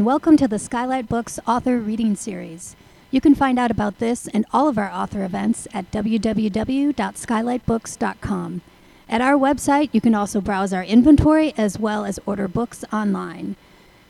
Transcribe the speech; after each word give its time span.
And 0.00 0.06
welcome 0.06 0.38
to 0.38 0.48
the 0.48 0.58
Skylight 0.58 1.10
Books 1.10 1.38
Author 1.46 1.78
Reading 1.78 2.16
Series. 2.16 2.74
You 3.10 3.20
can 3.20 3.34
find 3.34 3.58
out 3.58 3.70
about 3.70 3.98
this 3.98 4.28
and 4.28 4.46
all 4.50 4.66
of 4.66 4.78
our 4.78 4.90
author 4.90 5.26
events 5.26 5.68
at 5.74 5.90
www.skylightbooks.com. 5.90 8.62
At 9.10 9.20
our 9.20 9.34
website, 9.34 9.90
you 9.92 10.00
can 10.00 10.14
also 10.14 10.40
browse 10.40 10.72
our 10.72 10.82
inventory 10.82 11.52
as 11.58 11.78
well 11.78 12.06
as 12.06 12.18
order 12.24 12.48
books 12.48 12.82
online. 12.90 13.56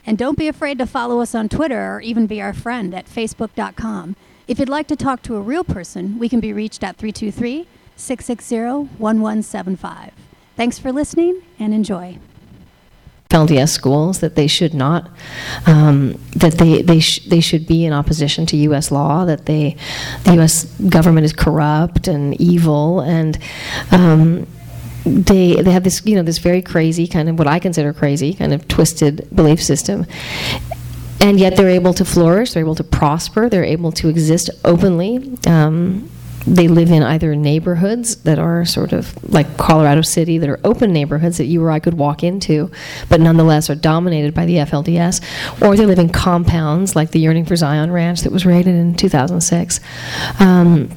And 0.06 0.16
don't 0.16 0.38
be 0.38 0.46
afraid 0.46 0.78
to 0.78 0.86
follow 0.86 1.20
us 1.20 1.34
on 1.34 1.48
Twitter 1.48 1.96
or 1.96 2.00
even 2.00 2.28
be 2.28 2.40
our 2.40 2.52
friend 2.52 2.94
at 2.94 3.06
facebook.com. 3.06 4.14
If 4.46 4.60
you'd 4.60 4.68
like 4.68 4.86
to 4.86 4.94
talk 4.94 5.22
to 5.22 5.34
a 5.34 5.40
real 5.40 5.64
person, 5.64 6.20
we 6.20 6.28
can 6.28 6.38
be 6.38 6.52
reached 6.52 6.84
at 6.84 6.98
323 6.98 7.66
660 7.96 8.94
1175. 8.96 10.12
Thanks 10.54 10.78
for 10.78 10.92
listening 10.92 11.42
and 11.58 11.74
enjoy. 11.74 12.20
LDS 13.30 13.70
schools 13.70 14.20
that 14.20 14.34
they 14.34 14.46
should 14.46 14.74
not, 14.74 15.10
um, 15.66 16.20
that 16.36 16.54
they 16.54 16.82
they 16.82 17.00
sh- 17.00 17.24
they 17.26 17.40
should 17.40 17.66
be 17.66 17.84
in 17.84 17.92
opposition 17.92 18.46
to 18.46 18.56
U.S. 18.56 18.90
law, 18.90 19.24
that 19.24 19.46
they 19.46 19.76
the 20.24 20.34
U.S. 20.34 20.64
government 20.88 21.24
is 21.24 21.32
corrupt 21.32 22.08
and 22.08 22.38
evil, 22.40 23.00
and 23.00 23.38
um, 23.92 24.46
they 25.04 25.54
they 25.54 25.70
have 25.70 25.84
this 25.84 26.04
you 26.04 26.16
know 26.16 26.22
this 26.22 26.38
very 26.38 26.62
crazy 26.62 27.06
kind 27.06 27.28
of 27.28 27.38
what 27.38 27.46
I 27.46 27.58
consider 27.58 27.92
crazy 27.92 28.34
kind 28.34 28.52
of 28.52 28.66
twisted 28.68 29.28
belief 29.34 29.62
system. 29.62 30.06
And 31.22 31.38
yet 31.38 31.54
they're 31.54 31.68
able 31.68 31.92
to 31.94 32.04
flourish, 32.04 32.54
they're 32.54 32.62
able 32.62 32.76
to 32.76 32.84
prosper, 32.84 33.50
they're 33.50 33.62
able 33.62 33.92
to 33.92 34.08
exist 34.08 34.48
openly. 34.64 35.36
Um, 35.46 36.10
they 36.46 36.68
live 36.68 36.90
in 36.90 37.02
either 37.02 37.36
neighborhoods 37.36 38.16
that 38.22 38.38
are 38.38 38.64
sort 38.64 38.92
of 38.92 39.32
like 39.32 39.56
Colorado 39.56 40.02
City, 40.02 40.38
that 40.38 40.48
are 40.48 40.60
open 40.64 40.92
neighborhoods 40.92 41.38
that 41.38 41.46
you 41.46 41.62
or 41.62 41.70
I 41.70 41.80
could 41.80 41.94
walk 41.94 42.22
into, 42.22 42.70
but 43.08 43.20
nonetheless 43.20 43.68
are 43.68 43.74
dominated 43.74 44.34
by 44.34 44.46
the 44.46 44.56
FLDS, 44.56 45.22
or 45.62 45.76
they 45.76 45.86
live 45.86 45.98
in 45.98 46.08
compounds 46.08 46.96
like 46.96 47.10
the 47.10 47.20
Yearning 47.20 47.44
for 47.44 47.56
Zion 47.56 47.90
Ranch 47.90 48.22
that 48.22 48.32
was 48.32 48.46
raided 48.46 48.74
in 48.74 48.94
2006. 48.94 49.80
Um, 50.40 50.90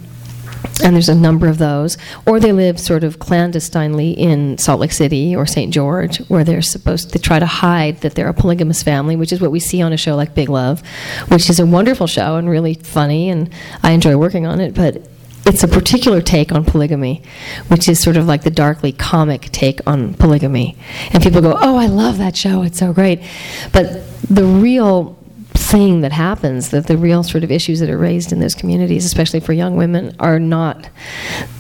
and 0.82 0.96
there's 0.96 1.10
a 1.10 1.16
number 1.16 1.48
of 1.48 1.58
those, 1.58 1.98
or 2.26 2.40
they 2.40 2.52
live 2.52 2.80
sort 2.80 3.04
of 3.04 3.20
clandestinely 3.20 4.12
in 4.12 4.58
Salt 4.58 4.80
Lake 4.80 4.94
City 4.94 5.36
or 5.36 5.46
St. 5.46 5.74
George, 5.74 6.20
where 6.30 6.44
they're 6.44 6.62
supposed 6.62 7.12
to 7.12 7.20
try 7.20 7.38
to 7.38 7.46
hide 7.46 7.98
that 8.02 8.16
they're 8.16 8.30
a 8.30 8.34
polygamous 8.34 8.82
family, 8.82 9.16
which 9.16 9.34
is 9.34 9.42
what 9.42 9.52
we 9.52 9.60
see 9.60 9.82
on 9.82 9.94
a 9.94 9.98
show 9.98 10.16
like 10.16 10.34
Big 10.34 10.50
Love, 10.50 10.82
which 11.28 11.50
is 11.50 11.60
a 11.60 11.66
wonderful 11.66 12.08
show 12.08 12.38
and 12.38 12.50
really 12.50 12.76
funny, 12.76 13.30
and 13.30 13.50
I 13.84 13.92
enjoy 13.92 14.16
working 14.16 14.46
on 14.46 14.62
it. 14.62 14.74
But 14.74 15.06
it's 15.46 15.64
a 15.64 15.68
particular 15.68 16.22
take 16.22 16.52
on 16.52 16.64
polygamy, 16.64 17.22
which 17.68 17.90
is 17.90 18.02
sort 18.02 18.18
of 18.18 18.26
like 18.26 18.44
the 18.44 18.52
darkly 18.52 18.92
comic 18.92 19.52
take 19.52 19.80
on 19.86 20.14
polygamy. 20.14 20.78
And 21.12 21.22
people 21.22 21.42
go, 21.42 21.58
"Oh, 21.60 21.76
I 21.78 21.88
love 21.88 22.18
that 22.18 22.36
show. 22.36 22.64
It's 22.64 22.80
so 22.80 22.94
great." 22.94 23.22
But 23.72 24.04
the 24.30 24.46
real 24.46 25.18
thing 25.54 26.02
that 26.02 26.12
happens, 26.12 26.70
that 26.70 26.88
the 26.88 26.98
real 26.98 27.24
sort 27.24 27.44
of 27.44 27.52
issues 27.52 27.80
that 27.80 27.90
are 27.90 27.98
raised 27.98 28.32
in 28.32 28.40
those 28.40 28.56
communities, 28.56 29.06
especially 29.06 29.40
for 29.40 29.54
young 29.54 29.76
women, 29.76 30.16
are 30.20 30.40
not 30.40 30.90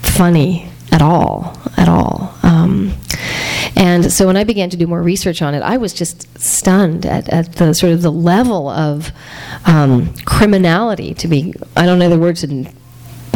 funny 0.01 0.69
at 0.91 1.01
all, 1.01 1.57
at 1.77 1.89
all. 1.89 2.35
Um, 2.43 2.93
and 3.75 4.11
so 4.11 4.27
when 4.27 4.37
I 4.37 4.43
began 4.43 4.69
to 4.69 4.77
do 4.77 4.87
more 4.87 5.01
research 5.01 5.41
on 5.41 5.55
it, 5.55 5.61
I 5.61 5.77
was 5.77 5.93
just 5.93 6.39
stunned 6.39 7.05
at, 7.05 7.27
at 7.29 7.53
the 7.53 7.73
sort 7.73 7.93
of 7.93 8.01
the 8.01 8.11
level 8.11 8.69
of 8.69 9.11
um, 9.65 10.13
criminality. 10.25 11.13
To 11.15 11.27
be, 11.27 11.53
I 11.75 11.85
don't 11.85 11.99
know 11.99 12.09
the 12.09 12.19
words 12.19 12.43
in 12.43 12.71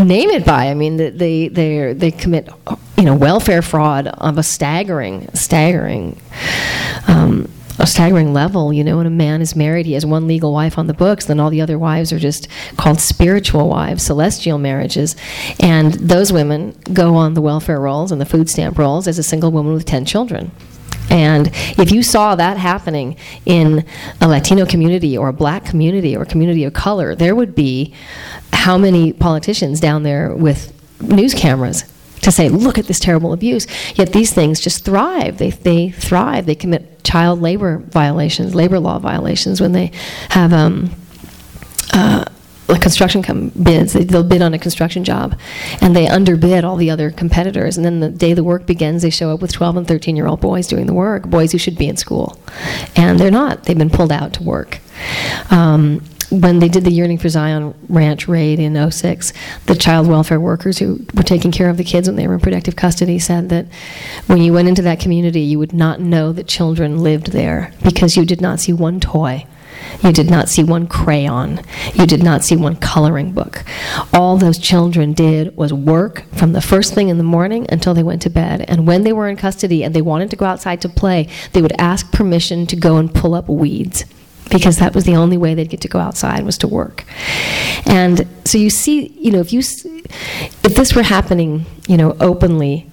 name 0.04 0.30
it 0.30 0.46
by. 0.46 0.68
I 0.68 0.74
mean, 0.74 0.98
they 0.98 1.48
they 1.48 1.94
they 1.94 2.12
commit 2.12 2.50
you 2.98 3.04
know 3.04 3.16
welfare 3.16 3.62
fraud 3.62 4.08
of 4.08 4.38
a 4.38 4.44
staggering 4.44 5.30
staggering. 5.34 6.20
Um, 7.08 7.50
a 7.80 7.86
staggering 7.86 8.34
level, 8.34 8.74
you 8.74 8.84
know, 8.84 8.98
when 8.98 9.06
a 9.06 9.12
man 9.12 9.40
is 9.42 9.56
married, 9.56 9.86
he 9.86 9.94
has 9.94 10.06
one 10.06 10.28
legal 10.28 10.52
wife 10.52 10.78
on 10.80 10.88
the 10.88 10.96
books, 10.96 11.26
then 11.26 11.40
all 11.40 11.50
the 11.50 11.62
other 11.62 11.78
wives 11.78 12.12
are 12.12 12.18
just 12.18 12.48
called 12.76 13.00
spiritual 13.00 13.70
wives, 13.70 14.02
celestial 14.04 14.58
marriages. 14.58 15.16
And 15.60 15.94
those 15.94 16.34
women 16.34 16.76
go 16.92 17.16
on 17.16 17.36
the 17.36 17.42
welfare 17.42 17.80
rolls 17.80 18.12
and 18.12 18.20
the 18.20 18.26
food 18.26 18.50
stamp 18.50 18.80
rolls 18.80 19.08
as 19.08 19.20
a 19.20 19.24
single 19.24 19.52
woman 19.52 19.74
with 19.74 19.86
10 19.86 20.06
children. 20.06 20.52
And 21.10 21.48
if 21.78 21.92
you 21.92 22.04
saw 22.04 22.36
that 22.36 22.58
happening 22.58 23.16
in 23.46 23.86
a 24.22 24.28
Latino 24.28 24.66
community 24.66 25.18
or 25.18 25.30
a 25.30 25.34
black 25.34 25.66
community 25.66 26.16
or 26.16 26.24
a 26.24 26.26
community 26.26 26.64
of 26.64 26.74
color, 26.74 27.16
there 27.16 27.36
would 27.36 27.56
be 27.56 27.94
how 28.54 28.78
many 28.78 29.14
politicians 29.14 29.80
down 29.80 30.04
there 30.04 30.34
with 30.36 30.74
news 31.02 31.34
cameras 31.34 31.86
to 32.22 32.32
say, 32.32 32.50
look 32.50 32.78
at 32.78 32.86
this 32.86 33.00
terrible 33.00 33.32
abuse. 33.32 33.68
Yet 33.96 34.12
these 34.12 34.34
things 34.34 34.60
just 34.60 34.84
thrive. 34.84 35.38
They, 35.38 35.52
they 35.52 35.92
thrive. 35.92 36.46
They 36.46 36.56
commit 36.56 37.04
child 37.04 37.42
labor 37.42 37.78
violations, 37.78 38.54
labor 38.54 38.80
law 38.80 39.00
violations 39.00 39.62
when 39.62 39.72
they 39.72 39.92
have. 40.30 40.52
Um, 40.52 40.92
uh, 41.94 42.26
like 42.68 42.82
construction 42.82 43.24
com- 43.24 43.50
bids, 43.50 43.94
they, 43.94 44.06
will 44.06 44.24
bid 44.24 44.42
on 44.42 44.54
a 44.54 44.60
construction 44.60 45.04
job, 45.04 45.38
and 45.82 45.96
they 45.96 46.08
underbid 46.08 46.64
all 46.64 46.76
the 46.76 46.90
other 46.90 47.12
competitors. 47.12 47.78
And 47.78 47.86
then 47.86 48.00
the 48.00 48.10
day 48.10 48.34
the 48.34 48.44
work 48.44 48.66
begins, 48.66 49.02
they 49.02 49.10
show 49.10 49.32
up 49.32 49.42
with 49.42 49.54
12 49.54 49.78
and 49.78 49.88
13 49.88 50.16
year 50.16 50.28
old 50.28 50.42
boys 50.42 50.68
doing 50.68 50.86
the 50.86 50.94
work, 50.94 51.28
boys 51.28 51.52
who 51.52 51.58
should 51.58 51.78
be 51.78 51.88
in 51.88 51.98
school, 51.98 52.40
and 52.96 53.20
they're 53.20 53.32
not. 53.32 53.64
They've 53.64 53.78
been 53.78 53.90
pulled 53.90 54.12
out 54.12 54.34
to 54.34 54.44
work. 54.44 54.80
Um, 55.50 56.02
when 56.30 56.60
they 56.60 56.68
did 56.68 56.84
the 56.84 56.92
Yearning 56.92 57.20
for 57.20 57.30
Zion 57.30 57.74
Ranch 57.88 58.28
raid 58.28 58.60
in 58.60 58.92
06, 58.92 59.32
the 59.66 59.76
child 59.76 60.08
welfare 60.08 60.40
workers 60.40 60.78
who 60.78 61.06
were 61.14 61.24
taking 61.24 61.52
care 61.52 61.70
of 61.70 61.78
the 61.78 61.86
kids 61.86 62.08
when 62.08 62.18
they 62.18 62.28
were 62.28 62.34
in 62.34 62.42
protective 62.42 62.76
custody 62.76 63.18
said 63.18 63.48
that 63.50 63.66
when 64.26 64.40
you 64.40 64.52
went 64.52 64.68
into 64.68 64.82
that 64.82 65.00
community, 65.00 65.40
you 65.42 65.58
would 65.58 65.74
not 65.74 66.02
know 66.02 66.34
that 66.34 66.48
children 66.48 67.02
lived 67.02 67.32
there 67.32 67.72
because 67.82 68.18
you 68.18 68.26
did 68.26 68.42
not 68.42 68.60
see 68.60 68.74
one 68.74 69.00
toy 69.00 69.46
you 70.04 70.12
did 70.12 70.30
not 70.30 70.50
see 70.50 70.64
one 70.64 70.88
crayon. 70.88 71.62
You 71.94 72.06
did 72.06 72.24
not 72.24 72.44
see 72.44 72.56
one 72.56 72.76
coloring 72.76 73.32
book. 73.32 73.64
All 74.14 74.38
those 74.38 74.58
children 74.58 75.14
did 75.14 75.56
was 75.58 75.74
work 75.74 76.24
from 76.34 76.54
the 76.54 76.62
first 76.62 76.94
thing 76.94 77.10
in 77.10 77.18
the 77.18 77.24
morning 77.24 77.66
until 77.70 77.94
they 77.94 78.04
went 78.04 78.22
to 78.24 78.30
bed. 78.30 78.66
And 78.68 78.88
when 78.88 79.04
they 79.04 79.14
were 79.14 79.28
in 79.28 79.38
custody 79.38 79.84
and 79.84 79.94
they 79.94 80.02
wanted 80.02 80.30
to 80.32 80.36
go 80.36 80.46
outside 80.46 80.82
to 80.82 80.90
play, 80.90 81.28
they 81.54 81.62
would 81.62 81.80
ask 81.80 82.12
permission 82.12 82.68
to 82.68 82.76
go 82.76 82.98
and 82.98 83.14
pull 83.14 83.34
up 83.34 83.48
weeds 83.48 84.06
because 84.50 84.78
that 84.78 84.96
was 84.96 85.04
the 85.04 85.16
only 85.16 85.38
way 85.38 85.54
they'd 85.54 85.70
get 85.70 85.82
to 85.82 85.88
go 85.88 86.00
outside 86.00 86.46
was 86.46 86.58
to 86.60 86.68
work. 86.68 87.04
And 87.86 88.28
so 88.46 88.58
you 88.58 88.70
see, 88.70 89.08
you 89.20 89.32
know, 89.32 89.40
if 89.40 89.52
you 89.52 89.60
if 89.60 90.76
this 90.76 90.96
were 90.96 91.04
happening, 91.04 91.66
you 91.88 91.98
know, 91.98 92.16
openly, 92.20 92.90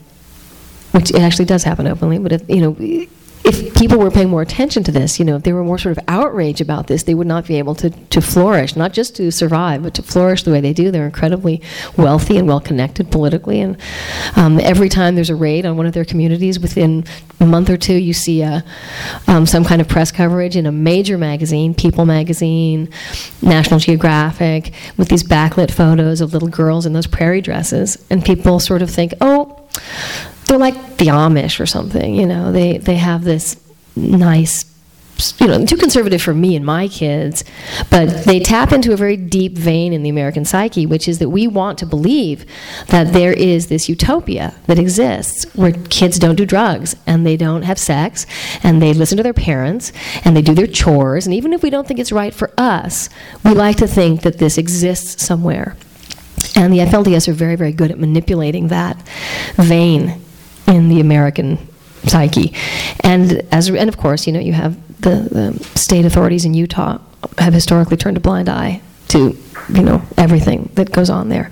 which 0.93 1.11
it 1.11 1.21
actually 1.21 1.45
does 1.45 1.65
happen 1.65 1.87
openly, 1.87 2.19
but 2.19 2.33
if, 2.33 2.49
you 2.49 2.61
know, 2.61 3.07
if 3.45 3.75
people 3.75 3.99
were 3.99 4.11
paying 4.11 4.31
more 4.31 4.41
attention 4.41 4.83
to 4.85 4.91
this, 4.91 5.19
you 5.19 5.25
know, 5.25 5.37
if 5.37 5.43
they 5.43 5.53
were 5.53 5.63
more 5.63 5.77
sort 5.77 5.99
of 5.99 6.05
outraged 6.09 6.63
about 6.63 6.87
this, 6.87 7.03
they 7.03 7.15
would 7.15 7.27
not 7.27 7.47
be 7.47 7.59
able 7.59 7.75
to, 7.75 7.91
to 7.91 8.23
flourish, 8.23 8.75
not 8.75 8.95
just 8.95 9.15
to 9.17 9.31
survive, 9.31 9.83
but 9.83 9.93
to 9.95 10.03
flourish 10.03 10.45
the 10.45 10.51
way 10.51 10.63
they 10.63 10.73
do. 10.73 10.91
They're 10.91 11.05
incredibly 11.05 11.61
wealthy 11.95 12.39
and 12.39 12.49
well 12.49 12.61
connected 12.61 13.11
politically. 13.11 13.61
And 13.61 13.77
um, 14.37 14.59
every 14.61 14.89
time 14.89 15.15
there's 15.15 15.29
a 15.29 15.35
raid 15.35 15.67
on 15.67 15.77
one 15.77 15.85
of 15.85 15.93
their 15.93 16.07
communities, 16.07 16.59
within 16.59 17.05
a 17.39 17.45
month 17.45 17.69
or 17.69 17.77
two, 17.77 17.95
you 17.95 18.15
see 18.15 18.41
a, 18.41 18.65
um, 19.29 19.45
some 19.45 19.65
kind 19.65 19.83
of 19.83 19.89
press 19.89 20.11
coverage 20.11 20.57
in 20.57 20.65
a 20.65 20.73
major 20.73 21.19
magazine, 21.19 21.75
People 21.75 22.07
magazine, 22.07 22.89
National 23.43 23.79
Geographic, 23.79 24.73
with 24.97 25.09
these 25.09 25.23
backlit 25.23 25.71
photos 25.71 26.23
of 26.23 26.33
little 26.33 26.49
girls 26.49 26.87
in 26.87 26.95
those 26.95 27.07
prairie 27.07 27.43
dresses. 27.43 28.03
And 28.09 28.25
people 28.25 28.59
sort 28.59 28.81
of 28.81 28.89
think, 28.89 29.13
oh, 29.21 29.54
they're 30.47 30.59
like 30.59 30.75
the 30.99 31.07
Amish 31.07 31.61
or 31.61 31.67
something. 31.67 32.15
You 32.15 32.27
know, 32.27 32.53
they 32.53 32.79
they 32.79 32.97
have 32.97 33.25
this 33.25 33.61
nice 33.97 34.65
you 35.39 35.47
know, 35.47 35.65
too 35.65 35.77
conservative 35.77 36.21
for 36.21 36.35
me 36.35 36.57
and 36.57 36.65
my 36.65 36.89
kids, 36.89 37.45
but 37.91 38.25
they 38.25 38.41
tap 38.41 38.73
into 38.73 38.93
a 38.93 38.97
very 38.97 39.17
deep 39.17 39.53
vein 39.53 39.93
in 39.93 40.03
the 40.03 40.09
American 40.09 40.45
psyche, 40.45 40.87
which 40.87 41.07
is 41.07 41.19
that 41.19 41.29
we 41.29 41.47
want 41.47 41.79
to 41.79 41.87
believe 41.87 42.45
that 42.89 43.13
there 43.13 43.33
is 43.33 43.69
this 43.69 43.89
utopia 43.89 44.55
that 44.67 44.79
exists 44.79 45.45
where 45.55 45.73
kids 45.73 46.19
don't 46.19 46.35
do 46.35 46.45
drugs 46.45 46.97
and 47.07 47.25
they 47.25 47.37
don't 47.37 47.63
have 47.63 47.79
sex 47.79 48.27
and 48.63 48.83
they 48.83 48.93
listen 48.93 49.17
to 49.17 49.23
their 49.23 49.33
parents 49.33 49.93
and 50.25 50.37
they 50.37 50.43
do 50.43 50.55
their 50.55 50.67
chores. 50.67 51.27
And 51.27 51.35
even 51.35 51.53
if 51.53 51.63
we 51.63 51.71
don't 51.71 51.87
think 51.87 52.01
it's 52.01 52.13
right 52.13 52.35
for 52.35 52.53
us, 52.59 53.09
we 53.45 53.53
like 53.53 53.77
to 53.77 53.87
think 53.87 54.23
that 54.23 54.39
this 54.39 54.59
exists 54.59 55.25
somewhere. 55.25 55.77
And 56.57 56.73
the 56.73 56.79
FLDS 56.79 57.29
are 57.29 57.33
very, 57.33 57.57
very 57.57 57.73
good 57.73 57.91
at 57.91 57.99
manipulating 57.99 58.69
that 58.69 59.01
vein 59.57 60.24
in 60.67 60.89
the 60.89 61.01
American 61.01 61.59
psyche. 62.07 62.53
And 63.01 63.43
as 63.53 63.69
and 63.69 63.89
of 63.89 63.97
course, 63.97 64.27
you 64.27 64.33
know, 64.33 64.41
you 64.41 64.53
have 64.53 64.77
the, 65.01 65.29
the 65.31 65.79
state 65.79 66.05
authorities 66.05 66.45
in 66.45 66.55
Utah 66.55 66.99
have 67.39 67.55
historically 67.55 67.97
turned 67.97 68.17
a 68.17 68.21
blind 68.21 68.49
eye 68.49 68.81
to 69.09 69.37
you 69.73 69.83
know 69.83 70.03
everything 70.19 70.71
that 70.75 70.93
goes 70.93 71.09
on 71.09 71.29
there. 71.29 71.51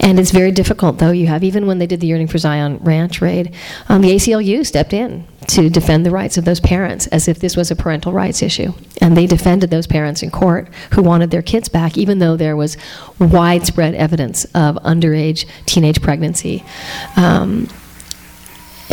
And 0.00 0.18
it's 0.18 0.30
very 0.30 0.50
difficult 0.50 0.98
though. 0.98 1.10
You 1.10 1.26
have 1.28 1.44
even 1.44 1.66
when 1.66 1.78
they 1.78 1.86
did 1.86 2.00
the 2.00 2.06
yearning 2.06 2.26
for 2.28 2.38
zion 2.38 2.78
ranch 2.78 3.20
raid 3.20 3.54
um, 3.88 4.02
the 4.02 4.10
aclu 4.10 4.66
stepped 4.66 4.92
in 4.92 5.26
to 5.48 5.68
defend 5.68 6.06
the 6.06 6.10
rights 6.10 6.36
of 6.38 6.44
those 6.44 6.60
parents 6.60 7.06
as 7.08 7.28
if 7.28 7.38
this 7.38 7.56
was 7.56 7.70
a 7.70 7.76
parental 7.76 8.12
rights 8.12 8.42
issue. 8.42 8.72
And 9.00 9.16
they 9.16 9.26
defended 9.26 9.70
those 9.70 9.86
parents 9.86 10.22
in 10.22 10.30
court 10.30 10.68
who 10.92 11.02
wanted 11.02 11.30
their 11.30 11.42
kids 11.42 11.68
back 11.68 11.96
even 11.96 12.18
though 12.18 12.36
there 12.36 12.56
was 12.56 12.76
widespread 13.18 13.94
evidence 13.94 14.44
of 14.46 14.76
underage 14.76 15.46
teenage 15.66 16.00
pregnancy. 16.00 16.64
Um, 17.16 17.68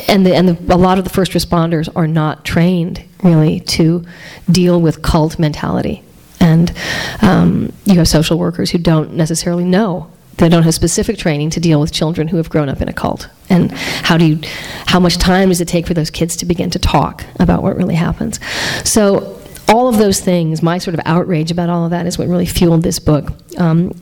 and 0.08 0.26
the, 0.26 0.36
and 0.36 0.50
the, 0.50 0.76
a 0.76 0.78
lot 0.78 0.98
of 0.98 1.04
the 1.04 1.10
first 1.10 1.32
responders 1.34 1.90
are 1.96 2.08
not 2.08 2.46
trained 2.46 3.04
really 3.24 3.60
to 3.62 4.06
deal 4.50 4.82
with 4.82 5.02
cult 5.02 5.38
mentality. 5.40 6.04
And 6.40 6.74
um, 7.22 7.72
you 7.86 7.98
have 8.00 8.08
social 8.08 8.38
workers 8.38 8.72
who 8.72 8.78
don't 8.78 9.14
necessarily 9.14 9.64
know. 9.64 10.12
They 10.38 10.50
don't 10.50 10.64
have 10.64 10.74
specific 10.74 11.18
training 11.18 11.52
to 11.52 11.60
deal 11.60 11.80
with 11.80 11.92
children 11.92 12.28
who 12.28 12.38
have 12.38 12.50
grown 12.50 12.68
up 12.68 12.82
in 12.82 12.90
a 12.90 12.94
cult. 12.94 13.30
And 13.50 13.72
how 13.72 14.18
do 14.18 14.26
you, 14.26 14.40
how 14.88 15.00
much 15.00 15.18
time 15.18 15.50
does 15.50 15.62
it 15.62 15.68
take 15.68 15.86
for 15.86 15.94
those 15.94 16.10
kids 16.10 16.36
to 16.38 16.46
begin 16.46 16.72
to 16.72 16.80
talk 16.80 17.24
about 17.40 17.62
what 17.62 17.76
really 17.76 17.96
happens? 17.96 18.40
So 18.84 19.40
all 19.68 19.88
of 19.88 19.98
those 19.98 20.20
things, 20.20 20.64
my 20.64 20.80
sort 20.80 20.96
of 20.96 21.02
outrage 21.06 21.52
about 21.52 21.70
all 21.70 21.86
of 21.86 21.92
that 21.92 22.08
is 22.08 22.18
what 22.18 22.28
really 22.28 22.46
fueled 22.46 22.82
this 22.82 22.98
book. 22.98 23.32
Um, 23.60 23.96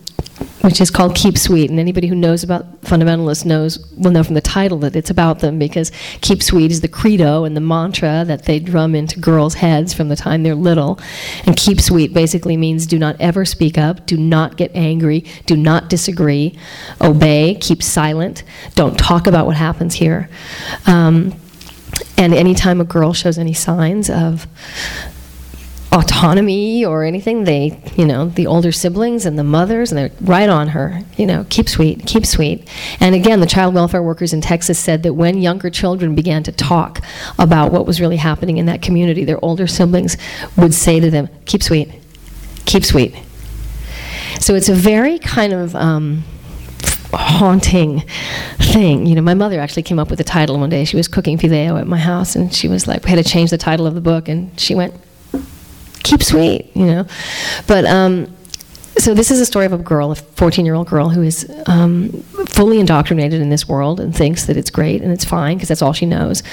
which 0.61 0.81
is 0.81 0.91
called 0.91 1.15
Keep 1.15 1.37
Sweet. 1.37 1.69
And 1.69 1.79
anybody 1.79 2.07
who 2.07 2.15
knows 2.15 2.43
about 2.43 2.81
fundamentalists 2.81 3.45
knows 3.45 3.79
will 3.93 4.11
know 4.11 4.23
from 4.23 4.35
the 4.35 4.41
title 4.41 4.77
that 4.79 4.95
it's 4.95 5.09
about 5.09 5.39
them 5.39 5.57
because 5.57 5.91
Keep 6.21 6.43
Sweet 6.43 6.71
is 6.71 6.81
the 6.81 6.87
credo 6.87 7.45
and 7.45 7.55
the 7.55 7.61
mantra 7.61 8.23
that 8.25 8.45
they 8.45 8.59
drum 8.59 8.95
into 8.95 9.19
girls' 9.19 9.55
heads 9.55 9.93
from 9.93 10.09
the 10.09 10.15
time 10.15 10.43
they're 10.43 10.55
little. 10.55 10.99
And 11.45 11.55
Keep 11.55 11.81
Sweet 11.81 12.13
basically 12.13 12.57
means 12.57 12.85
do 12.85 12.99
not 12.99 13.15
ever 13.19 13.45
speak 13.45 13.77
up, 13.77 14.05
do 14.05 14.17
not 14.17 14.57
get 14.57 14.71
angry, 14.75 15.25
do 15.45 15.55
not 15.55 15.89
disagree, 15.89 16.57
obey, 17.01 17.55
keep 17.55 17.81
silent, 17.81 18.43
don't 18.75 18.97
talk 18.97 19.27
about 19.27 19.45
what 19.45 19.55
happens 19.55 19.95
here. 19.95 20.29
Um, 20.85 21.33
and 22.17 22.33
anytime 22.33 22.81
a 22.81 22.85
girl 22.85 23.13
shows 23.13 23.37
any 23.37 23.53
signs 23.53 24.09
of 24.09 24.45
autonomy 25.91 26.85
or 26.85 27.03
anything. 27.03 27.43
They, 27.43 27.81
you 27.95 28.05
know, 28.05 28.29
the 28.29 28.47
older 28.47 28.71
siblings 28.71 29.25
and 29.25 29.37
the 29.37 29.43
mothers, 29.43 29.91
and 29.91 29.97
they're 29.97 30.11
right 30.21 30.49
on 30.49 30.69
her. 30.69 31.01
You 31.17 31.25
know, 31.25 31.45
keep 31.49 31.67
sweet, 31.67 32.05
keep 32.05 32.25
sweet. 32.25 32.67
And 32.99 33.15
again, 33.15 33.39
the 33.39 33.47
child 33.47 33.73
welfare 33.73 34.03
workers 34.03 34.33
in 34.33 34.41
Texas 34.41 34.79
said 34.79 35.03
that 35.03 35.13
when 35.13 35.41
younger 35.41 35.69
children 35.69 36.15
began 36.15 36.43
to 36.43 36.51
talk 36.51 36.99
about 37.37 37.71
what 37.71 37.85
was 37.85 37.99
really 37.99 38.17
happening 38.17 38.57
in 38.57 38.65
that 38.67 38.81
community, 38.81 39.23
their 39.23 39.43
older 39.43 39.67
siblings 39.67 40.17
would 40.57 40.73
say 40.73 40.99
to 40.99 41.09
them, 41.09 41.29
keep 41.45 41.63
sweet, 41.63 41.91
keep 42.65 42.85
sweet. 42.85 43.15
So 44.39 44.55
it's 44.55 44.69
a 44.69 44.75
very 44.75 45.19
kind 45.19 45.53
of. 45.53 45.75
Um, 45.75 46.23
haunting 47.11 48.01
thing. 48.57 49.07
You 49.07 49.15
know, 49.15 49.21
my 49.21 49.33
mother 49.33 49.59
actually 49.59 49.81
came 49.81 49.97
up 49.97 50.11
with 50.11 50.19
the 50.19 50.23
title 50.23 50.59
one 50.59 50.69
day. 50.69 50.85
She 50.85 50.95
was 50.95 51.07
cooking 51.07 51.39
fideo 51.39 51.79
at 51.79 51.87
my 51.87 51.97
house, 51.97 52.35
and 52.35 52.53
she 52.53 52.67
was 52.67 52.87
like, 52.87 53.03
we 53.03 53.09
had 53.09 53.23
to 53.23 53.27
change 53.27 53.49
the 53.49 53.57
title 53.57 53.87
of 53.87 53.95
the 53.95 54.01
book, 54.01 54.27
and 54.27 54.57
she 54.59 54.75
went, 54.75 54.93
keep 56.09 56.23
sweet, 56.23 56.71
you 56.75 56.85
know. 56.85 57.05
But 57.67 57.85
um, 57.85 58.35
so 58.97 59.13
this 59.13 59.31
is 59.31 59.39
a 59.39 59.45
story 59.45 59.65
of 59.65 59.73
a 59.73 59.77
girl, 59.77 60.11
a 60.11 60.15
14-year-old 60.15 60.87
girl 60.87 61.09
who 61.09 61.21
is 61.21 61.49
um, 61.67 62.09
fully 62.47 62.79
indoctrinated 62.79 63.41
in 63.41 63.49
this 63.49 63.67
world 63.67 63.99
and 63.99 64.13
thinks 64.15 64.45
that 64.45 64.57
it's 64.57 64.69
great 64.69 65.01
and 65.01 65.11
it's 65.11 65.23
fine 65.23 65.57
because 65.57 65.69
that's 65.69 65.81
all 65.81 65.93
she 65.93 66.05
knows. 66.05 66.43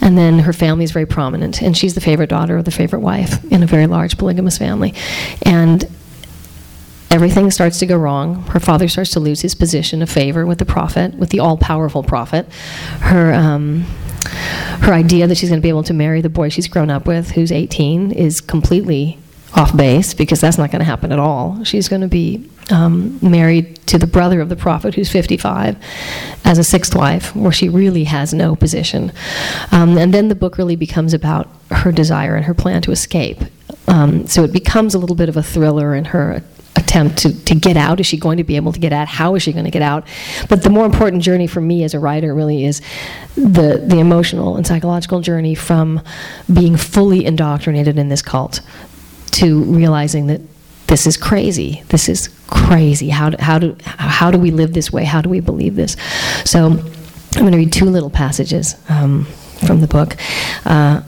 And 0.00 0.16
then 0.16 0.40
her 0.40 0.52
family 0.52 0.84
is 0.84 0.92
very 0.92 1.06
prominent, 1.06 1.62
and 1.62 1.76
she's 1.76 1.94
the 1.94 2.00
favorite 2.00 2.30
daughter 2.30 2.56
of 2.56 2.64
the 2.64 2.70
favorite 2.70 3.00
wife 3.00 3.44
in 3.52 3.62
a 3.62 3.66
very 3.66 3.86
large 3.86 4.16
polygamous 4.18 4.58
family, 4.58 4.94
and 5.42 5.84
everything 7.10 7.50
starts 7.50 7.78
to 7.78 7.86
go 7.86 7.96
wrong. 7.96 8.42
Her 8.48 8.60
father 8.60 8.88
starts 8.88 9.10
to 9.10 9.20
lose 9.20 9.42
his 9.42 9.54
position 9.54 10.02
of 10.02 10.10
favor 10.10 10.46
with 10.46 10.58
the 10.58 10.64
prophet, 10.64 11.14
with 11.14 11.30
the 11.30 11.40
all-powerful 11.40 12.02
prophet. 12.02 12.50
Her 13.00 13.32
um, 13.32 13.84
her 14.24 14.92
idea 14.92 15.26
that 15.26 15.36
she's 15.36 15.48
going 15.48 15.60
to 15.60 15.62
be 15.62 15.68
able 15.68 15.82
to 15.84 15.94
marry 15.94 16.20
the 16.20 16.28
boy 16.28 16.48
she's 16.48 16.68
grown 16.68 16.90
up 16.90 17.06
with, 17.06 17.32
who's 17.32 17.52
18, 17.52 18.12
is 18.12 18.40
completely 18.40 19.18
off 19.54 19.76
base 19.76 20.14
because 20.14 20.40
that's 20.40 20.58
not 20.58 20.70
going 20.70 20.80
to 20.80 20.84
happen 20.84 21.12
at 21.12 21.18
all. 21.18 21.62
She's 21.64 21.88
going 21.88 22.02
to 22.02 22.08
be 22.08 22.48
um, 22.70 23.18
married 23.22 23.76
to 23.86 23.98
the 23.98 24.06
brother 24.06 24.40
of 24.40 24.48
the 24.48 24.56
prophet, 24.56 24.94
who's 24.94 25.10
55, 25.10 25.76
as 26.44 26.58
a 26.58 26.64
sixth 26.64 26.94
wife, 26.94 27.34
where 27.36 27.52
she 27.52 27.68
really 27.68 28.04
has 28.04 28.34
no 28.34 28.56
position. 28.56 29.12
Um, 29.70 29.96
and 29.98 30.12
then 30.12 30.28
the 30.28 30.34
book 30.34 30.58
really 30.58 30.76
becomes 30.76 31.14
about 31.14 31.48
her 31.70 31.92
desire 31.92 32.34
and 32.36 32.44
her 32.46 32.54
plan 32.54 32.82
to 32.82 32.90
escape. 32.90 33.38
Um, 33.86 34.26
so 34.26 34.44
it 34.44 34.52
becomes 34.52 34.94
a 34.94 34.98
little 34.98 35.16
bit 35.16 35.28
of 35.28 35.36
a 35.36 35.42
thriller 35.42 35.94
in 35.94 36.06
her 36.06 36.42
attempt 36.76 37.18
to, 37.18 37.44
to 37.44 37.54
get 37.54 37.76
out. 37.76 38.00
Is 38.00 38.06
she 38.06 38.16
going 38.16 38.38
to 38.38 38.44
be 38.44 38.56
able 38.56 38.72
to 38.72 38.80
get 38.80 38.92
out? 38.92 39.08
How 39.08 39.34
is 39.34 39.42
she 39.42 39.52
going 39.52 39.64
to 39.64 39.70
get 39.70 39.82
out? 39.82 40.06
But 40.48 40.62
the 40.62 40.70
more 40.70 40.86
important 40.86 41.22
journey 41.22 41.46
for 41.46 41.60
me 41.60 41.84
as 41.84 41.94
a 41.94 41.98
writer 41.98 42.34
really 42.34 42.64
is 42.64 42.80
the, 43.36 43.82
the 43.84 43.98
emotional 43.98 44.56
and 44.56 44.66
psychological 44.66 45.20
journey 45.20 45.54
from 45.54 46.00
being 46.52 46.76
fully 46.76 47.24
indoctrinated 47.24 47.98
in 47.98 48.08
this 48.08 48.22
cult 48.22 48.60
to 49.32 49.62
realizing 49.64 50.26
that 50.28 50.40
this 50.86 51.06
is 51.06 51.16
crazy. 51.16 51.82
This 51.88 52.08
is 52.08 52.28
crazy. 52.46 53.08
How 53.08 53.30
do, 53.30 53.36
how 53.40 53.58
do, 53.58 53.76
how 53.84 54.30
do 54.30 54.38
we 54.38 54.50
live 54.50 54.74
this 54.74 54.92
way? 54.92 55.04
How 55.04 55.20
do 55.20 55.28
we 55.28 55.40
believe 55.40 55.76
this? 55.76 55.96
So 56.44 56.66
I'm 56.66 57.40
going 57.40 57.52
to 57.52 57.58
read 57.58 57.72
two 57.72 57.86
little 57.86 58.10
passages 58.10 58.76
um, 58.88 59.24
from 59.66 59.80
the 59.80 59.86
book. 59.86 60.16
Uh, 60.64 61.02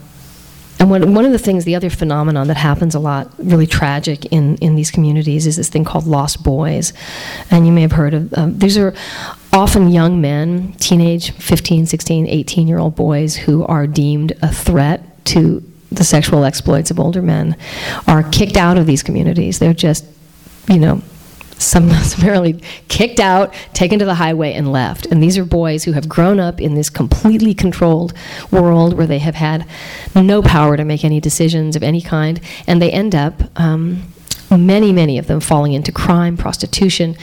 and 0.79 0.89
one, 0.89 1.13
one 1.13 1.25
of 1.25 1.31
the 1.31 1.39
things, 1.39 1.65
the 1.65 1.75
other 1.75 1.89
phenomenon 1.89 2.47
that 2.47 2.57
happens 2.57 2.93
a 2.93 2.99
lot, 2.99 3.31
really 3.37 3.65
tragic 3.65 4.25
in, 4.25 4.57
in 4.57 4.75
these 4.75 4.91
communities, 4.91 5.47
is 5.47 5.55
this 5.55 5.69
thing 5.69 5.83
called 5.83 6.05
lost 6.05 6.43
boys. 6.43 6.93
And 7.49 7.65
you 7.65 7.71
may 7.71 7.81
have 7.81 7.93
heard 7.93 8.13
of 8.13 8.33
um, 8.35 8.59
these 8.59 8.77
are 8.77 8.93
often 9.51 9.89
young 9.89 10.21
men, 10.21 10.73
teenage 10.73 11.31
15, 11.31 11.87
16, 11.87 12.27
18 12.27 12.67
year 12.67 12.77
old 12.77 12.95
boys 12.95 13.35
who 13.35 13.65
are 13.65 13.87
deemed 13.87 14.33
a 14.41 14.53
threat 14.53 15.25
to 15.25 15.63
the 15.91 16.03
sexual 16.03 16.43
exploits 16.43 16.91
of 16.91 16.99
older 16.99 17.21
men, 17.21 17.55
are 18.07 18.23
kicked 18.23 18.57
out 18.57 18.77
of 18.77 18.85
these 18.85 19.01
communities. 19.01 19.57
They're 19.59 19.73
just, 19.73 20.05
you 20.69 20.79
know, 20.79 21.01
summarily 22.03 22.61
kicked 22.87 23.19
out, 23.19 23.53
taken 23.73 23.99
to 23.99 24.05
the 24.05 24.15
highway, 24.15 24.53
and 24.53 24.71
left. 24.71 25.05
And 25.07 25.21
these 25.21 25.37
are 25.37 25.45
boys 25.45 25.83
who 25.83 25.93
have 25.93 26.07
grown 26.07 26.39
up 26.39 26.61
in 26.61 26.75
this 26.75 26.89
completely 26.89 27.53
controlled 27.53 28.13
world 28.51 28.93
where 28.95 29.07
they 29.07 29.19
have 29.19 29.35
had 29.35 29.65
no 30.15 30.41
power 30.41 30.77
to 30.77 30.85
make 30.85 31.03
any 31.03 31.19
decisions 31.19 31.75
of 31.75 31.83
any 31.83 32.01
kind, 32.01 32.39
and 32.65 32.81
they 32.81 32.91
end 32.91 33.15
up. 33.15 33.41
Um, 33.59 34.03
many, 34.49 34.93
many 34.93 35.17
of 35.17 35.27
them 35.27 35.41
falling 35.41 35.73
into 35.73 35.91
crime, 35.91 36.37
prostitution, 36.37 37.17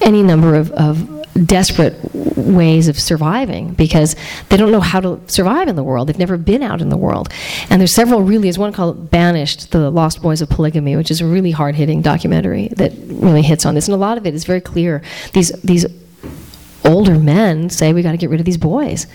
any 0.00 0.24
number 0.24 0.56
of, 0.56 0.72
of 0.72 1.23
desperate 1.34 1.98
ways 2.36 2.88
of 2.88 2.98
surviving 2.98 3.74
because 3.74 4.14
they 4.48 4.56
don't 4.56 4.70
know 4.70 4.80
how 4.80 5.00
to 5.00 5.20
survive 5.26 5.68
in 5.68 5.76
the 5.76 5.82
world. 5.82 6.08
They've 6.08 6.18
never 6.18 6.36
been 6.36 6.62
out 6.62 6.80
in 6.80 6.88
the 6.88 6.96
world. 6.96 7.28
And 7.70 7.80
there's 7.80 7.94
several 7.94 8.22
really, 8.22 8.44
there's 8.44 8.58
one 8.58 8.72
called 8.72 9.10
Banished, 9.10 9.72
The 9.72 9.90
Lost 9.90 10.22
Boys 10.22 10.40
of 10.40 10.48
Polygamy, 10.48 10.96
which 10.96 11.10
is 11.10 11.20
a 11.20 11.26
really 11.26 11.50
hard 11.50 11.74
hitting 11.74 12.02
documentary 12.02 12.68
that 12.76 12.92
really 13.08 13.42
hits 13.42 13.66
on 13.66 13.74
this. 13.74 13.88
And 13.88 13.94
a 13.94 13.98
lot 13.98 14.18
of 14.18 14.26
it 14.26 14.34
is 14.34 14.44
very 14.44 14.60
clear. 14.60 15.02
These, 15.32 15.50
these 15.62 15.86
older 16.84 17.18
men 17.18 17.70
say 17.70 17.92
we 17.92 18.02
got 18.02 18.12
to 18.12 18.18
get 18.18 18.30
rid 18.30 18.40
of 18.40 18.46
these 18.46 18.58
boys 18.58 19.06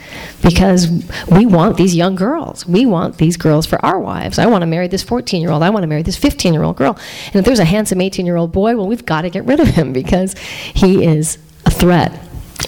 because 0.41 0.89
we 1.31 1.45
want 1.45 1.77
these 1.77 1.95
young 1.95 2.15
girls. 2.15 2.65
We 2.65 2.85
want 2.85 3.17
these 3.17 3.37
girls 3.37 3.65
for 3.65 3.83
our 3.85 3.99
wives. 3.99 4.39
I 4.39 4.47
want 4.47 4.63
to 4.63 4.65
marry 4.65 4.87
this 4.87 5.03
14 5.03 5.41
year 5.41 5.51
old. 5.51 5.63
I 5.63 5.69
want 5.69 5.83
to 5.83 5.87
marry 5.87 6.01
this 6.01 6.17
15 6.17 6.53
year 6.53 6.63
old 6.63 6.77
girl. 6.77 6.97
And 7.27 7.35
if 7.35 7.45
there's 7.45 7.59
a 7.59 7.65
handsome 7.65 8.01
18 8.01 8.25
year 8.25 8.35
old 8.35 8.51
boy, 8.51 8.75
well, 8.75 8.87
we've 8.87 9.05
got 9.05 9.21
to 9.21 9.29
get 9.29 9.45
rid 9.45 9.59
of 9.59 9.67
him 9.67 9.93
because 9.93 10.33
he 10.73 11.05
is 11.05 11.37
threat. 11.79 12.19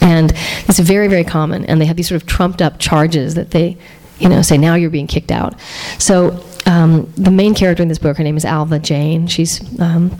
And 0.01 0.31
it's 0.67 0.79
very, 0.79 1.07
very 1.07 1.23
common. 1.23 1.65
And 1.65 1.79
they 1.79 1.85
have 1.85 1.97
these 1.97 2.09
sort 2.09 2.21
of 2.21 2.27
trumped 2.27 2.61
up 2.61 2.79
charges 2.79 3.35
that 3.35 3.51
they, 3.51 3.77
you 4.19 4.29
know, 4.29 4.41
say, 4.41 4.57
now 4.57 4.75
you're 4.75 4.89
being 4.89 5.07
kicked 5.07 5.31
out. 5.31 5.59
So 5.99 6.43
um, 6.65 7.11
the 7.17 7.31
main 7.31 7.53
character 7.53 7.83
in 7.83 7.89
this 7.89 7.99
book, 7.99 8.17
her 8.17 8.23
name 8.23 8.37
is 8.37 8.45
Alva 8.45 8.79
Jane. 8.79 9.27
She's 9.27 9.79
um, 9.79 10.17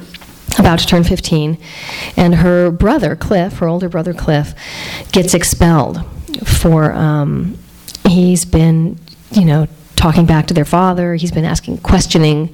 about 0.59 0.79
to 0.79 0.85
turn 0.85 1.03
15. 1.03 1.57
And 2.17 2.35
her 2.35 2.71
brother, 2.71 3.15
Cliff, 3.15 3.59
her 3.59 3.67
older 3.67 3.89
brother, 3.89 4.13
Cliff, 4.13 4.53
gets 5.11 5.33
expelled 5.33 6.03
for, 6.45 6.91
um, 6.91 7.57
he's 8.07 8.45
been, 8.45 8.99
you 9.31 9.45
know, 9.45 9.67
talking 9.95 10.25
back 10.25 10.47
to 10.47 10.53
their 10.53 10.65
father. 10.65 11.15
He's 11.15 11.31
been 11.31 11.45
asking, 11.45 11.77
questioning 11.79 12.47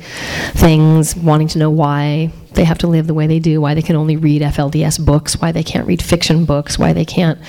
things, 0.52 1.16
wanting 1.16 1.48
to 1.50 1.60
know 1.60 1.70
why 1.70 2.32
they 2.58 2.66
have 2.66 2.80
to 2.80 2.88
live 2.88 3.08
the 3.08 3.14
way 3.14 3.28
they 3.28 3.40
do, 3.40 3.62
why 3.62 3.74
they 3.74 3.82
can 3.82 3.96
only 3.96 4.18
read 4.18 4.42
FLDS 4.42 5.04
books, 5.04 5.40
why 5.40 5.54
they 5.54 5.64
can't 5.64 5.88
read 5.88 6.02
fiction 6.02 6.44
books, 6.44 6.78
why 6.78 6.92
they 6.92 7.06
can't. 7.06 7.40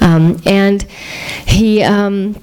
Um, 0.00 0.42
and 0.44 0.82
he. 0.82 1.84
Um, 1.84 2.34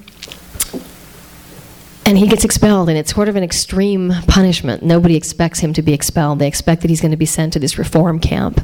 and 2.07 2.19
he 2.19 2.27
gets 2.27 2.45
expelled, 2.45 2.87
and 2.87 2.99
it's 2.99 3.11
sort 3.11 3.29
of 3.29 3.35
an 3.35 3.41
extreme 3.41 4.13
punishment. 4.27 4.83
Nobody 4.83 5.15
expects 5.15 5.57
him 5.57 5.73
to 5.73 5.81
be 5.81 5.91
expelled. 5.91 6.37
They 6.37 6.47
expect 6.47 6.83
that 6.83 6.89
he's 6.91 7.01
going 7.01 7.09
to 7.09 7.17
be 7.17 7.25
sent 7.25 7.53
to 7.53 7.59
this 7.59 7.79
reform 7.79 8.19
camp. 8.19 8.63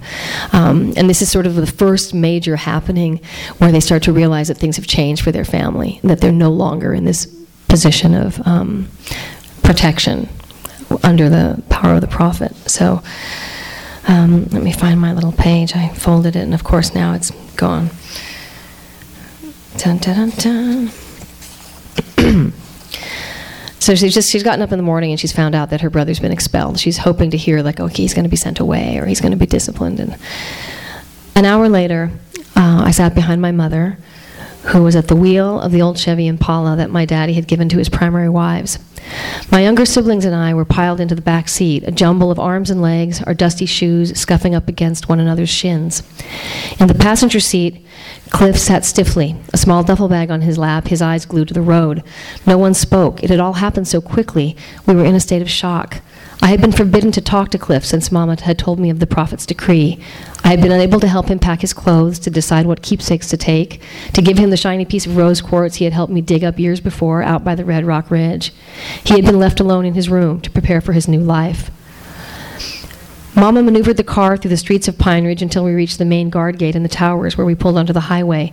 Um, 0.53 0.93
and 0.95 1.09
this 1.09 1.23
is 1.23 1.31
sort 1.31 1.47
of 1.47 1.55
the 1.55 1.65
first 1.65 2.13
major 2.13 2.55
happening 2.55 3.19
where 3.57 3.71
they 3.71 3.79
start 3.79 4.03
to 4.03 4.13
realize 4.13 4.49
that 4.49 4.57
things 4.57 4.75
have 4.75 4.85
changed 4.85 5.23
for 5.23 5.31
their 5.31 5.43
family, 5.43 5.99
that 6.03 6.21
they're 6.21 6.31
no 6.31 6.51
longer 6.51 6.93
in 6.93 7.05
this 7.05 7.25
position 7.67 8.13
of 8.13 8.39
um, 8.45 8.87
protection 9.63 10.29
under 11.03 11.29
the 11.29 11.61
power 11.69 11.95
of 11.95 12.01
the 12.01 12.07
prophet. 12.07 12.55
So 12.69 13.01
um, 14.07 14.45
let 14.45 14.63
me 14.63 14.71
find 14.71 14.99
my 14.99 15.13
little 15.13 15.31
page. 15.31 15.75
I 15.75 15.89
folded 15.89 16.35
it, 16.35 16.43
and 16.43 16.53
of 16.53 16.63
course 16.63 16.93
now 16.93 17.13
it's 17.13 17.31
gone. 17.55 17.89
Dun, 19.77 19.97
dun, 19.97 20.29
dun, 20.31 20.91
so 23.79 23.95
she's 23.95 24.13
just 24.13 24.29
she's 24.31 24.43
gotten 24.43 24.61
up 24.61 24.71
in 24.71 24.77
the 24.77 24.83
morning 24.83 25.11
and 25.11 25.19
she's 25.19 25.31
found 25.31 25.55
out 25.55 25.69
that 25.69 25.81
her 25.81 25.89
brother's 25.89 26.19
been 26.19 26.31
expelled. 26.31 26.79
She's 26.79 26.97
hoping 26.97 27.31
to 27.31 27.37
hear 27.37 27.61
like, 27.61 27.79
okay, 27.79 28.03
he's 28.03 28.13
going 28.13 28.25
to 28.25 28.29
be 28.29 28.35
sent 28.35 28.59
away 28.59 28.97
or 28.97 29.05
he's 29.05 29.21
going 29.21 29.31
to 29.31 29.37
be 29.37 29.45
disciplined. 29.45 29.99
And 29.99 30.17
an 31.35 31.45
hour 31.45 31.69
later, 31.69 32.11
uh, 32.55 32.83
I 32.85 32.91
sat 32.91 33.15
behind 33.15 33.41
my 33.41 33.51
mother 33.51 33.97
who 34.65 34.83
was 34.83 34.95
at 34.95 35.07
the 35.07 35.15
wheel 35.15 35.59
of 35.59 35.71
the 35.71 35.81
old 35.81 35.97
Chevy 35.97 36.27
Impala 36.27 36.75
that 36.75 36.91
my 36.91 37.05
daddy 37.05 37.33
had 37.33 37.47
given 37.47 37.69
to 37.69 37.77
his 37.77 37.89
primary 37.89 38.29
wives. 38.29 38.77
My 39.51 39.61
younger 39.61 39.85
siblings 39.85 40.25
and 40.25 40.35
I 40.35 40.53
were 40.53 40.65
piled 40.65 40.99
into 40.99 41.15
the 41.15 41.21
back 41.21 41.49
seat, 41.49 41.83
a 41.85 41.91
jumble 41.91 42.31
of 42.31 42.39
arms 42.39 42.69
and 42.69 42.81
legs, 42.81 43.21
our 43.23 43.33
dusty 43.33 43.65
shoes 43.65 44.17
scuffing 44.17 44.55
up 44.55 44.67
against 44.67 45.09
one 45.09 45.19
another's 45.19 45.49
shins. 45.49 46.03
In 46.79 46.87
the 46.87 46.93
passenger 46.93 47.39
seat, 47.39 47.85
Cliff 48.29 48.57
sat 48.57 48.85
stiffly, 48.85 49.35
a 49.53 49.57
small 49.57 49.83
duffel 49.83 50.07
bag 50.07 50.31
on 50.31 50.41
his 50.41 50.57
lap, 50.57 50.87
his 50.87 51.01
eyes 51.01 51.25
glued 51.25 51.49
to 51.49 51.53
the 51.53 51.61
road. 51.61 52.03
No 52.47 52.57
one 52.57 52.73
spoke. 52.73 53.21
It 53.23 53.29
had 53.29 53.41
all 53.41 53.53
happened 53.53 53.87
so 53.87 53.99
quickly, 53.99 54.55
we 54.85 54.95
were 54.95 55.03
in 55.03 55.15
a 55.15 55.19
state 55.19 55.41
of 55.41 55.49
shock. 55.49 56.01
I 56.43 56.47
had 56.47 56.59
been 56.59 56.71
forbidden 56.71 57.11
to 57.11 57.21
talk 57.21 57.49
to 57.51 57.59
Cliff 57.59 57.85
since 57.85 58.11
Mama 58.11 58.41
had 58.41 58.57
told 58.57 58.79
me 58.79 58.89
of 58.89 58.99
the 58.99 59.05
prophet's 59.05 59.45
decree. 59.45 59.99
I 60.43 60.49
had 60.49 60.61
been 60.61 60.71
unable 60.71 60.99
to 60.99 61.07
help 61.07 61.27
him 61.27 61.37
pack 61.37 61.61
his 61.61 61.71
clothes, 61.71 62.17
to 62.19 62.31
decide 62.31 62.65
what 62.65 62.81
keepsakes 62.81 63.29
to 63.29 63.37
take, 63.37 63.79
to 64.13 64.23
give 64.23 64.39
him 64.39 64.49
the 64.49 64.57
shiny 64.57 64.83
piece 64.83 65.05
of 65.05 65.17
rose 65.17 65.39
quartz 65.39 65.75
he 65.75 65.85
had 65.85 65.93
helped 65.93 66.11
me 66.11 66.19
dig 66.19 66.43
up 66.43 66.57
years 66.57 66.79
before 66.79 67.21
out 67.21 67.43
by 67.43 67.53
the 67.53 67.63
Red 67.63 67.85
Rock 67.85 68.09
Ridge. 68.09 68.51
He 69.03 69.13
had 69.13 69.23
been 69.23 69.39
left 69.39 69.59
alone 69.59 69.85
in 69.85 69.93
his 69.93 70.09
room 70.09 70.41
to 70.41 70.49
prepare 70.49 70.81
for 70.81 70.93
his 70.93 71.07
new 71.07 71.21
life. 71.21 71.69
Mama 73.33 73.63
maneuvered 73.63 73.95
the 73.95 74.03
car 74.03 74.35
through 74.35 74.49
the 74.49 74.57
streets 74.57 74.89
of 74.89 74.97
Pine 74.97 75.25
Ridge 75.25 75.41
until 75.41 75.63
we 75.63 75.71
reached 75.73 75.99
the 75.99 76.05
main 76.05 76.29
guard 76.29 76.57
gate 76.57 76.75
in 76.75 76.83
the 76.83 76.89
towers 76.89 77.37
where 77.37 77.45
we 77.45 77.55
pulled 77.55 77.77
onto 77.77 77.93
the 77.93 78.01
highway. 78.01 78.51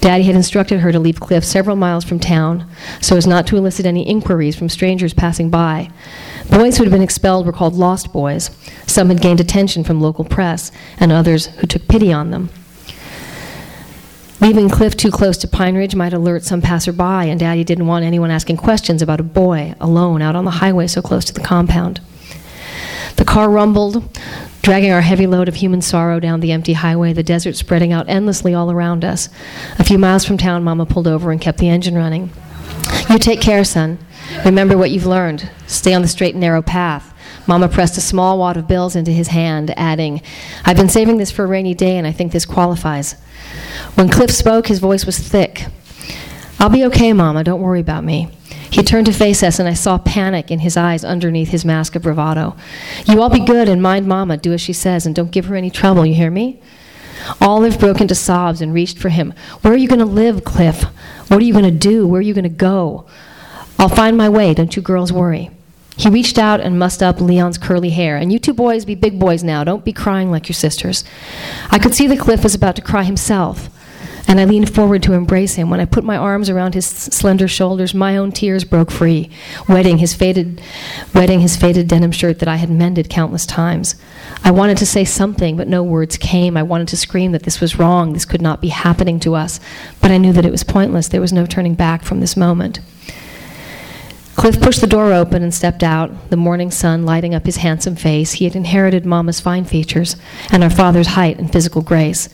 Daddy 0.00 0.22
had 0.22 0.34
instructed 0.34 0.80
her 0.80 0.92
to 0.92 0.98
leave 0.98 1.20
Cliff 1.20 1.44
several 1.44 1.76
miles 1.76 2.04
from 2.04 2.18
town 2.18 2.66
so 3.02 3.16
as 3.16 3.26
not 3.26 3.46
to 3.48 3.56
elicit 3.56 3.84
any 3.84 4.08
inquiries 4.08 4.56
from 4.56 4.70
strangers 4.70 5.12
passing 5.12 5.50
by. 5.50 5.90
Boys 6.50 6.76
who 6.76 6.84
had 6.84 6.92
been 6.92 7.02
expelled 7.02 7.46
were 7.46 7.52
called 7.52 7.74
lost 7.74 8.12
boys. 8.12 8.50
Some 8.86 9.08
had 9.08 9.20
gained 9.20 9.40
attention 9.40 9.84
from 9.84 10.00
local 10.00 10.24
press, 10.24 10.70
and 10.98 11.10
others 11.10 11.46
who 11.46 11.66
took 11.66 11.88
pity 11.88 12.12
on 12.12 12.30
them. 12.30 12.50
Leaving 14.40 14.68
Cliff 14.68 14.96
too 14.96 15.10
close 15.10 15.38
to 15.38 15.48
Pine 15.48 15.74
Ridge 15.74 15.94
might 15.94 16.12
alert 16.12 16.44
some 16.44 16.60
passerby, 16.60 17.02
and 17.02 17.40
Daddy 17.40 17.64
didn't 17.64 17.86
want 17.86 18.04
anyone 18.04 18.30
asking 18.30 18.58
questions 18.58 19.00
about 19.00 19.20
a 19.20 19.24
boy 19.24 19.74
alone 19.80 20.20
out 20.20 20.36
on 20.36 20.44
the 20.44 20.50
highway 20.50 20.86
so 20.86 21.00
close 21.00 21.24
to 21.24 21.32
the 21.32 21.40
compound. 21.40 22.00
The 23.16 23.24
car 23.24 23.48
rumbled, 23.48 24.18
dragging 24.60 24.92
our 24.92 25.00
heavy 25.00 25.26
load 25.26 25.48
of 25.48 25.54
human 25.54 25.80
sorrow 25.80 26.20
down 26.20 26.40
the 26.40 26.52
empty 26.52 26.74
highway, 26.74 27.12
the 27.12 27.22
desert 27.22 27.56
spreading 27.56 27.92
out 27.92 28.08
endlessly 28.08 28.52
all 28.52 28.70
around 28.70 29.04
us. 29.04 29.28
A 29.78 29.84
few 29.84 29.98
miles 29.98 30.24
from 30.24 30.36
town, 30.36 30.64
Mama 30.64 30.84
pulled 30.84 31.06
over 31.06 31.30
and 31.30 31.40
kept 31.40 31.58
the 31.58 31.68
engine 31.68 31.94
running. 31.94 32.30
You 33.08 33.18
take 33.18 33.40
care, 33.40 33.64
son. 33.64 33.98
Remember 34.44 34.76
what 34.76 34.90
you've 34.90 35.06
learned. 35.06 35.50
Stay 35.66 35.94
on 35.94 36.02
the 36.02 36.08
straight 36.08 36.34
and 36.34 36.40
narrow 36.40 36.62
path. 36.62 37.14
Mama 37.46 37.68
pressed 37.68 37.98
a 37.98 38.00
small 38.00 38.38
wad 38.38 38.56
of 38.56 38.66
bills 38.66 38.96
into 38.96 39.10
his 39.10 39.28
hand, 39.28 39.72
adding, 39.76 40.22
I've 40.64 40.76
been 40.76 40.88
saving 40.88 41.18
this 41.18 41.30
for 41.30 41.44
a 41.44 41.48
rainy 41.48 41.74
day, 41.74 41.98
and 41.98 42.06
I 42.06 42.12
think 42.12 42.32
this 42.32 42.46
qualifies. 42.46 43.12
When 43.94 44.08
Cliff 44.08 44.30
spoke, 44.30 44.66
his 44.66 44.78
voice 44.78 45.04
was 45.04 45.18
thick. 45.18 45.66
I'll 46.58 46.70
be 46.70 46.84
okay, 46.86 47.12
Mama. 47.12 47.44
Don't 47.44 47.60
worry 47.60 47.80
about 47.80 48.04
me. 48.04 48.30
He 48.70 48.82
turned 48.82 49.06
to 49.06 49.12
face 49.12 49.42
us, 49.42 49.58
and 49.58 49.68
I 49.68 49.74
saw 49.74 49.98
panic 49.98 50.50
in 50.50 50.60
his 50.60 50.76
eyes 50.76 51.04
underneath 51.04 51.50
his 51.50 51.64
mask 51.64 51.94
of 51.94 52.02
bravado. 52.02 52.56
You 53.06 53.20
all 53.20 53.30
be 53.30 53.44
good 53.44 53.68
and 53.68 53.82
mind 53.82 54.06
Mama. 54.06 54.36
Do 54.36 54.52
as 54.52 54.60
she 54.60 54.72
says, 54.72 55.06
and 55.06 55.14
don't 55.14 55.30
give 55.30 55.44
her 55.46 55.54
any 55.54 55.70
trouble. 55.70 56.06
You 56.06 56.14
hear 56.14 56.30
me? 56.30 56.60
Olive 57.40 57.78
broke 57.78 58.00
into 58.00 58.14
sobs 58.14 58.60
and 58.60 58.74
reached 58.74 58.98
for 58.98 59.10
him. 59.10 59.32
Where 59.60 59.72
are 59.72 59.76
you 59.76 59.88
going 59.88 60.00
to 60.00 60.04
live, 60.04 60.44
Cliff? 60.44 60.82
What 61.28 61.40
are 61.40 61.44
you 61.44 61.52
going 61.52 61.64
to 61.64 61.70
do? 61.70 62.06
Where 62.06 62.18
are 62.18 62.22
you 62.22 62.34
going 62.34 62.44
to 62.44 62.48
go? 62.48 63.06
I'll 63.84 63.90
find 63.90 64.16
my 64.16 64.30
way. 64.30 64.54
Don't 64.54 64.74
you 64.74 64.80
girls 64.80 65.12
worry. 65.12 65.50
He 65.98 66.08
reached 66.08 66.38
out 66.38 66.58
and 66.58 66.78
mussed 66.78 67.02
up 67.02 67.20
Leon's 67.20 67.58
curly 67.58 67.90
hair. 67.90 68.16
And 68.16 68.32
you 68.32 68.38
two 68.38 68.54
boys 68.54 68.86
be 68.86 68.94
big 68.94 69.20
boys 69.20 69.44
now. 69.44 69.62
Don't 69.62 69.84
be 69.84 69.92
crying 69.92 70.30
like 70.30 70.48
your 70.48 70.54
sisters. 70.54 71.04
I 71.68 71.78
could 71.78 71.94
see 71.94 72.06
that 72.06 72.18
Cliff 72.18 72.42
was 72.42 72.54
about 72.54 72.76
to 72.76 72.82
cry 72.82 73.02
himself 73.02 73.68
and 74.26 74.40
I 74.40 74.46
leaned 74.46 74.74
forward 74.74 75.02
to 75.02 75.12
embrace 75.12 75.56
him. 75.56 75.68
When 75.68 75.80
I 75.80 75.84
put 75.84 76.02
my 76.02 76.16
arms 76.16 76.48
around 76.48 76.72
his 76.72 76.86
slender 76.86 77.46
shoulders, 77.46 77.92
my 77.92 78.16
own 78.16 78.32
tears 78.32 78.64
broke 78.64 78.90
free, 78.90 79.28
wetting 79.68 79.98
his 79.98 80.14
faded, 80.14 80.62
wetting 81.14 81.40
his 81.40 81.58
faded 81.58 81.86
denim 81.86 82.10
shirt 82.10 82.38
that 82.38 82.48
I 82.48 82.56
had 82.56 82.70
mended 82.70 83.10
countless 83.10 83.44
times. 83.44 83.96
I 84.42 84.50
wanted 84.50 84.78
to 84.78 84.86
say 84.86 85.04
something, 85.04 85.58
but 85.58 85.68
no 85.68 85.82
words 85.82 86.16
came. 86.16 86.56
I 86.56 86.62
wanted 86.62 86.88
to 86.88 86.96
scream 86.96 87.32
that 87.32 87.42
this 87.42 87.60
was 87.60 87.78
wrong, 87.78 88.14
this 88.14 88.24
could 88.24 88.40
not 88.40 88.62
be 88.62 88.68
happening 88.68 89.20
to 89.20 89.34
us, 89.34 89.60
but 90.00 90.10
I 90.10 90.16
knew 90.16 90.32
that 90.32 90.46
it 90.46 90.52
was 90.52 90.64
pointless. 90.64 91.08
There 91.08 91.20
was 91.20 91.34
no 91.34 91.44
turning 91.44 91.74
back 91.74 92.02
from 92.02 92.20
this 92.20 92.34
moment. 92.34 92.80
Cliff 94.36 94.60
pushed 94.60 94.80
the 94.80 94.86
door 94.86 95.12
open 95.12 95.42
and 95.42 95.54
stepped 95.54 95.82
out, 95.82 96.30
the 96.30 96.36
morning 96.36 96.70
sun 96.70 97.06
lighting 97.06 97.34
up 97.34 97.46
his 97.46 97.58
handsome 97.58 97.96
face. 97.96 98.32
He 98.32 98.44
had 98.44 98.56
inherited 98.56 99.06
Mama's 99.06 99.40
fine 99.40 99.64
features 99.64 100.16
and 100.50 100.62
our 100.62 100.70
father's 100.70 101.08
height 101.08 101.38
and 101.38 101.50
physical 101.50 101.82
grace. 101.82 102.28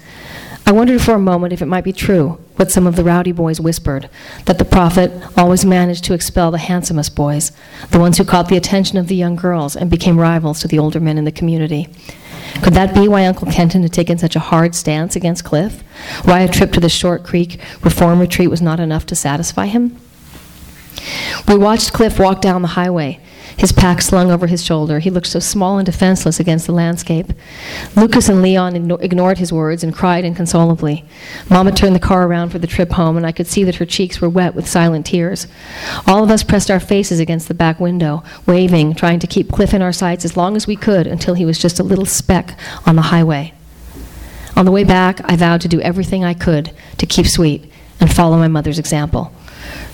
I 0.66 0.72
wondered 0.72 1.00
for 1.00 1.14
a 1.14 1.18
moment 1.18 1.52
if 1.52 1.62
it 1.62 1.66
might 1.66 1.84
be 1.84 1.92
true 1.92 2.38
what 2.56 2.70
some 2.70 2.86
of 2.86 2.96
the 2.96 3.04
rowdy 3.04 3.32
boys 3.32 3.60
whispered 3.60 4.08
that 4.44 4.58
the 4.58 4.64
prophet 4.64 5.10
always 5.36 5.64
managed 5.64 6.04
to 6.04 6.14
expel 6.14 6.50
the 6.50 6.58
handsomest 6.58 7.16
boys, 7.16 7.52
the 7.90 7.98
ones 7.98 8.18
who 8.18 8.24
caught 8.24 8.48
the 8.48 8.56
attention 8.56 8.98
of 8.98 9.08
the 9.08 9.16
young 9.16 9.36
girls 9.36 9.74
and 9.76 9.90
became 9.90 10.18
rivals 10.18 10.60
to 10.60 10.68
the 10.68 10.78
older 10.78 11.00
men 11.00 11.18
in 11.18 11.24
the 11.24 11.32
community. 11.32 11.88
Could 12.62 12.74
that 12.74 12.94
be 12.94 13.08
why 13.08 13.26
Uncle 13.26 13.50
Kenton 13.50 13.82
had 13.82 13.92
taken 13.92 14.18
such 14.18 14.36
a 14.36 14.40
hard 14.40 14.74
stance 14.74 15.16
against 15.16 15.44
Cliff? 15.44 15.82
Why 16.24 16.40
a 16.40 16.48
trip 16.48 16.72
to 16.72 16.80
the 16.80 16.88
Short 16.88 17.24
Creek 17.24 17.60
Reform 17.82 18.20
Retreat 18.20 18.50
was 18.50 18.62
not 18.62 18.80
enough 18.80 19.06
to 19.06 19.16
satisfy 19.16 19.66
him? 19.66 19.96
We 21.48 21.56
watched 21.56 21.92
Cliff 21.92 22.18
walk 22.18 22.40
down 22.40 22.62
the 22.62 22.68
highway, 22.68 23.20
his 23.56 23.72
pack 23.72 24.00
slung 24.00 24.30
over 24.30 24.46
his 24.46 24.64
shoulder. 24.64 25.00
He 25.00 25.10
looked 25.10 25.26
so 25.26 25.38
small 25.38 25.78
and 25.78 25.86
defenseless 25.86 26.38
against 26.38 26.66
the 26.66 26.72
landscape. 26.72 27.32
Lucas 27.96 28.28
and 28.28 28.40
Leon 28.40 28.90
ignored 29.00 29.38
his 29.38 29.52
words 29.52 29.82
and 29.82 29.94
cried 29.94 30.24
inconsolably. 30.24 31.04
Mama 31.48 31.72
turned 31.72 31.94
the 31.94 32.00
car 32.00 32.26
around 32.26 32.50
for 32.50 32.58
the 32.58 32.66
trip 32.66 32.92
home, 32.92 33.16
and 33.16 33.26
I 33.26 33.32
could 33.32 33.46
see 33.46 33.64
that 33.64 33.74
her 33.76 33.84
cheeks 33.86 34.20
were 34.20 34.28
wet 34.28 34.54
with 34.54 34.68
silent 34.68 35.06
tears. 35.06 35.46
All 36.06 36.22
of 36.22 36.30
us 36.30 36.42
pressed 36.42 36.70
our 36.70 36.80
faces 36.80 37.20
against 37.20 37.48
the 37.48 37.54
back 37.54 37.80
window, 37.80 38.22
waving, 38.46 38.94
trying 38.94 39.18
to 39.18 39.26
keep 39.26 39.50
Cliff 39.50 39.74
in 39.74 39.82
our 39.82 39.92
sights 39.92 40.24
as 40.24 40.36
long 40.36 40.56
as 40.56 40.66
we 40.66 40.76
could 40.76 41.06
until 41.06 41.34
he 41.34 41.44
was 41.44 41.58
just 41.58 41.80
a 41.80 41.84
little 41.84 42.06
speck 42.06 42.58
on 42.86 42.96
the 42.96 43.02
highway. 43.02 43.52
On 44.56 44.64
the 44.64 44.72
way 44.72 44.84
back, 44.84 45.20
I 45.24 45.36
vowed 45.36 45.60
to 45.62 45.68
do 45.68 45.80
everything 45.80 46.24
I 46.24 46.34
could 46.34 46.72
to 46.98 47.06
keep 47.06 47.26
sweet 47.26 47.70
and 47.98 48.12
follow 48.12 48.38
my 48.38 48.48
mother's 48.48 48.78
example. 48.78 49.32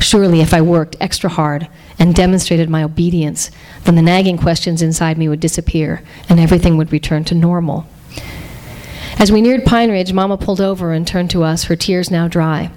Surely, 0.01 0.41
if 0.41 0.53
I 0.55 0.61
worked 0.61 0.97
extra 1.01 1.31
hard 1.31 1.69
and 1.99 2.15
demonstrated 2.15 2.69
my 2.69 2.83
obedience, 2.83 3.51
then 3.85 3.95
the 3.95 4.03
nagging 4.03 4.39
questions 4.39 4.83
inside 4.83 5.19
me 5.19 5.29
would 5.29 5.41
disappear 5.41 6.03
and 6.29 6.39
everything 6.39 6.77
would 6.77 6.93
return 6.93 7.25
to 7.25 7.35
normal. 7.35 7.87
As 9.19 9.33
we 9.33 9.41
neared 9.41 9.65
Pine 9.65 9.91
Ridge, 9.91 10.13
Mama 10.13 10.37
pulled 10.37 10.61
over 10.61 10.93
and 10.93 11.07
turned 11.07 11.31
to 11.31 11.43
us, 11.43 11.65
her 11.65 11.77
tears 11.77 12.11
now 12.11 12.29
dry. 12.29 12.71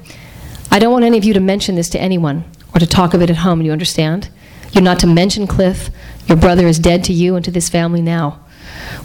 I 0.72 0.80
don't 0.80 0.94
want 0.94 1.04
any 1.04 1.18
of 1.18 1.26
you 1.26 1.34
to 1.34 1.40
mention 1.40 1.76
this 1.76 1.90
to 1.90 2.00
anyone 2.00 2.46
or 2.74 2.80
to 2.80 2.88
talk 2.88 3.14
of 3.14 3.22
it 3.22 3.30
at 3.30 3.38
home, 3.38 3.62
you 3.62 3.72
understand? 3.72 4.30
You're 4.72 4.84
not 4.84 5.00
to 5.00 5.08
mention 5.08 5.48
Cliff. 5.48 5.90
Your 6.28 6.38
brother 6.38 6.68
is 6.68 6.80
dead 6.80 7.04
to 7.06 7.14
you 7.14 7.36
and 7.36 7.44
to 7.44 7.52
this 7.52 7.70
family 7.70 8.02
now. 8.02 8.40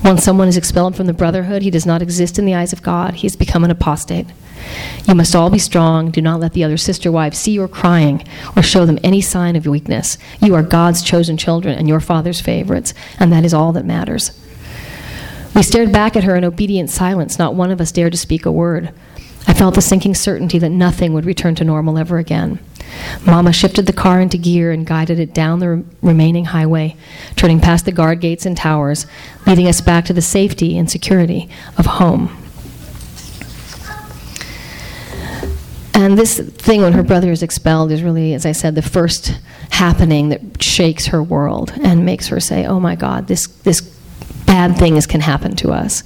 Once 0.05 0.23
someone 0.23 0.49
is 0.49 0.57
expelled 0.57 0.97
from 0.97 1.07
the 1.07 1.13
brotherhood, 1.13 1.63
he 1.63 1.71
does 1.71 1.87
not 1.87 2.03
exist 2.03 2.39
in 2.39 2.45
the 2.45 2.55
eyes 2.55 2.73
of 2.73 2.83
God. 2.83 3.15
He 3.15 3.27
has 3.27 3.37
become 3.37 3.65
an 3.65 3.71
apostate. 3.71 4.27
You 5.07 5.15
must 5.15 5.35
all 5.35 5.51
be 5.51 5.59
strong. 5.59 6.11
Do 6.11 6.23
not 6.23 6.41
let 6.41 6.53
the 6.53 6.65
other 6.65 6.77
sister 6.77 7.13
wives 7.13 7.39
see 7.39 7.53
you 7.53 7.67
crying 7.69 8.27
or 8.57 8.63
show 8.63 8.87
them 8.87 8.99
any 9.03 9.21
sign 9.21 9.57
of 9.57 9.67
weakness. 9.67 10.19
You 10.41 10.55
are 10.55 10.63
God's 10.63 11.03
chosen 11.03 11.37
children 11.37 11.79
and 11.79 11.89
your 11.89 12.01
Father's 12.01 12.41
favorites, 12.41 12.95
and 13.19 13.33
that 13.33 13.45
is 13.45 13.55
all 13.55 13.73
that 13.73 13.85
matters. 13.85 14.39
We 15.55 15.63
stared 15.63 15.93
back 15.93 16.17
at 16.17 16.25
her 16.25 16.35
in 16.35 16.45
obedient 16.45 16.91
silence. 16.91 17.39
Not 17.39 17.55
one 17.55 17.71
of 17.71 17.81
us 17.81 17.93
dared 17.93 18.13
to 18.13 18.19
speak 18.19 18.45
a 18.45 18.53
word. 18.53 18.93
I 19.47 19.53
felt 19.53 19.75
the 19.75 19.83
sinking 19.83 20.15
certainty 20.15 20.59
that 20.59 20.71
nothing 20.71 21.13
would 21.13 21.25
return 21.25 21.55
to 21.57 21.65
normal 21.65 21.99
ever 21.99 22.19
again. 22.19 22.59
Mama 23.27 23.53
shifted 23.53 23.87
the 23.87 23.93
car 23.93 24.21
into 24.21 24.39
gear 24.39 24.71
and 24.71 24.87
guided 24.87 25.19
it 25.19 25.35
down 25.35 25.59
the 25.59 25.69
re- 25.69 25.85
remaining 26.03 26.47
highway, 26.47 26.97
turning 27.37 27.61
past 27.61 27.85
the 27.85 27.93
guard 27.93 28.21
gates 28.21 28.47
and 28.47 28.57
towers, 28.57 29.07
leading 29.47 29.67
us 29.67 29.81
back 29.81 30.05
to 30.07 30.13
the 30.13 30.23
safety 30.23 30.79
and 30.79 30.91
security 30.91 31.49
of 31.77 31.87
home. 31.87 32.37
And 35.97 36.19
this 36.19 36.39
thing 36.39 36.83
when 36.83 36.93
her 36.93 37.05
brother 37.05 37.31
is 37.31 37.43
expelled 37.43 37.93
is 37.93 38.03
really, 38.03 38.35
as 38.35 38.45
I 38.45 38.53
said, 38.53 38.75
the 38.75 38.83
first 38.83 39.39
happening 39.71 40.29
that 40.31 40.63
shakes 40.63 41.07
her 41.07 41.23
world 41.23 41.73
and 41.83 42.05
makes 42.05 42.29
her 42.29 42.41
say, 42.41 42.67
"Oh 42.67 42.81
my 42.81 42.97
God, 42.97 43.29
this 43.29 43.47
this 43.47 43.81
bad 44.47 44.77
things 44.77 45.07
can 45.07 45.21
happen 45.21 45.57
to 45.57 45.73
us." 45.73 46.03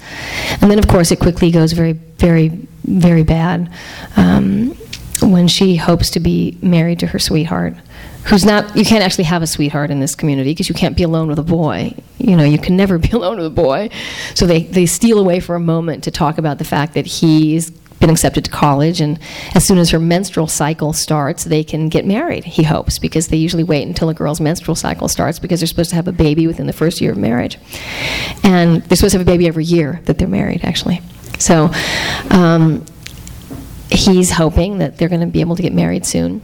And 0.61 0.69
then, 0.69 0.79
of 0.79 0.87
course, 0.87 1.11
it 1.11 1.19
quickly 1.19 1.51
goes 1.51 1.73
very, 1.73 1.93
very, 1.93 2.49
very 2.85 3.23
bad 3.23 3.71
um, 4.17 4.75
when 5.21 5.47
she 5.47 5.75
hopes 5.75 6.09
to 6.11 6.19
be 6.19 6.57
married 6.61 6.99
to 6.99 7.07
her 7.07 7.19
sweetheart, 7.19 7.75
who's 8.25 8.45
not. 8.45 8.75
You 8.75 8.85
can't 8.85 9.03
actually 9.03 9.25
have 9.25 9.41
a 9.41 9.47
sweetheart 9.47 9.91
in 9.91 9.99
this 9.99 10.15
community 10.15 10.51
because 10.51 10.69
you 10.69 10.75
can't 10.75 10.95
be 10.97 11.03
alone 11.03 11.27
with 11.27 11.39
a 11.39 11.43
boy. 11.43 11.93
You 12.17 12.35
know, 12.35 12.43
you 12.43 12.59
can 12.59 12.75
never 12.75 12.97
be 12.97 13.09
alone 13.13 13.37
with 13.37 13.47
a 13.47 13.51
boy. 13.51 13.89
So 14.35 14.45
they 14.45 14.63
they 14.63 14.85
steal 14.85 15.19
away 15.19 15.39
for 15.39 15.55
a 15.55 15.59
moment 15.59 16.03
to 16.05 16.11
talk 16.11 16.37
about 16.37 16.57
the 16.57 16.65
fact 16.65 16.93
that 16.93 17.05
he's 17.05 17.71
been 17.99 18.09
accepted 18.09 18.45
to 18.45 18.51
college, 18.51 19.01
and 19.01 19.19
as 19.55 19.65
soon 19.65 19.77
as 19.77 19.89
her 19.89 19.99
menstrual 19.99 20.47
cycle 20.47 20.93
starts, 20.93 21.43
they 21.43 21.63
can 21.63 21.89
get 21.89 22.05
married, 22.05 22.45
he 22.45 22.63
hopes, 22.63 22.99
because 22.99 23.27
they 23.27 23.37
usually 23.37 23.63
wait 23.63 23.87
until 23.87 24.09
a 24.09 24.13
girl's 24.13 24.39
menstrual 24.39 24.75
cycle 24.75 25.07
starts 25.07 25.39
because 25.39 25.59
they're 25.59 25.67
supposed 25.67 25.89
to 25.89 25.95
have 25.95 26.07
a 26.07 26.13
baby 26.13 26.47
within 26.47 26.67
the 26.67 26.73
first 26.73 27.01
year 27.01 27.11
of 27.11 27.17
marriage. 27.17 27.57
And 28.43 28.81
they're 28.83 28.95
supposed 28.95 29.13
to 29.13 29.19
have 29.19 29.27
a 29.27 29.31
baby 29.31 29.47
every 29.47 29.65
year 29.65 30.01
that 30.05 30.17
they're 30.17 30.27
married, 30.27 30.63
actually. 30.63 31.01
So 31.39 31.71
um, 32.29 32.85
he's 33.91 34.31
hoping 34.31 34.79
that 34.79 34.97
they're 34.97 35.09
going 35.09 35.21
to 35.21 35.27
be 35.27 35.41
able 35.41 35.55
to 35.55 35.61
get 35.61 35.73
married 35.73 36.05
soon. 36.05 36.41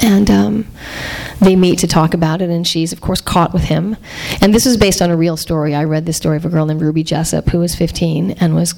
And 0.00 0.30
um, 0.30 0.66
they 1.40 1.54
meet 1.54 1.78
to 1.80 1.86
talk 1.86 2.14
about 2.14 2.42
it, 2.42 2.50
and 2.50 2.66
she's, 2.66 2.92
of 2.92 3.00
course, 3.00 3.20
caught 3.20 3.52
with 3.52 3.64
him. 3.64 3.96
And 4.40 4.54
this 4.54 4.66
is 4.66 4.76
based 4.76 5.00
on 5.00 5.10
a 5.10 5.16
real 5.16 5.36
story. 5.36 5.74
I 5.74 5.84
read 5.84 6.06
this 6.06 6.16
story 6.16 6.36
of 6.36 6.44
a 6.44 6.48
girl 6.48 6.66
named 6.66 6.80
Ruby 6.80 7.04
Jessop 7.04 7.48
who 7.50 7.60
was 7.60 7.74
15 7.74 8.32
and 8.32 8.54
was 8.54 8.74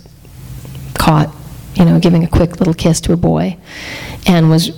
caught, 0.94 1.34
you 1.75 1.85
know, 1.85 1.99
giving 1.99 2.25
a 2.25 2.28
quick 2.28 2.59
little 2.59 2.75
kiss 2.75 3.00
to 3.02 3.12
a 3.12 3.16
boy, 3.16 3.57
and 4.26 4.50
was 4.50 4.71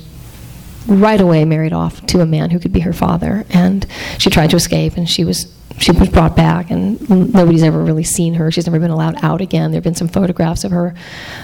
right 0.86 1.20
away 1.20 1.44
married 1.44 1.72
off 1.72 2.04
to 2.06 2.20
a 2.20 2.26
man 2.26 2.50
who 2.50 2.60
could 2.60 2.72
be 2.72 2.80
her 2.80 2.92
father. 2.92 3.44
And 3.50 3.86
she 4.18 4.30
tried 4.30 4.50
to 4.50 4.56
escape, 4.56 4.96
and 4.96 5.08
she 5.08 5.24
was 5.24 5.52
she 5.78 5.92
was 5.92 6.08
brought 6.08 6.34
back, 6.34 6.70
and 6.70 7.08
nobody's 7.10 7.62
ever 7.62 7.82
really 7.82 8.04
seen 8.04 8.34
her. 8.34 8.50
She's 8.50 8.66
never 8.66 8.80
been 8.80 8.90
allowed 8.90 9.22
out 9.22 9.40
again. 9.40 9.70
There 9.70 9.76
have 9.76 9.84
been 9.84 9.94
some 9.94 10.08
photographs 10.08 10.64
of 10.64 10.70
her. 10.70 10.94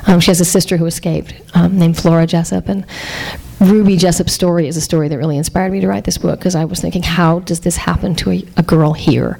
Um, 0.06 0.20
she 0.20 0.30
has 0.30 0.40
a 0.40 0.44
sister 0.44 0.78
who 0.78 0.86
escaped 0.86 1.34
um, 1.54 1.78
named 1.78 1.98
Flora 1.98 2.26
Jessop, 2.26 2.68
and 2.68 2.86
Ruby 3.60 3.96
Jessop's 3.96 4.32
story 4.32 4.68
is 4.68 4.76
a 4.76 4.80
story 4.80 5.08
that 5.08 5.18
really 5.18 5.36
inspired 5.36 5.70
me 5.70 5.80
to 5.80 5.88
write 5.88 6.04
this 6.04 6.18
book 6.18 6.38
because 6.38 6.54
I 6.54 6.64
was 6.64 6.80
thinking, 6.80 7.02
how 7.02 7.40
does 7.40 7.60
this 7.60 7.76
happen 7.76 8.14
to 8.16 8.30
a, 8.30 8.44
a 8.56 8.62
girl 8.62 8.92
here? 8.92 9.38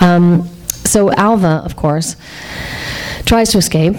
Um, 0.00 0.46
so 0.68 1.10
Alva, 1.12 1.62
of 1.64 1.74
course, 1.76 2.16
tries 3.24 3.50
to 3.52 3.58
escape, 3.58 3.96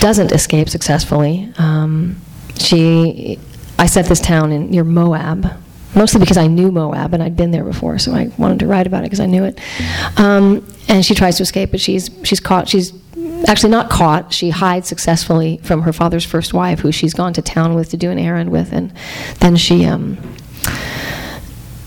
doesn't 0.00 0.32
escape 0.32 0.68
successfully. 0.68 1.52
Um, 1.58 2.20
she, 2.58 3.38
I 3.78 3.86
set 3.86 4.06
this 4.06 4.20
town 4.20 4.52
in 4.52 4.70
near 4.70 4.84
Moab, 4.84 5.46
mostly 5.94 6.20
because 6.20 6.36
I 6.36 6.46
knew 6.46 6.70
Moab 6.70 7.14
and 7.14 7.22
I'd 7.22 7.36
been 7.36 7.50
there 7.50 7.64
before, 7.64 7.98
so 7.98 8.12
I 8.12 8.30
wanted 8.38 8.60
to 8.60 8.66
write 8.66 8.86
about 8.86 9.00
it 9.00 9.04
because 9.04 9.20
I 9.20 9.26
knew 9.26 9.44
it. 9.44 9.60
Um, 10.16 10.66
and 10.88 11.04
she 11.04 11.14
tries 11.14 11.36
to 11.38 11.42
escape, 11.42 11.70
but 11.70 11.80
she's 11.80 12.10
she's 12.22 12.40
caught. 12.40 12.68
She's 12.68 12.92
actually 13.46 13.70
not 13.70 13.90
caught. 13.90 14.32
She 14.32 14.50
hides 14.50 14.88
successfully 14.88 15.58
from 15.62 15.82
her 15.82 15.92
father's 15.92 16.24
first 16.24 16.52
wife, 16.54 16.80
who 16.80 16.92
she's 16.92 17.14
gone 17.14 17.32
to 17.34 17.42
town 17.42 17.74
with 17.74 17.90
to 17.90 17.96
do 17.96 18.10
an 18.10 18.18
errand 18.18 18.50
with, 18.50 18.72
and 18.72 18.92
then 19.40 19.56
she 19.56 19.84
um, 19.84 20.18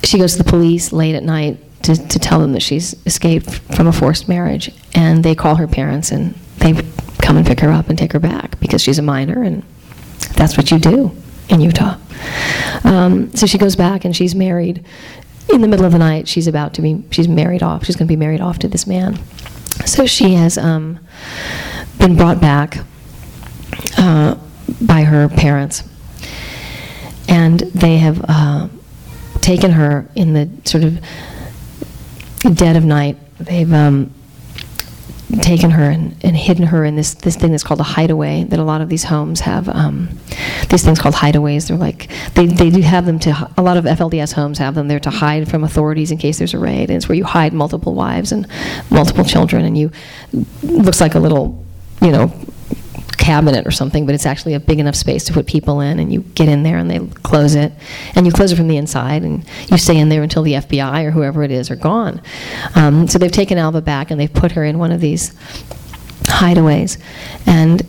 she 0.03 0.17
goes 0.17 0.33
to 0.33 0.37
the 0.43 0.49
police 0.49 0.91
late 0.91 1.15
at 1.15 1.23
night 1.23 1.59
to, 1.83 1.95
to 2.07 2.19
tell 2.19 2.39
them 2.39 2.53
that 2.53 2.61
she's 2.61 2.95
escaped 3.05 3.49
from 3.75 3.87
a 3.87 3.93
forced 3.93 4.27
marriage, 4.27 4.71
and 4.93 5.23
they 5.23 5.35
call 5.35 5.55
her 5.55 5.67
parents 5.67 6.11
and 6.11 6.33
they 6.57 6.73
come 7.21 7.37
and 7.37 7.45
pick 7.45 7.59
her 7.61 7.71
up 7.71 7.89
and 7.89 7.97
take 7.97 8.13
her 8.13 8.19
back 8.19 8.59
because 8.59 8.81
she's 8.81 8.99
a 8.99 9.01
minor, 9.01 9.43
and 9.43 9.63
that's 10.35 10.57
what 10.57 10.71
you 10.71 10.79
do 10.79 11.11
in 11.49 11.61
Utah. 11.61 11.97
Um, 12.83 13.33
so 13.35 13.45
she 13.45 13.57
goes 13.57 13.75
back 13.75 14.05
and 14.05 14.15
she's 14.15 14.35
married. 14.35 14.85
In 15.53 15.61
the 15.61 15.67
middle 15.67 15.85
of 15.85 15.93
the 15.93 15.97
night, 15.97 16.27
she's 16.27 16.47
about 16.47 16.73
to 16.75 16.81
be, 16.81 17.03
she's 17.11 17.27
married 17.27 17.63
off. 17.63 17.85
She's 17.85 17.95
going 17.95 18.07
to 18.07 18.11
be 18.11 18.17
married 18.17 18.41
off 18.41 18.59
to 18.59 18.67
this 18.67 18.85
man. 18.85 19.17
So 19.85 20.05
she 20.05 20.33
has 20.33 20.57
um, 20.57 20.99
been 21.99 22.15
brought 22.17 22.41
back 22.41 22.79
uh, 23.97 24.35
by 24.81 25.03
her 25.03 25.29
parents. 25.29 25.83
And 27.29 27.59
they 27.59 27.97
have 27.97 28.23
uh, 28.27 28.67
taken 29.41 29.71
her 29.71 30.09
in 30.15 30.33
the 30.33 30.49
sort 30.65 30.83
of 30.83 30.99
dead 32.53 32.75
of 32.75 32.83
night. 32.83 33.17
They've 33.39 33.71
um, 33.71 34.13
taken 35.41 35.71
her 35.71 35.89
and, 35.89 36.15
and, 36.23 36.37
hidden 36.37 36.65
her 36.67 36.85
in 36.85 36.95
this, 36.95 37.13
this 37.15 37.35
thing 37.35 37.51
that's 37.51 37.63
called 37.63 37.81
a 37.81 37.83
hideaway 37.83 38.45
that 38.45 38.59
a 38.59 38.63
lot 38.63 38.79
of 38.79 38.87
these 38.87 39.03
homes 39.03 39.41
have. 39.41 39.67
Um, 39.67 40.09
these 40.69 40.83
things 40.83 40.99
called 40.99 41.15
hideaways. 41.15 41.67
They're 41.67 41.77
like, 41.77 42.09
they, 42.33 42.45
they 42.45 42.69
do 42.69 42.81
have 42.81 43.05
them 43.05 43.19
to, 43.19 43.51
a 43.57 43.61
lot 43.61 43.75
of 43.75 43.83
FLDS 43.83 44.33
homes 44.33 44.57
have 44.59 44.75
them 44.75 44.87
there 44.87 45.01
to 45.01 45.09
hide 45.09 45.49
from 45.49 45.63
authorities 45.63 46.11
in 46.11 46.17
case 46.17 46.37
there's 46.37 46.53
a 46.53 46.59
raid. 46.59 46.89
And 46.89 46.97
it's 46.97 47.09
where 47.09 47.17
you 47.17 47.25
hide 47.25 47.51
multiple 47.51 47.93
wives 47.93 48.31
and 48.31 48.47
multiple 48.89 49.25
children 49.25 49.65
and 49.65 49.77
you, 49.77 49.91
looks 50.63 51.01
like 51.01 51.15
a 51.15 51.19
little, 51.19 51.65
you 52.01 52.11
know, 52.11 52.31
cabinet 53.17 53.65
or 53.67 53.71
something, 53.71 54.05
but 54.05 54.15
it's 54.15 54.25
actually 54.25 54.53
a 54.53 54.59
big 54.59 54.79
enough 54.79 54.95
space 54.95 55.23
to 55.25 55.33
put 55.33 55.47
people 55.47 55.81
in, 55.81 55.99
and 55.99 56.13
you 56.13 56.21
get 56.21 56.47
in 56.47 56.63
there 56.63 56.77
and 56.77 56.89
they 56.89 56.99
close 57.23 57.55
it, 57.55 57.71
and 58.15 58.25
you 58.25 58.31
close 58.31 58.51
it 58.51 58.55
from 58.55 58.67
the 58.67 58.77
inside, 58.77 59.23
and 59.23 59.45
you 59.69 59.77
stay 59.77 59.97
in 59.97 60.09
there 60.09 60.23
until 60.23 60.43
the 60.43 60.53
FBI 60.53 61.03
or 61.05 61.11
whoever 61.11 61.43
it 61.43 61.51
is 61.51 61.69
are 61.69 61.75
gone. 61.75 62.21
Um, 62.75 63.07
so 63.07 63.19
they've 63.19 63.31
taken 63.31 63.57
Alva 63.57 63.81
back 63.81 64.11
and 64.11 64.19
they've 64.19 64.33
put 64.33 64.51
her 64.53 64.63
in 64.63 64.79
one 64.79 64.91
of 64.91 65.01
these 65.01 65.33
hideaways, 66.23 66.97
and 67.45 67.85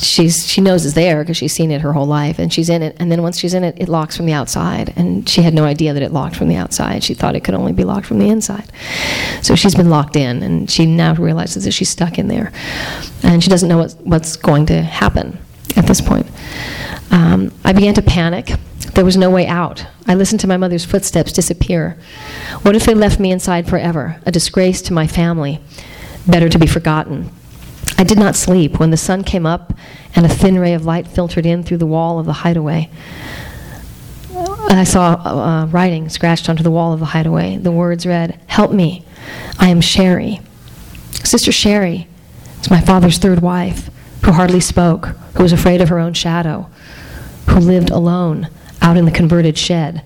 she's 0.00 0.46
she 0.46 0.60
knows 0.60 0.84
it's 0.84 0.94
there 0.94 1.22
because 1.22 1.36
she's 1.36 1.52
seen 1.52 1.70
it 1.70 1.80
her 1.80 1.92
whole 1.92 2.06
life 2.06 2.38
and 2.38 2.52
she's 2.52 2.68
in 2.68 2.82
it 2.82 2.96
and 2.98 3.10
then 3.10 3.22
once 3.22 3.38
she's 3.38 3.54
in 3.54 3.64
it 3.64 3.76
it 3.78 3.88
locks 3.88 4.16
from 4.16 4.26
the 4.26 4.32
outside 4.32 4.92
and 4.96 5.28
she 5.28 5.42
had 5.42 5.54
no 5.54 5.64
idea 5.64 5.92
that 5.92 6.02
it 6.02 6.12
locked 6.12 6.36
from 6.36 6.48
the 6.48 6.56
outside. 6.56 7.04
She 7.04 7.14
thought 7.14 7.34
it 7.34 7.44
could 7.44 7.54
only 7.54 7.72
be 7.72 7.84
locked 7.84 8.06
from 8.06 8.18
the 8.18 8.28
inside. 8.28 8.70
So 9.42 9.54
she's 9.54 9.74
been 9.74 9.90
locked 9.90 10.16
in 10.16 10.42
and 10.42 10.70
she 10.70 10.86
now 10.86 11.14
realizes 11.14 11.64
that 11.64 11.72
she's 11.72 11.88
stuck 11.88 12.18
in 12.18 12.28
there 12.28 12.52
and 13.22 13.42
she 13.42 13.50
doesn't 13.50 13.68
know 13.68 13.78
what, 13.78 13.92
what's 14.02 14.36
going 14.36 14.66
to 14.66 14.82
happen 14.82 15.38
at 15.76 15.86
this 15.86 16.00
point. 16.00 16.26
Um, 17.10 17.52
i 17.64 17.72
began 17.72 17.94
to 17.94 18.02
panic. 18.02 18.52
There 18.94 19.04
was 19.04 19.16
no 19.16 19.30
way 19.30 19.46
out. 19.46 19.86
I 20.06 20.14
listened 20.14 20.40
to 20.40 20.46
my 20.46 20.56
mother's 20.56 20.84
footsteps 20.84 21.32
disappear. 21.32 21.96
What 22.62 22.74
if 22.74 22.86
they 22.86 22.94
left 22.94 23.20
me 23.20 23.30
inside 23.30 23.68
forever? 23.68 24.20
A 24.26 24.32
disgrace 24.32 24.82
to 24.82 24.92
my 24.92 25.06
family. 25.06 25.60
Better 26.26 26.48
to 26.48 26.58
be 26.58 26.66
forgotten 26.66 27.30
I 28.00 28.02
did 28.02 28.18
not 28.18 28.34
sleep 28.34 28.80
when 28.80 28.90
the 28.90 28.96
sun 28.96 29.24
came 29.24 29.44
up 29.44 29.74
and 30.16 30.24
a 30.24 30.28
thin 30.30 30.58
ray 30.58 30.72
of 30.72 30.86
light 30.86 31.06
filtered 31.06 31.44
in 31.44 31.62
through 31.62 31.76
the 31.76 31.86
wall 31.86 32.18
of 32.18 32.24
the 32.24 32.32
hideaway. 32.32 32.88
I 34.70 34.84
saw 34.84 35.16
uh, 35.16 35.66
writing 35.66 36.08
scratched 36.08 36.48
onto 36.48 36.62
the 36.62 36.70
wall 36.70 36.94
of 36.94 37.00
the 37.00 37.04
hideaway. 37.04 37.58
The 37.58 37.70
words 37.70 38.06
read, 38.06 38.40
Help 38.46 38.72
me, 38.72 39.04
I 39.58 39.68
am 39.68 39.82
Sherry. 39.82 40.40
Sister 41.12 41.52
Sherry 41.52 42.08
is 42.62 42.70
my 42.70 42.80
father's 42.80 43.18
third 43.18 43.42
wife, 43.42 43.90
who 44.24 44.32
hardly 44.32 44.60
spoke, 44.60 45.08
who 45.36 45.42
was 45.42 45.52
afraid 45.52 45.82
of 45.82 45.90
her 45.90 45.98
own 45.98 46.14
shadow, 46.14 46.70
who 47.50 47.60
lived 47.60 47.90
alone 47.90 48.48
out 48.80 48.96
in 48.96 49.04
the 49.04 49.10
converted 49.10 49.58
shed. 49.58 50.02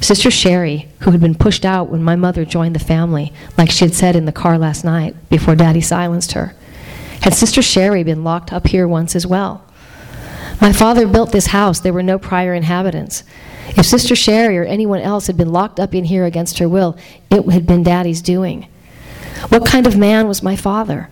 Sister 0.00 0.32
Sherry, 0.32 0.88
who 1.02 1.12
had 1.12 1.20
been 1.20 1.36
pushed 1.36 1.64
out 1.64 1.90
when 1.90 2.02
my 2.02 2.16
mother 2.16 2.44
joined 2.44 2.74
the 2.74 2.80
family, 2.80 3.32
like 3.56 3.70
she 3.70 3.84
had 3.84 3.94
said 3.94 4.16
in 4.16 4.24
the 4.24 4.32
car 4.32 4.58
last 4.58 4.84
night 4.84 5.14
before 5.28 5.54
Daddy 5.54 5.80
silenced 5.80 6.32
her. 6.32 6.52
Had 7.26 7.34
Sister 7.34 7.60
Sherry 7.60 8.04
been 8.04 8.22
locked 8.22 8.52
up 8.52 8.68
here 8.68 8.86
once 8.86 9.16
as 9.16 9.26
well? 9.26 9.64
My 10.60 10.72
father 10.72 11.08
built 11.08 11.32
this 11.32 11.46
house. 11.46 11.80
There 11.80 11.92
were 11.92 12.00
no 12.00 12.20
prior 12.20 12.54
inhabitants. 12.54 13.24
If 13.70 13.84
Sister 13.84 14.14
Sherry 14.14 14.56
or 14.56 14.62
anyone 14.62 15.00
else 15.00 15.26
had 15.26 15.36
been 15.36 15.50
locked 15.50 15.80
up 15.80 15.92
in 15.92 16.04
here 16.04 16.24
against 16.24 16.60
her 16.60 16.68
will, 16.68 16.96
it 17.28 17.44
had 17.50 17.66
been 17.66 17.82
Daddy's 17.82 18.22
doing. 18.22 18.68
What 19.48 19.66
kind 19.66 19.88
of 19.88 19.96
man 19.96 20.28
was 20.28 20.40
my 20.40 20.54
father? 20.54 21.10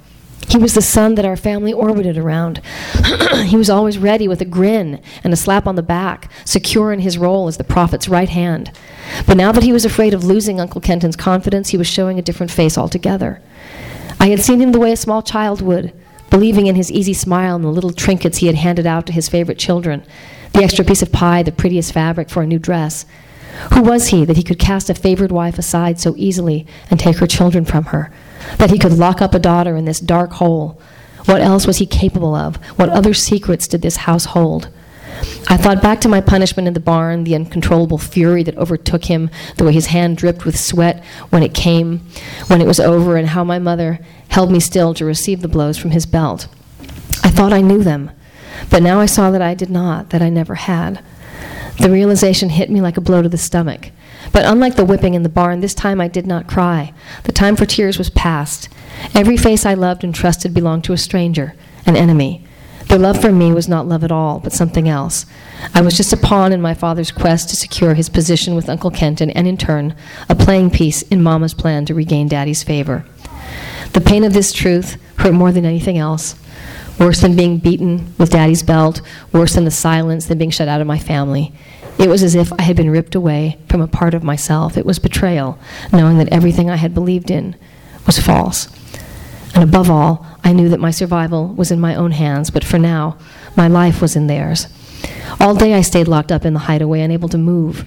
He 0.48 0.56
was 0.56 0.74
the 0.74 0.82
sun 0.82 1.16
that 1.16 1.24
our 1.24 1.36
family 1.36 1.72
orbited 1.72 2.16
around. 2.16 2.58
he 3.46 3.56
was 3.56 3.68
always 3.68 3.98
ready 3.98 4.28
with 4.28 4.40
a 4.40 4.44
grin 4.44 5.02
and 5.24 5.32
a 5.32 5.36
slap 5.36 5.66
on 5.66 5.74
the 5.74 5.82
back, 5.82 6.30
secure 6.44 6.92
in 6.92 7.00
his 7.00 7.18
role 7.18 7.48
as 7.48 7.56
the 7.56 7.64
prophet's 7.64 8.08
right 8.08 8.28
hand. 8.28 8.70
But 9.26 9.36
now 9.36 9.50
that 9.50 9.64
he 9.64 9.72
was 9.72 9.84
afraid 9.84 10.14
of 10.14 10.22
losing 10.22 10.60
Uncle 10.60 10.80
Kenton's 10.80 11.16
confidence, 11.16 11.70
he 11.70 11.76
was 11.76 11.88
showing 11.88 12.20
a 12.20 12.22
different 12.22 12.52
face 12.52 12.78
altogether. 12.78 13.42
I 14.20 14.28
had 14.28 14.38
seen 14.38 14.60
him 14.60 14.70
the 14.70 14.78
way 14.78 14.92
a 14.92 14.96
small 14.96 15.20
child 15.20 15.60
would, 15.60 15.92
believing 16.34 16.66
in 16.66 16.74
his 16.74 16.90
easy 16.90 17.14
smile 17.14 17.54
and 17.54 17.64
the 17.64 17.68
little 17.68 17.92
trinkets 17.92 18.38
he 18.38 18.48
had 18.48 18.56
handed 18.56 18.84
out 18.88 19.06
to 19.06 19.12
his 19.12 19.28
favorite 19.28 19.56
children, 19.56 20.04
the 20.52 20.64
extra 20.64 20.84
piece 20.84 21.00
of 21.00 21.12
pie, 21.12 21.44
the 21.44 21.52
prettiest 21.52 21.92
fabric 21.92 22.28
for 22.28 22.42
a 22.42 22.46
new 22.46 22.58
dress. 22.58 23.06
Who 23.72 23.82
was 23.82 24.08
he 24.08 24.24
that 24.24 24.36
he 24.36 24.42
could 24.42 24.58
cast 24.58 24.90
a 24.90 24.94
favored 24.94 25.30
wife 25.30 25.60
aside 25.60 26.00
so 26.00 26.12
easily 26.16 26.66
and 26.90 26.98
take 26.98 27.18
her 27.18 27.28
children 27.28 27.64
from 27.64 27.84
her? 27.84 28.12
That 28.58 28.72
he 28.72 28.80
could 28.80 28.94
lock 28.94 29.22
up 29.22 29.32
a 29.32 29.38
daughter 29.38 29.76
in 29.76 29.84
this 29.84 30.00
dark 30.00 30.32
hole? 30.32 30.80
What 31.26 31.40
else 31.40 31.68
was 31.68 31.78
he 31.78 31.86
capable 31.86 32.34
of? 32.34 32.56
What 32.80 32.88
other 32.88 33.14
secrets 33.14 33.68
did 33.68 33.82
this 33.82 33.98
house 33.98 34.24
hold? 34.24 34.70
I 35.48 35.56
thought 35.56 35.82
back 35.82 36.00
to 36.00 36.08
my 36.08 36.20
punishment 36.20 36.66
in 36.66 36.74
the 36.74 36.80
barn, 36.80 37.24
the 37.24 37.34
uncontrollable 37.34 37.98
fury 37.98 38.42
that 38.42 38.56
overtook 38.56 39.04
him, 39.04 39.30
the 39.56 39.64
way 39.64 39.72
his 39.72 39.86
hand 39.86 40.16
dripped 40.16 40.44
with 40.44 40.58
sweat 40.58 41.04
when 41.30 41.42
it 41.42 41.54
came, 41.54 42.00
when 42.48 42.60
it 42.60 42.66
was 42.66 42.80
over, 42.80 43.16
and 43.16 43.28
how 43.28 43.44
my 43.44 43.58
mother 43.58 44.00
held 44.28 44.50
me 44.50 44.60
still 44.60 44.94
to 44.94 45.04
receive 45.04 45.42
the 45.42 45.48
blows 45.48 45.78
from 45.78 45.92
his 45.92 46.06
belt. 46.06 46.48
I 47.22 47.30
thought 47.30 47.52
I 47.52 47.60
knew 47.60 47.82
them, 47.82 48.10
but 48.70 48.82
now 48.82 49.00
I 49.00 49.06
saw 49.06 49.30
that 49.30 49.42
I 49.42 49.54
did 49.54 49.70
not, 49.70 50.10
that 50.10 50.22
I 50.22 50.28
never 50.28 50.54
had. 50.54 51.02
The 51.78 51.90
realization 51.90 52.50
hit 52.50 52.70
me 52.70 52.80
like 52.80 52.96
a 52.96 53.00
blow 53.00 53.22
to 53.22 53.28
the 53.28 53.38
stomach. 53.38 53.90
But 54.32 54.44
unlike 54.44 54.76
the 54.76 54.84
whipping 54.84 55.14
in 55.14 55.22
the 55.22 55.28
barn, 55.28 55.60
this 55.60 55.74
time 55.74 56.00
I 56.00 56.08
did 56.08 56.26
not 56.26 56.48
cry. 56.48 56.92
The 57.24 57.32
time 57.32 57.56
for 57.56 57.66
tears 57.66 57.98
was 57.98 58.10
past. 58.10 58.68
Every 59.14 59.36
face 59.36 59.66
I 59.66 59.74
loved 59.74 60.04
and 60.04 60.14
trusted 60.14 60.54
belonged 60.54 60.84
to 60.84 60.92
a 60.92 60.98
stranger, 60.98 61.54
an 61.86 61.96
enemy. 61.96 62.46
Their 62.88 62.98
love 62.98 63.20
for 63.20 63.32
me 63.32 63.52
was 63.52 63.68
not 63.68 63.88
love 63.88 64.04
at 64.04 64.12
all, 64.12 64.38
but 64.38 64.52
something 64.52 64.88
else. 64.88 65.26
I 65.74 65.80
was 65.80 65.96
just 65.96 66.12
a 66.12 66.16
pawn 66.16 66.52
in 66.52 66.60
my 66.60 66.74
father's 66.74 67.10
quest 67.10 67.48
to 67.48 67.56
secure 67.56 67.94
his 67.94 68.08
position 68.08 68.54
with 68.54 68.68
Uncle 68.68 68.90
Kenton, 68.90 69.30
and 69.30 69.48
in 69.48 69.56
turn, 69.56 69.96
a 70.28 70.34
playing 70.34 70.70
piece 70.70 71.02
in 71.02 71.22
Mama's 71.22 71.54
plan 71.54 71.86
to 71.86 71.94
regain 71.94 72.28
Daddy's 72.28 72.62
favor. 72.62 73.04
The 73.92 74.00
pain 74.00 74.24
of 74.24 74.32
this 74.32 74.52
truth 74.52 74.96
hurt 75.18 75.34
more 75.34 75.52
than 75.52 75.64
anything 75.64 75.98
else. 75.98 76.34
Worse 76.98 77.20
than 77.20 77.36
being 77.36 77.58
beaten 77.58 78.14
with 78.18 78.30
daddy's 78.30 78.62
belt, 78.62 79.00
worse 79.32 79.54
than 79.54 79.64
the 79.64 79.70
silence, 79.70 80.26
than 80.26 80.38
being 80.38 80.50
shut 80.50 80.68
out 80.68 80.80
of 80.80 80.86
my 80.86 80.98
family. 80.98 81.52
It 81.98 82.08
was 82.08 82.22
as 82.22 82.34
if 82.34 82.52
I 82.52 82.62
had 82.62 82.76
been 82.76 82.90
ripped 82.90 83.14
away 83.14 83.58
from 83.68 83.80
a 83.80 83.88
part 83.88 84.14
of 84.14 84.22
myself. 84.22 84.76
It 84.76 84.86
was 84.86 84.98
betrayal, 84.98 85.58
knowing 85.92 86.18
that 86.18 86.28
everything 86.32 86.70
I 86.70 86.76
had 86.76 86.94
believed 86.94 87.30
in 87.30 87.56
was 88.06 88.18
false. 88.18 88.68
And 89.54 89.62
above 89.62 89.88
all, 89.88 90.26
I 90.42 90.52
knew 90.52 90.68
that 90.68 90.80
my 90.80 90.90
survival 90.90 91.48
was 91.48 91.70
in 91.70 91.80
my 91.80 91.94
own 91.94 92.10
hands, 92.10 92.50
but 92.50 92.64
for 92.64 92.78
now, 92.78 93.16
my 93.56 93.68
life 93.68 94.02
was 94.02 94.16
in 94.16 94.26
theirs. 94.26 94.66
All 95.40 95.54
day 95.54 95.74
I 95.74 95.80
stayed 95.80 96.08
locked 96.08 96.32
up 96.32 96.44
in 96.44 96.54
the 96.54 96.60
hideaway, 96.60 97.00
unable 97.00 97.28
to 97.28 97.38
move. 97.38 97.84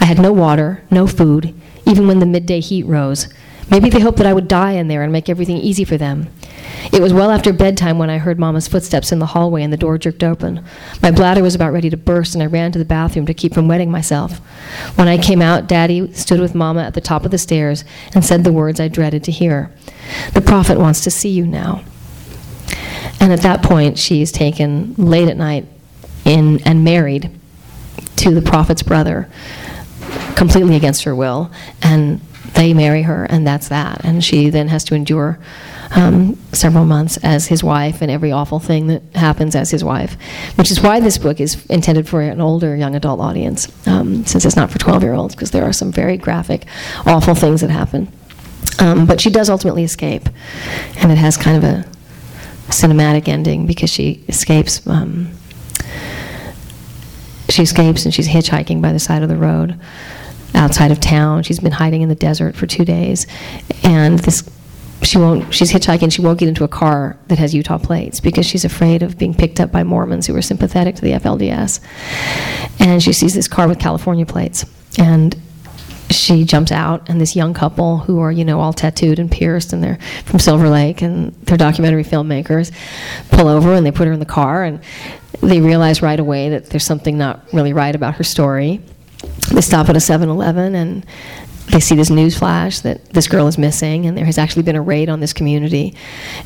I 0.00 0.06
had 0.06 0.18
no 0.18 0.32
water, 0.32 0.82
no 0.90 1.06
food, 1.06 1.54
even 1.86 2.08
when 2.08 2.18
the 2.18 2.26
midday 2.26 2.60
heat 2.60 2.84
rose. 2.84 3.28
Maybe 3.70 3.88
they 3.90 4.00
hoped 4.00 4.18
that 4.18 4.26
I 4.26 4.32
would 4.32 4.48
die 4.48 4.72
in 4.72 4.88
there 4.88 5.02
and 5.02 5.12
make 5.12 5.28
everything 5.28 5.56
easy 5.56 5.84
for 5.84 5.96
them. 5.96 6.28
It 6.92 7.00
was 7.00 7.12
well 7.12 7.30
after 7.30 7.52
bedtime 7.52 7.98
when 7.98 8.10
I 8.10 8.18
heard 8.18 8.38
Mama's 8.38 8.68
footsteps 8.68 9.10
in 9.10 9.18
the 9.18 9.26
hallway 9.26 9.62
and 9.62 9.72
the 9.72 9.78
door 9.78 9.96
jerked 9.98 10.22
open. 10.22 10.64
My 11.02 11.10
bladder 11.10 11.42
was 11.42 11.54
about 11.54 11.72
ready 11.72 11.90
to 11.90 11.96
burst, 11.96 12.34
and 12.34 12.42
I 12.42 12.46
ran 12.46 12.72
to 12.72 12.78
the 12.78 12.84
bathroom 12.84 13.26
to 13.26 13.34
keep 13.34 13.54
from 13.54 13.68
wetting 13.68 13.90
myself. 13.90 14.38
When 14.96 15.08
I 15.08 15.18
came 15.18 15.40
out, 15.40 15.66
Daddy 15.66 16.12
stood 16.12 16.40
with 16.40 16.54
Mama 16.54 16.82
at 16.82 16.94
the 16.94 17.00
top 17.00 17.24
of 17.24 17.30
the 17.30 17.38
stairs 17.38 17.84
and 18.14 18.24
said 18.24 18.44
the 18.44 18.52
words 18.52 18.80
I 18.80 18.88
dreaded 18.88 19.24
to 19.24 19.32
hear 19.32 19.72
The 20.34 20.42
prophet 20.42 20.78
wants 20.78 21.02
to 21.04 21.10
see 21.10 21.30
you 21.30 21.46
now. 21.46 21.82
And 23.20 23.32
at 23.32 23.40
that 23.40 23.62
point, 23.62 23.98
she's 23.98 24.30
taken 24.30 24.94
late 24.96 25.28
at 25.28 25.36
night 25.36 25.66
in, 26.24 26.60
and 26.66 26.84
married 26.84 27.30
to 28.16 28.34
the 28.34 28.42
prophet's 28.42 28.82
brother, 28.82 29.28
completely 30.36 30.76
against 30.76 31.04
her 31.04 31.14
will. 31.14 31.50
And 31.82 32.20
they 32.54 32.72
marry 32.72 33.02
her, 33.02 33.24
and 33.24 33.46
that's 33.46 33.68
that. 33.68 34.04
And 34.04 34.24
she 34.24 34.48
then 34.50 34.68
has 34.68 34.84
to 34.84 34.94
endure 34.94 35.38
um, 35.94 36.36
several 36.52 36.84
months 36.84 37.16
as 37.18 37.46
his 37.46 37.62
wife 37.62 38.00
and 38.00 38.10
every 38.10 38.32
awful 38.32 38.58
thing 38.58 38.86
that 38.88 39.02
happens 39.14 39.54
as 39.54 39.70
his 39.70 39.84
wife, 39.84 40.16
which 40.56 40.70
is 40.70 40.80
why 40.80 41.00
this 41.00 41.18
book 41.18 41.40
is 41.40 41.64
intended 41.66 42.08
for 42.08 42.20
an 42.22 42.40
older 42.40 42.74
young 42.76 42.94
adult 42.94 43.20
audience, 43.20 43.68
um, 43.86 44.24
since 44.24 44.44
it's 44.44 44.56
not 44.56 44.70
for 44.70 44.78
12 44.78 45.02
year 45.02 45.14
olds, 45.14 45.34
because 45.34 45.50
there 45.50 45.64
are 45.64 45.72
some 45.72 45.92
very 45.92 46.16
graphic, 46.16 46.66
awful 47.06 47.34
things 47.34 47.60
that 47.60 47.70
happen. 47.70 48.10
Um, 48.78 49.06
but 49.06 49.20
she 49.20 49.30
does 49.30 49.50
ultimately 49.50 49.84
escape, 49.84 50.28
and 50.96 51.12
it 51.12 51.18
has 51.18 51.36
kind 51.36 51.56
of 51.56 51.64
a 51.64 51.84
cinematic 52.70 53.28
ending 53.28 53.66
because 53.66 53.90
she 53.90 54.24
escapes. 54.28 54.86
Um, 54.86 55.32
she 57.50 57.62
escapes 57.62 58.04
and 58.04 58.14
she's 58.14 58.26
hitchhiking 58.26 58.80
by 58.80 58.92
the 58.92 58.98
side 58.98 59.22
of 59.22 59.28
the 59.28 59.36
road 59.36 59.78
outside 60.54 60.90
of 60.90 61.00
town. 61.00 61.42
She's 61.42 61.60
been 61.60 61.72
hiding 61.72 62.02
in 62.02 62.08
the 62.08 62.14
desert 62.14 62.56
for 62.56 62.66
two 62.66 62.84
days, 62.84 63.26
and 63.82 64.18
this 64.20 64.48
she 65.02 65.18
won't 65.18 65.52
she's 65.52 65.72
hitchhiking. 65.72 66.12
She 66.12 66.22
won't 66.22 66.38
get 66.38 66.48
into 66.48 66.64
a 66.64 66.68
car 66.68 67.18
that 67.28 67.38
has 67.38 67.54
utah 67.54 67.78
plates 67.78 68.20
because 68.20 68.46
she's 68.46 68.64
afraid 68.64 69.02
of 69.02 69.18
being 69.18 69.34
picked 69.34 69.60
up 69.60 69.70
by 69.70 69.84
mormons 69.84 70.26
who 70.26 70.36
are 70.36 70.42
sympathetic 70.42 70.94
to 70.96 71.02
the 71.02 71.12
flds 71.12 71.80
and 72.80 73.02
she 73.02 73.12
sees 73.12 73.34
this 73.34 73.48
car 73.48 73.68
with 73.68 73.78
california 73.78 74.26
plates. 74.26 74.64
And 74.98 75.36
she 76.10 76.44
jumps 76.44 76.70
out 76.70 77.08
and 77.08 77.20
this 77.20 77.34
young 77.34 77.54
couple 77.54 77.98
who 77.98 78.20
are 78.20 78.30
you 78.30 78.44
know 78.44 78.60
all 78.60 78.72
tattooed 78.72 79.18
and 79.18 79.30
pierced 79.30 79.72
and 79.72 79.82
they're 79.82 79.98
from 80.24 80.38
silver 80.38 80.68
lake 80.68 81.02
and 81.02 81.32
they're 81.42 81.56
documentary 81.56 82.04
filmmakers 82.04 82.72
pull 83.30 83.48
over 83.48 83.74
and 83.74 83.84
they 83.84 83.90
put 83.90 84.06
her 84.06 84.12
in 84.12 84.20
the 84.20 84.26
car 84.26 84.64
and 84.64 84.80
they 85.40 85.60
realize 85.60 86.02
right 86.02 86.20
away 86.20 86.50
that 86.50 86.66
there's 86.66 86.84
something 86.84 87.18
not 87.18 87.42
really 87.52 87.72
right 87.72 87.94
about 87.94 88.14
her 88.14 88.22
story 88.22 88.80
they 89.52 89.60
stop 89.60 89.88
at 89.88 89.96
a 89.96 90.00
7-Eleven 90.00 90.74
and 90.74 91.06
they 91.70 91.80
see 91.80 91.94
this 91.96 92.10
news 92.10 92.36
flash 92.36 92.80
that 92.80 93.04
this 93.10 93.26
girl 93.26 93.46
is 93.46 93.56
missing, 93.56 94.06
and 94.06 94.16
there 94.16 94.24
has 94.26 94.38
actually 94.38 94.62
been 94.62 94.76
a 94.76 94.82
raid 94.82 95.08
on 95.08 95.20
this 95.20 95.32
community. 95.32 95.94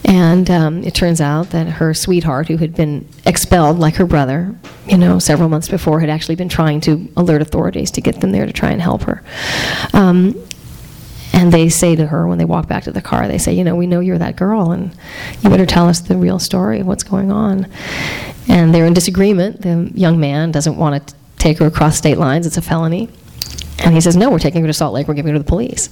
And 0.04 0.48
um, 0.50 0.84
it 0.84 0.94
turns 0.94 1.20
out 1.20 1.50
that 1.50 1.66
her 1.66 1.92
sweetheart, 1.92 2.48
who 2.48 2.56
had 2.56 2.74
been 2.74 3.08
expelled 3.26 3.78
like 3.78 3.96
her 3.96 4.06
brother, 4.06 4.54
you 4.86 4.96
know, 4.96 5.18
several 5.18 5.48
months 5.48 5.68
before, 5.68 6.00
had 6.00 6.08
actually 6.08 6.36
been 6.36 6.48
trying 6.48 6.80
to 6.82 7.08
alert 7.16 7.42
authorities 7.42 7.90
to 7.92 8.00
get 8.00 8.20
them 8.20 8.30
there 8.30 8.46
to 8.46 8.52
try 8.52 8.70
and 8.70 8.80
help 8.80 9.02
her. 9.02 9.22
Um, 9.92 10.40
and 11.32 11.52
they 11.52 11.68
say 11.68 11.94
to 11.94 12.06
her 12.06 12.26
when 12.26 12.38
they 12.38 12.44
walk 12.44 12.68
back 12.68 12.84
to 12.84 12.92
the 12.92 13.02
car, 13.02 13.28
they 13.28 13.38
say, 13.38 13.52
You 13.52 13.64
know, 13.64 13.76
we 13.76 13.86
know 13.86 14.00
you're 14.00 14.18
that 14.18 14.36
girl, 14.36 14.70
and 14.70 14.96
you 15.42 15.50
better 15.50 15.66
tell 15.66 15.88
us 15.88 16.00
the 16.00 16.16
real 16.16 16.38
story 16.38 16.80
of 16.80 16.86
what's 16.86 17.04
going 17.04 17.32
on. 17.32 17.66
And 18.48 18.74
they're 18.74 18.86
in 18.86 18.94
disagreement. 18.94 19.62
The 19.62 19.90
young 19.94 20.18
man 20.18 20.52
doesn't 20.52 20.76
want 20.76 21.08
to 21.08 21.14
take 21.38 21.59
her 21.59 21.66
across 21.66 21.96
state 21.96 22.18
lines, 22.18 22.46
it's 22.46 22.57
a 22.57 22.62
felony. 22.62 23.09
And 23.81 23.94
he 23.94 24.01
says, 24.01 24.16
No, 24.16 24.31
we're 24.31 24.38
taking 24.38 24.61
her 24.62 24.66
to 24.66 24.72
Salt 24.72 24.92
Lake, 24.92 25.09
we're 25.09 25.14
giving 25.14 25.33
her 25.33 25.38
to 25.38 25.42
the 25.42 25.48
police. 25.48 25.88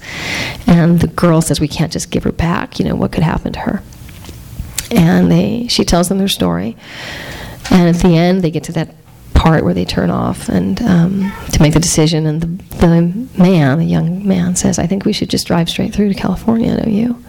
And 0.67 0.99
the 0.99 1.07
girl 1.07 1.41
says, 1.41 1.59
We 1.59 1.67
can't 1.67 1.91
just 1.91 2.11
give 2.11 2.23
her 2.23 2.31
back. 2.31 2.79
You 2.79 2.85
know, 2.85 2.95
what 2.95 3.11
could 3.11 3.23
happen 3.23 3.53
to 3.53 3.59
her? 3.59 3.83
And 4.91 5.31
they, 5.31 5.67
she 5.67 5.83
tells 5.83 6.09
them 6.09 6.17
their 6.17 6.27
story. 6.27 6.77
And 7.71 7.95
at 7.95 8.01
the 8.01 8.15
end, 8.15 8.41
they 8.41 8.51
get 8.51 8.63
to 8.65 8.71
that 8.73 8.93
part 9.33 9.63
where 9.63 9.73
they 9.73 9.85
turn 9.85 10.09
off 10.09 10.49
and 10.49 10.81
um, 10.81 11.31
to 11.51 11.61
make 11.61 11.73
the 11.73 11.79
decision. 11.79 12.25
And 12.25 12.41
the, 12.41 12.77
the 12.77 13.41
man, 13.41 13.79
the 13.79 13.85
young 13.85 14.27
man, 14.27 14.55
says, 14.55 14.79
I 14.79 14.87
think 14.87 15.05
we 15.05 15.13
should 15.13 15.29
just 15.29 15.47
drive 15.47 15.69
straight 15.69 15.93
through 15.93 16.13
to 16.13 16.19
California, 16.19 16.75
don't 16.75 16.93
you? 16.93 17.23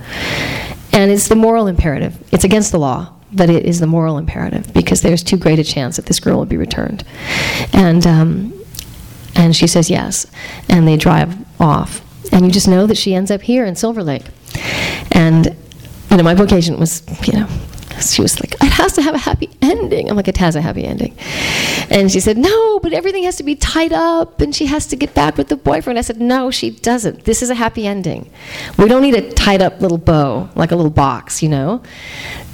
And 0.93 1.11
it's 1.11 1.29
the 1.29 1.37
moral 1.37 1.67
imperative. 1.67 2.17
It's 2.33 2.45
against 2.45 2.73
the 2.73 2.79
law, 2.79 3.13
but 3.33 3.51
it 3.51 3.65
is 3.65 3.81
the 3.81 3.87
moral 3.87 4.19
imperative 4.19 4.73
because 4.73 5.03
there's 5.03 5.23
too 5.23 5.37
great 5.37 5.59
a 5.59 5.65
chance 5.65 5.97
that 5.97 6.07
this 6.07 6.21
girl 6.21 6.39
will 6.39 6.47
be 6.47 6.57
returned. 6.57 7.05
And 7.73 8.07
um, 8.07 8.59
and 9.39 9.55
she 9.55 9.67
says 9.67 9.89
yes. 9.89 10.27
And 10.69 10.87
they 10.87 10.97
drive 10.97 11.37
off. 11.61 12.05
And 12.33 12.45
you 12.45 12.51
just 12.51 12.69
know 12.69 12.87
that 12.87 12.99
she 12.99 13.15
ends 13.15 13.31
up 13.31 13.41
here 13.43 13.65
in 13.65 13.77
Silver 13.77 14.03
Lake. 14.03 14.25
And, 15.13 15.57
you 16.11 16.17
know, 16.17 16.23
my 16.23 16.35
book 16.35 16.53
agent 16.53 16.79
was, 16.79 17.03
you 17.27 17.33
know, 17.39 17.49
she 18.01 18.21
was 18.21 18.39
like, 18.41 18.53
it 18.55 18.73
has 18.73 18.93
to 18.95 19.03
have 19.03 19.15
a 19.15 19.19
happy 19.19 19.49
ending. 19.63 20.11
I'm 20.11 20.17
like, 20.17 20.29
it 20.29 20.37
has 20.37 20.57
a 20.57 20.61
happy 20.61 20.85
ending. 20.85 21.17
And 21.91 22.11
she 22.11 22.21
said, 22.21 22.37
no, 22.37 22.81
but 22.81 22.93
everything 22.93 23.25
has 23.25 23.37
to 23.37 23.43
be 23.43 23.55
tied 23.55 23.93
up 23.93 24.41
and 24.41 24.55
she 24.55 24.67
has 24.67 24.87
to 24.89 24.97
get 24.97 25.15
back 25.15 25.37
with 25.37 25.49
the 25.49 25.57
boyfriend. 25.57 25.99
I 25.99 26.03
said, 26.03 26.21
no, 26.21 26.51
she 26.51 26.71
doesn't. 26.71 27.25
This 27.25 27.43
is 27.43 27.51
a 27.51 27.55
happy 27.55 27.87
ending. 27.87 28.31
We 28.77 28.89
don't 28.89 29.03
need 29.03 29.15
a 29.15 29.33
tied 29.33 29.63
up 29.63 29.81
little 29.81 29.99
bow, 29.99 30.51
like 30.55 30.71
a 30.71 30.77
little 30.77 30.91
box, 30.91 31.43
you 31.43 31.49
know? 31.49 31.83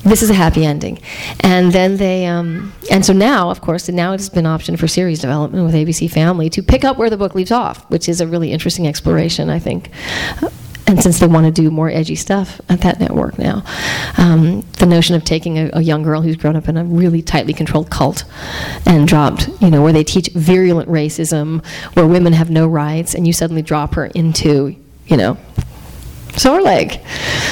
This 0.05 0.23
is 0.23 0.31
a 0.31 0.35
happy 0.35 0.65
ending. 0.65 1.01
And 1.41 1.73
then 1.73 1.97
they, 1.97 2.27
um, 2.27 2.73
and 2.91 3.05
so 3.05 3.13
now, 3.13 3.51
of 3.51 3.61
course, 3.61 3.89
now 3.89 4.13
it's 4.13 4.29
been 4.29 4.47
option 4.47 4.77
for 4.77 4.87
series 4.87 5.21
development 5.21 5.65
with 5.65 5.75
ABC 5.75 6.11
Family 6.11 6.51
to 6.51 6.63
pick 6.63 6.85
up 6.85 6.99
where 6.99 7.11
the 7.11 7.17
book 7.17 7.35
leaves 7.35 7.51
off, 7.51 7.89
which 7.91 8.09
is 8.09 8.21
a 8.21 8.27
really 8.27 8.53
interesting 8.53 8.87
exploration, 8.87 9.49
I 9.49 9.59
think 9.59 9.91
and 10.87 11.03
since 11.03 11.19
they 11.19 11.27
want 11.27 11.47
to 11.47 11.53
do 11.53 11.71
more 11.71 11.89
edgy 11.89 12.15
stuff 12.15 12.61
at 12.69 12.81
that 12.83 13.01
network 13.01 13.39
now, 13.39 13.63
um, 14.19 14.61
the 14.79 14.87
notion 14.87 15.15
of 15.15 15.25
taking 15.25 15.59
a, 15.59 15.71
a, 15.75 15.81
young 15.81 16.03
girl 16.03 16.21
who's 16.21 16.37
grown 16.37 16.57
up 16.57 16.69
in 16.69 16.77
a 16.77 16.85
really 16.85 17.23
tightly 17.23 17.53
controlled 17.53 17.91
cult 17.91 18.25
and 18.87 19.09
dropped, 19.09 19.49
you 19.61 19.71
know, 19.71 19.83
where 19.83 19.93
they 19.93 20.05
teach 20.05 20.29
virulent 20.29 20.89
racism, 20.89 21.65
where 21.95 22.07
women 22.07 22.33
have 22.33 22.51
no 22.51 22.67
rights, 22.67 23.15
and 23.15 23.27
you 23.27 23.33
suddenly 23.33 23.63
drop 23.63 23.95
her 23.95 24.07
into, 24.07 24.77
you 25.07 25.17
know, 25.17 25.39
Lake. 26.43 27.01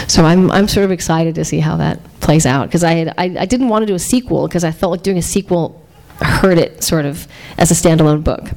So 0.08 0.24
I'm, 0.24 0.50
I'm 0.50 0.68
sort 0.68 0.84
of 0.84 0.90
excited 0.90 1.34
to 1.36 1.44
see 1.44 1.60
how 1.60 1.76
that 1.76 1.98
plays 2.20 2.46
out 2.46 2.66
because 2.66 2.84
I, 2.84 3.12
I, 3.18 3.24
I 3.40 3.46
didn't 3.46 3.68
want 3.68 3.82
to 3.82 3.86
do 3.86 3.94
a 3.94 3.98
sequel 3.98 4.46
because 4.46 4.64
I 4.64 4.70
felt 4.70 4.92
like 4.92 5.02
doing 5.02 5.18
a 5.18 5.22
sequel 5.22 5.84
hurt 6.20 6.58
it 6.58 6.82
sort 6.82 7.04
of 7.04 7.26
as 7.58 7.70
a 7.70 7.74
standalone 7.74 8.24
book. 8.24 8.50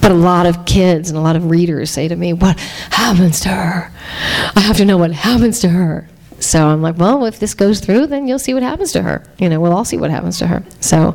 But 0.00 0.10
a 0.10 0.14
lot 0.14 0.46
of 0.46 0.64
kids 0.66 1.08
and 1.10 1.18
a 1.18 1.22
lot 1.22 1.36
of 1.36 1.50
readers 1.50 1.90
say 1.90 2.08
to 2.08 2.16
me, 2.16 2.32
What 2.32 2.58
happens 2.58 3.40
to 3.40 3.50
her? 3.50 3.92
I 4.56 4.60
have 4.60 4.76
to 4.78 4.84
know 4.84 4.98
what 4.98 5.12
happens 5.12 5.60
to 5.60 5.68
her. 5.68 6.08
So 6.40 6.66
I'm 6.66 6.82
like, 6.82 6.98
well, 6.98 7.24
if 7.24 7.38
this 7.38 7.54
goes 7.54 7.78
through, 7.78 8.08
then 8.08 8.26
you'll 8.26 8.40
see 8.40 8.52
what 8.52 8.64
happens 8.64 8.90
to 8.92 9.02
her. 9.02 9.24
You 9.38 9.48
know, 9.48 9.60
we'll 9.60 9.72
all 9.72 9.84
see 9.84 9.96
what 9.96 10.10
happens 10.10 10.38
to 10.40 10.48
her. 10.48 10.64
So, 10.80 11.14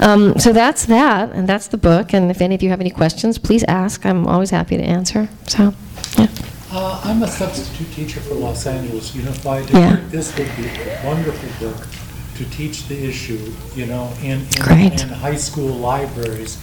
um, 0.00 0.36
so 0.40 0.52
that's 0.52 0.86
that, 0.86 1.30
and 1.30 1.48
that's 1.48 1.68
the 1.68 1.76
book. 1.76 2.12
And 2.12 2.28
if 2.28 2.40
any 2.40 2.56
of 2.56 2.62
you 2.62 2.70
have 2.70 2.80
any 2.80 2.90
questions, 2.90 3.38
please 3.38 3.62
ask. 3.64 4.04
I'm 4.04 4.26
always 4.26 4.50
happy 4.50 4.76
to 4.76 4.82
answer. 4.82 5.28
So, 5.46 5.74
yeah. 6.18 6.26
Uh, 6.76 7.00
I'm 7.04 7.22
a 7.22 7.28
substitute 7.28 7.92
teacher 7.92 8.18
for 8.18 8.34
Los 8.34 8.66
Angeles 8.66 9.14
Unified. 9.14 9.70
Yeah. 9.70 10.00
This 10.08 10.36
would 10.36 10.50
be 10.56 10.66
a 10.66 11.02
wonderful 11.06 11.68
book 11.68 11.86
to 12.34 12.44
teach 12.50 12.88
the 12.88 13.00
issue, 13.00 13.52
you 13.76 13.86
know, 13.86 14.12
in, 14.24 14.44
in, 14.68 14.92
in 14.98 15.08
high 15.08 15.36
school 15.36 15.72
libraries 15.72 16.60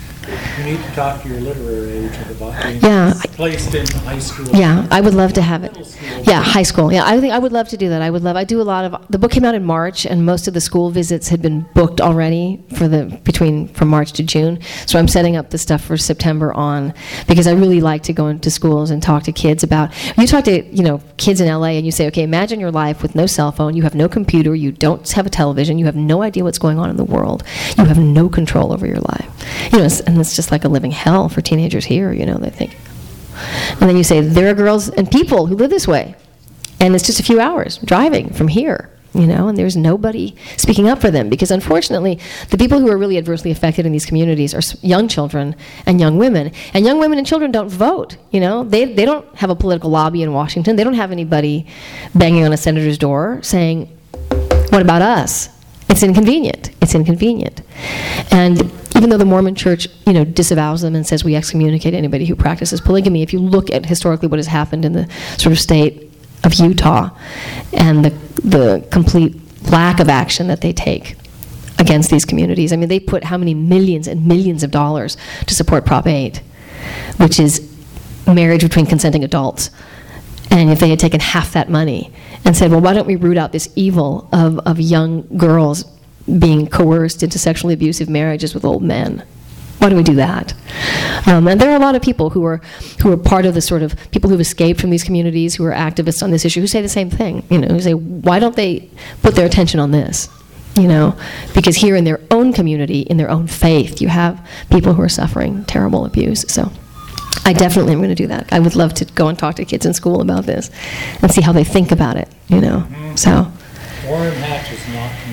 you 0.57 0.63
need 0.63 0.84
to 0.84 0.91
talk 0.91 1.21
to 1.23 1.29
your 1.29 1.39
literary 1.39 2.05
agent 2.05 2.29
about 2.31 2.62
being 2.63 2.79
Yeah. 2.81 3.13
placed 3.34 3.73
in 3.73 3.86
high 4.05 4.19
school. 4.19 4.47
Yeah, 4.55 4.86
I 4.91 5.01
would 5.01 5.13
love 5.15 5.34
to 5.34 5.41
have 5.41 5.63
it. 5.63 5.75
Yeah, 6.23 6.43
high 6.43 6.63
school. 6.63 6.91
Yeah, 6.93 7.03
I 7.05 7.19
think 7.19 7.34
I 7.34 7.39
would 7.39 7.51
love 7.51 7.67
to 7.69 7.77
do 7.77 7.89
that. 7.89 8.01
I 8.01 8.10
would 8.10 8.23
love. 8.23 8.36
I 8.36 8.43
do 8.43 8.62
a 8.62 8.63
lot 8.63 8.86
of. 8.86 8.95
The 9.10 9.17
book 9.17 9.31
came 9.31 9.43
out 9.45 9.55
in 9.55 9.63
March, 9.65 10.05
and 10.05 10.25
most 10.25 10.47
of 10.47 10.53
the 10.53 10.62
school 10.62 10.91
visits 10.91 11.29
had 11.29 11.41
been 11.41 11.65
booked 11.73 11.99
already 12.01 12.63
for 12.75 12.88
the 12.88 13.05
between 13.23 13.67
from 13.69 13.88
March 13.88 14.12
to 14.13 14.23
June. 14.23 14.60
So 14.86 14.99
I'm 14.99 15.07
setting 15.07 15.36
up 15.36 15.49
the 15.49 15.57
stuff 15.57 15.81
for 15.84 15.97
September 15.97 16.53
on 16.53 16.93
because 17.27 17.47
I 17.47 17.53
really 17.53 17.81
like 17.81 18.03
to 18.03 18.13
go 18.13 18.27
into 18.27 18.51
schools 18.51 18.91
and 18.91 19.01
talk 19.01 19.23
to 19.23 19.31
kids 19.31 19.63
about. 19.63 19.91
You 20.17 20.27
talk 20.27 20.43
to 20.45 20.63
you 20.63 20.84
know 20.84 21.01
kids 21.17 21.41
in 21.41 21.47
LA, 21.47 21.69
and 21.77 21.86
you 21.86 21.91
say, 21.91 22.07
okay, 22.07 22.23
imagine 22.23 22.60
your 22.60 22.71
life 22.71 23.01
with 23.01 23.15
no 23.15 23.25
cell 23.25 23.51
phone, 23.51 23.75
you 23.75 23.84
have 23.84 23.95
no 23.95 24.07
computer, 24.07 24.53
you 24.53 24.71
don't 24.71 25.10
have 25.12 25.25
a 25.25 25.29
television, 25.29 25.79
you 25.79 25.86
have 25.86 25.95
no 25.95 26.21
idea 26.21 26.43
what's 26.43 26.60
going 26.60 26.77
on 26.77 26.89
in 26.89 26.97
the 26.97 27.03
world, 27.03 27.43
you 27.77 27.86
have 27.86 27.97
no 27.97 28.29
control 28.29 28.71
over 28.71 28.86
your 28.86 28.99
life. 28.99 29.27
You 29.73 29.79
know, 29.79 29.88
and 30.12 30.21
it's 30.21 30.36
just 30.36 30.52
like 30.52 30.63
a 30.63 30.69
living 30.69 30.91
hell 30.91 31.30
for 31.30 31.41
teenagers 31.41 31.86
here, 31.86 32.12
you 32.12 32.26
know, 32.26 32.38
they 32.38 32.50
think. 32.50 32.78
And 33.71 33.89
then 33.89 33.97
you 33.97 34.04
say, 34.04 34.21
there 34.21 34.50
are 34.50 34.54
girls 34.54 34.89
and 34.89 35.10
people 35.10 35.47
who 35.47 35.56
live 35.56 35.69
this 35.69 35.88
way. 35.88 36.15
And 36.80 36.95
it's 36.95 37.06
just 37.06 37.19
a 37.19 37.24
few 37.24 37.39
hours 37.39 37.78
driving 37.78 38.32
from 38.34 38.47
here 38.47 38.91
you 39.13 39.28
know, 39.28 39.50
and 39.50 39.58
there's 39.58 39.76
nobody 39.76 40.36
speaking 40.56 40.88
up 40.88 41.02
for 41.02 41.12
them 41.12 41.30
because 41.30 41.52
unfortunately, 41.52 42.19
the 42.50 42.58
people 42.58 42.80
who 42.80 42.89
are 42.89 42.97
really 42.97 43.17
adversely 43.17 43.52
affected 43.52 43.86
in 43.86 43.91
these 43.91 44.06
communities 44.06 44.54
are 44.54 44.62
young 44.82 45.08
children 45.10 45.56
and 45.86 46.00
young 46.00 46.17
women. 46.17 46.52
And 46.74 46.86
young 46.86 46.97
women 46.97 47.17
and 47.17 47.28
children 47.28 47.52
don't 47.52 47.67
vote, 47.69 48.15
you 48.32 48.39
know. 48.39 48.63
They, 48.63 48.86
they 48.86 49.06
don't 49.06 49.26
have 49.36 49.50
a 49.50 49.56
political 49.56 49.89
lobby 49.89 50.24
in 50.24 50.32
Washington. 50.32 50.78
They 50.78 50.84
don't 50.84 50.93
have 50.93 51.12
anybody 51.12 51.67
banging 52.15 52.45
on 52.45 52.54
a 52.54 52.58
senator's 52.58 52.97
door 52.97 53.39
saying, 53.43 53.88
what 54.69 54.82
about 54.82 55.02
us? 55.02 55.50
It's 55.89 56.04
inconvenient. 56.04 56.71
It's 56.82 56.95
inconvenient. 56.95 57.62
And 58.32 58.71
even 59.01 59.09
though 59.09 59.17
the 59.17 59.25
Mormon 59.25 59.55
church, 59.55 59.87
you 60.05 60.13
know, 60.13 60.23
disavows 60.23 60.83
them 60.83 60.93
and 60.93 61.07
says 61.07 61.23
we 61.23 61.35
excommunicate 61.35 61.95
anybody 61.95 62.23
who 62.27 62.35
practices 62.35 62.79
polygamy, 62.79 63.23
if 63.23 63.33
you 63.33 63.39
look 63.39 63.71
at 63.71 63.83
historically 63.83 64.27
what 64.27 64.37
has 64.37 64.45
happened 64.45 64.85
in 64.85 64.93
the 64.93 65.11
sort 65.39 65.51
of 65.51 65.59
state 65.59 66.11
of 66.43 66.53
Utah 66.53 67.09
and 67.73 68.05
the, 68.05 68.11
the 68.47 68.87
complete 68.91 69.35
lack 69.71 69.99
of 69.99 70.07
action 70.07 70.45
that 70.49 70.61
they 70.61 70.71
take 70.71 71.15
against 71.79 72.11
these 72.11 72.25
communities. 72.25 72.71
I 72.71 72.75
mean, 72.75 72.89
they 72.89 72.99
put 72.99 73.23
how 73.23 73.39
many 73.39 73.55
millions 73.55 74.07
and 74.07 74.27
millions 74.27 74.61
of 74.61 74.69
dollars 74.69 75.17
to 75.47 75.55
support 75.55 75.83
Prop 75.83 76.05
8, 76.05 76.37
which 77.17 77.39
is 77.39 77.75
marriage 78.27 78.61
between 78.61 78.85
consenting 78.85 79.23
adults. 79.23 79.71
And 80.51 80.69
if 80.69 80.79
they 80.79 80.91
had 80.91 80.99
taken 80.99 81.19
half 81.19 81.53
that 81.53 81.71
money 81.71 82.13
and 82.45 82.55
said, 82.55 82.69
well, 82.69 82.81
why 82.81 82.93
don't 82.93 83.07
we 83.07 83.15
root 83.15 83.37
out 83.37 83.51
this 83.51 83.67
evil 83.75 84.29
of, 84.31 84.59
of 84.59 84.79
young 84.79 85.23
girls 85.37 85.85
being 86.39 86.67
coerced 86.67 87.23
into 87.23 87.39
sexually 87.39 87.73
abusive 87.73 88.10
marriages 88.10 88.53
with 88.53 88.65
old 88.65 88.84
men? 88.84 89.23
Why 89.81 89.89
do 89.89 89.95
we 89.95 90.03
do 90.03 90.13
that? 90.15 90.53
Um, 91.25 91.47
and 91.47 91.60
there 91.60 91.71
are 91.71 91.75
a 91.75 91.79
lot 91.79 91.95
of 91.95 92.03
people 92.03 92.29
who 92.29 92.45
are 92.45 92.62
who 93.01 93.12
are 93.12 93.17
part 93.17 93.47
of 93.47 93.55
the 93.55 93.62
sort 93.62 93.81
of 93.81 93.95
people 94.12 94.29
who've 94.29 94.39
escaped 94.39 94.79
from 94.79 94.91
these 94.91 95.03
communities 95.03 95.55
who 95.55 95.65
are 95.65 95.71
activists 95.71 96.21
on 96.21 96.29
this 96.29 96.45
issue 96.45 96.62
who 96.62 96.67
say 96.67 96.84
the 96.84 96.89
same 96.89 97.10
thing. 97.10 97.43
You 97.49 97.57
know, 97.57 97.67
who 97.69 97.79
say, 97.79 97.95
why 97.95 98.38
don't 98.38 98.55
they 98.55 98.89
put 99.23 99.34
their 99.34 99.47
attention 99.47 99.79
on 99.79 99.89
this? 99.89 100.29
You 100.77 100.88
know, 100.88 101.17
because 101.55 101.77
here 101.77 101.95
in 101.95 102.03
their 102.03 102.21
own 102.29 102.53
community, 102.53 103.01
in 103.01 103.17
their 103.17 103.29
own 103.31 103.47
faith, 103.47 104.01
you 104.01 104.07
have 104.07 104.47
people 104.69 104.93
who 104.93 105.01
are 105.01 105.10
suffering 105.10 105.65
terrible 105.65 106.05
abuse. 106.05 106.45
So. 106.47 106.71
I 107.43 107.53
definitely 107.53 107.93
am 107.93 107.99
going 107.99 108.10
to 108.10 108.15
do 108.15 108.27
that. 108.27 108.51
I 108.51 108.60
would 108.60 108.75
love 108.75 108.93
to 108.95 109.05
go 109.05 109.27
and 109.27 109.39
talk 109.39 109.55
to 109.55 109.65
kids 109.65 109.86
in 109.86 109.93
school 109.93 110.21
about 110.21 110.45
this 110.45 110.69
and 111.21 111.31
see 111.31 111.41
how 111.41 111.53
they 111.53 111.63
think 111.63 111.91
about 111.91 112.17
it, 112.17 112.27
you 112.49 112.60
know. 112.62 112.86
So 113.15 113.51
Orrin 114.07 114.34
Hatch 114.34 114.71
not 114.71 114.90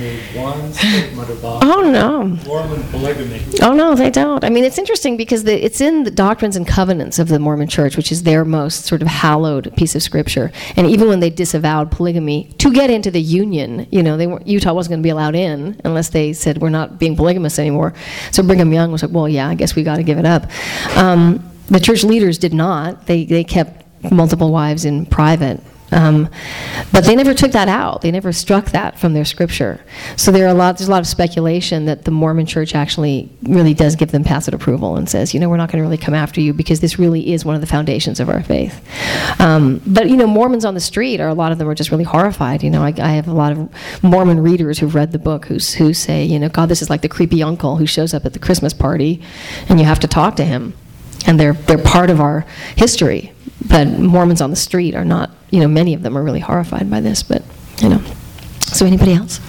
made 0.08 0.36
one 0.36 0.72
statement 0.72 1.30
about 1.30 1.64
oh 1.64 1.90
no 1.90 2.24
Mormon 2.46 2.82
polygamy. 2.90 3.40
Oh 3.62 3.74
no, 3.74 3.94
they 3.94 4.10
don't. 4.10 4.44
I 4.44 4.48
mean, 4.48 4.64
it's 4.64 4.78
interesting 4.78 5.16
because 5.16 5.44
the, 5.44 5.64
it's 5.64 5.80
in 5.80 6.04
the 6.04 6.10
doctrines 6.10 6.56
and 6.56 6.66
covenants 6.66 7.18
of 7.18 7.28
the 7.28 7.38
Mormon 7.38 7.68
Church, 7.68 7.96
which 7.96 8.10
is 8.10 8.22
their 8.22 8.44
most 8.44 8.86
sort 8.86 9.02
of 9.02 9.08
hallowed 9.08 9.74
piece 9.76 9.94
of 9.94 10.02
scripture. 10.02 10.50
And 10.76 10.86
even 10.86 11.08
when 11.08 11.20
they 11.20 11.30
disavowed 11.30 11.90
polygamy 11.90 12.52
to 12.58 12.72
get 12.72 12.90
into 12.90 13.10
the 13.10 13.20
union, 13.20 13.86
you 13.90 14.02
know, 14.02 14.16
they 14.16 14.26
were, 14.26 14.40
Utah 14.44 14.72
wasn't 14.72 14.92
going 14.92 15.02
to 15.02 15.06
be 15.06 15.10
allowed 15.10 15.34
in 15.34 15.80
unless 15.84 16.10
they 16.10 16.32
said 16.32 16.58
we're 16.58 16.68
not 16.70 16.98
being 16.98 17.16
polygamous 17.16 17.58
anymore. 17.58 17.94
So 18.32 18.42
Brigham 18.42 18.72
Young 18.72 18.92
was 18.92 19.02
like, 19.02 19.12
well, 19.12 19.28
yeah, 19.28 19.48
I 19.48 19.54
guess 19.54 19.74
we 19.74 19.82
got 19.82 19.96
to 19.96 20.02
give 20.02 20.18
it 20.18 20.26
up. 20.26 20.50
Um, 20.96 21.44
the 21.66 21.80
church 21.80 22.04
leaders 22.04 22.38
did 22.38 22.54
not. 22.54 23.06
They 23.06 23.24
they 23.24 23.44
kept 23.44 23.84
multiple 24.10 24.52
wives 24.52 24.84
in 24.84 25.06
private 25.06 25.60
um, 25.90 26.28
but 26.92 27.04
they 27.04 27.16
never 27.16 27.32
took 27.32 27.52
that 27.52 27.68
out. 27.68 28.02
They 28.02 28.10
never 28.10 28.32
struck 28.32 28.66
that 28.66 28.98
from 28.98 29.14
their 29.14 29.24
scripture. 29.24 29.80
So 30.16 30.30
there 30.30 30.46
are 30.46 30.50
a 30.50 30.54
lot, 30.54 30.78
there's 30.78 30.88
a 30.88 30.90
lot 30.90 31.00
of 31.00 31.06
speculation 31.06 31.86
that 31.86 32.04
the 32.04 32.10
Mormon 32.10 32.46
church 32.46 32.74
actually 32.74 33.30
really 33.42 33.74
does 33.74 33.96
give 33.96 34.10
them 34.10 34.24
tacit 34.24 34.52
approval 34.54 34.96
and 34.96 35.08
says, 35.08 35.32
you 35.32 35.40
know, 35.40 35.48
we're 35.48 35.56
not 35.56 35.70
going 35.70 35.78
to 35.78 35.82
really 35.82 35.96
come 35.96 36.14
after 36.14 36.40
you 36.40 36.52
because 36.52 36.80
this 36.80 36.98
really 36.98 37.32
is 37.32 37.44
one 37.44 37.54
of 37.54 37.60
the 37.60 37.66
foundations 37.66 38.20
of 38.20 38.28
our 38.28 38.42
faith. 38.42 38.84
Um, 39.40 39.80
but, 39.86 40.08
you 40.10 40.16
know, 40.16 40.26
Mormons 40.26 40.64
on 40.64 40.74
the 40.74 40.80
street, 40.80 41.20
are 41.20 41.28
a 41.28 41.34
lot 41.34 41.52
of 41.52 41.58
them 41.58 41.68
are 41.68 41.74
just 41.74 41.90
really 41.90 42.04
horrified. 42.04 42.62
You 42.62 42.70
know, 42.70 42.82
I, 42.82 42.94
I 42.98 43.12
have 43.12 43.28
a 43.28 43.32
lot 43.32 43.52
of 43.52 44.02
Mormon 44.02 44.40
readers 44.40 44.78
who've 44.78 44.94
read 44.94 45.12
the 45.12 45.18
book 45.18 45.46
who, 45.46 45.54
who 45.54 45.94
say, 45.94 46.24
you 46.24 46.38
know, 46.38 46.48
God, 46.48 46.68
this 46.68 46.82
is 46.82 46.90
like 46.90 47.02
the 47.02 47.08
creepy 47.08 47.42
uncle 47.42 47.76
who 47.76 47.86
shows 47.86 48.12
up 48.12 48.26
at 48.26 48.34
the 48.34 48.38
Christmas 48.38 48.74
party 48.74 49.22
and 49.68 49.78
you 49.78 49.86
have 49.86 50.00
to 50.00 50.08
talk 50.08 50.36
to 50.36 50.44
him. 50.44 50.74
And 51.26 51.40
they're, 51.40 51.54
they're 51.54 51.78
part 51.78 52.10
of 52.10 52.20
our 52.20 52.46
history 52.76 53.32
but 53.68 53.88
Mormons 53.88 54.40
on 54.40 54.50
the 54.50 54.56
street 54.56 54.94
are 54.94 55.04
not, 55.04 55.30
you 55.50 55.60
know, 55.60 55.68
many 55.68 55.94
of 55.94 56.02
them 56.02 56.16
are 56.16 56.22
really 56.22 56.40
horrified 56.40 56.90
by 56.90 57.00
this, 57.00 57.22
but, 57.22 57.42
you 57.80 57.88
know. 57.88 58.02
So, 58.60 58.86
anybody 58.86 59.12
else? 59.14 59.40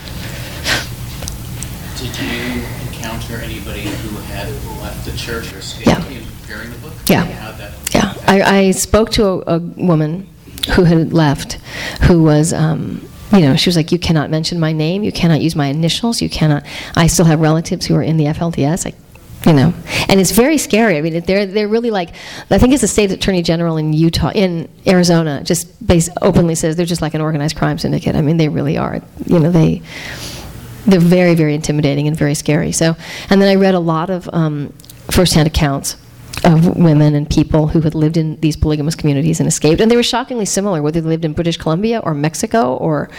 Did 1.99 2.17
you 2.19 2.63
encounter 2.87 3.35
anybody 3.35 3.81
who 3.81 4.17
had 4.17 4.47
left 4.81 5.05
the 5.05 5.15
church 5.17 5.53
or 5.53 5.57
escaped 5.57 5.87
yeah. 5.87 6.07
in 6.07 6.25
preparing 6.25 6.71
the 6.71 6.77
book? 6.77 6.93
Yeah. 7.07 7.27
yeah. 7.93 8.13
I, 8.27 8.41
I, 8.41 8.71
spoke 8.71 9.09
to 9.11 9.25
a, 9.25 9.55
a, 9.55 9.59
woman 9.59 10.29
who 10.75 10.83
had 10.83 11.13
left 11.13 11.53
who 12.03 12.23
was. 12.23 12.53
Um, 12.53 13.07
you 13.33 13.41
know, 13.41 13.55
she 13.55 13.69
was 13.69 13.75
like, 13.75 13.91
"You 13.91 13.99
cannot 13.99 14.31
mention 14.31 14.59
my 14.59 14.71
name. 14.71 15.03
You 15.03 15.11
cannot 15.11 15.41
use 15.41 15.55
my 15.55 15.67
initials. 15.67 16.21
You 16.21 16.29
cannot." 16.29 16.65
I 16.95 17.07
still 17.07 17.25
have 17.25 17.39
relatives 17.39 17.85
who 17.85 17.95
are 17.95 18.01
in 18.01 18.17
the 18.17 18.25
FLDS. 18.25 18.87
I 18.87 18.93
you 19.45 19.53
know. 19.53 19.73
And 20.07 20.19
it's 20.19 20.31
very 20.31 20.57
scary. 20.57 20.97
I 20.97 21.01
mean 21.01 21.21
they're 21.21 21.45
they're 21.45 21.67
really 21.67 21.91
like 21.91 22.09
i 22.49 22.57
think 22.57 22.73
it's 22.73 22.81
the 22.81 22.87
state 22.87 23.11
attorney 23.11 23.41
general 23.41 23.77
in 23.77 23.93
utah 23.93 24.31
in 24.31 24.69
arizona 24.85 25.43
just 25.43 25.85
base, 25.85 26.09
openly 26.21 26.55
says 26.55 26.75
they're 26.75 26.85
just 26.85 27.01
like 27.01 27.13
an 27.13 27.21
organized 27.21 27.55
crime 27.55 27.77
syndicate. 27.77 28.15
I 28.15 28.21
mean 28.21 28.37
they 28.37 28.49
really 28.49 28.77
are. 28.77 29.01
You 29.25 29.39
know 29.39 29.51
they 29.51 29.81
they're 30.85 30.99
very 30.99 31.35
very 31.35 31.55
intimidating 31.55 32.07
and 32.07 32.17
very 32.17 32.35
scary. 32.35 32.71
So 32.71 32.95
and 33.29 33.41
then 33.41 33.49
i 33.49 33.55
read 33.55 33.75
a 33.75 33.79
lot 33.79 34.09
of 34.09 34.29
um, 34.33 34.73
firsthand 35.11 35.47
accounts 35.47 35.95
of 36.45 36.77
women 36.77 37.15
and 37.15 37.29
people 37.29 37.67
who 37.67 37.81
had 37.81 37.95
lived 37.95 38.15
in 38.15 38.39
these 38.39 38.55
polygamous 38.55 38.95
communities 38.95 39.39
and 39.39 39.47
escaped. 39.47 39.81
And 39.81 39.91
they 39.91 39.97
were 39.97 40.03
shockingly 40.03 40.45
similar 40.45 40.81
whether 40.81 41.01
they 41.01 41.09
lived 41.09 41.25
in 41.25 41.33
british 41.33 41.57
columbia 41.57 41.99
or 41.99 42.13
mexico 42.13 42.75
or 42.77 43.09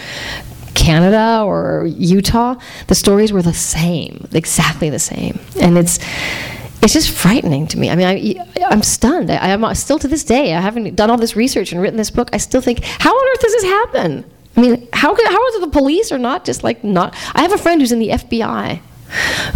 Canada 0.74 1.42
or 1.44 1.86
Utah, 1.86 2.56
the 2.86 2.94
stories 2.94 3.32
were 3.32 3.42
the 3.42 3.54
same, 3.54 4.28
exactly 4.32 4.90
the 4.90 4.98
same. 4.98 5.38
And 5.60 5.78
it's 5.78 5.98
it's 6.82 6.94
just 6.94 7.10
frightening 7.10 7.66
to 7.68 7.78
me. 7.78 7.90
I 7.90 7.96
mean, 7.96 8.06
I, 8.06 8.64
I'm 8.70 8.82
stunned. 8.82 9.30
I, 9.30 9.48
am 9.48 9.74
still 9.74 9.98
to 9.98 10.08
this 10.08 10.24
day. 10.24 10.54
I 10.54 10.60
haven't 10.60 10.94
done 10.94 11.10
all 11.10 11.18
this 11.18 11.36
research 11.36 11.72
and 11.72 11.80
written 11.80 11.98
this 11.98 12.10
book. 12.10 12.30
I 12.32 12.38
still 12.38 12.62
think, 12.62 12.82
how 12.82 13.10
on 13.10 13.28
earth 13.32 13.40
does 13.40 13.52
this 13.52 13.64
happen? 13.64 14.24
I 14.56 14.60
mean, 14.60 14.88
how 14.92 15.14
could, 15.14 15.26
how 15.26 15.46
it 15.48 15.60
the 15.60 15.68
police 15.68 16.10
are 16.10 16.18
not 16.18 16.44
just 16.44 16.64
like 16.64 16.82
not? 16.82 17.14
I 17.34 17.42
have 17.42 17.52
a 17.52 17.58
friend 17.58 17.80
who's 17.80 17.92
in 17.92 17.98
the 17.98 18.08
FBI, 18.08 18.80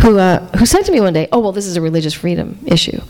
who 0.03 0.19
uh, 0.19 0.47
who 0.57 0.67
said 0.67 0.83
to 0.83 0.93
me 0.93 1.01
one 1.01 1.13
day, 1.13 1.29
"Oh 1.33 1.41
well, 1.41 1.53
this 1.53 1.67
is 1.67 1.77
a 1.77 1.81
religious 1.81 2.15
freedom 2.15 2.59
issue." 2.67 3.01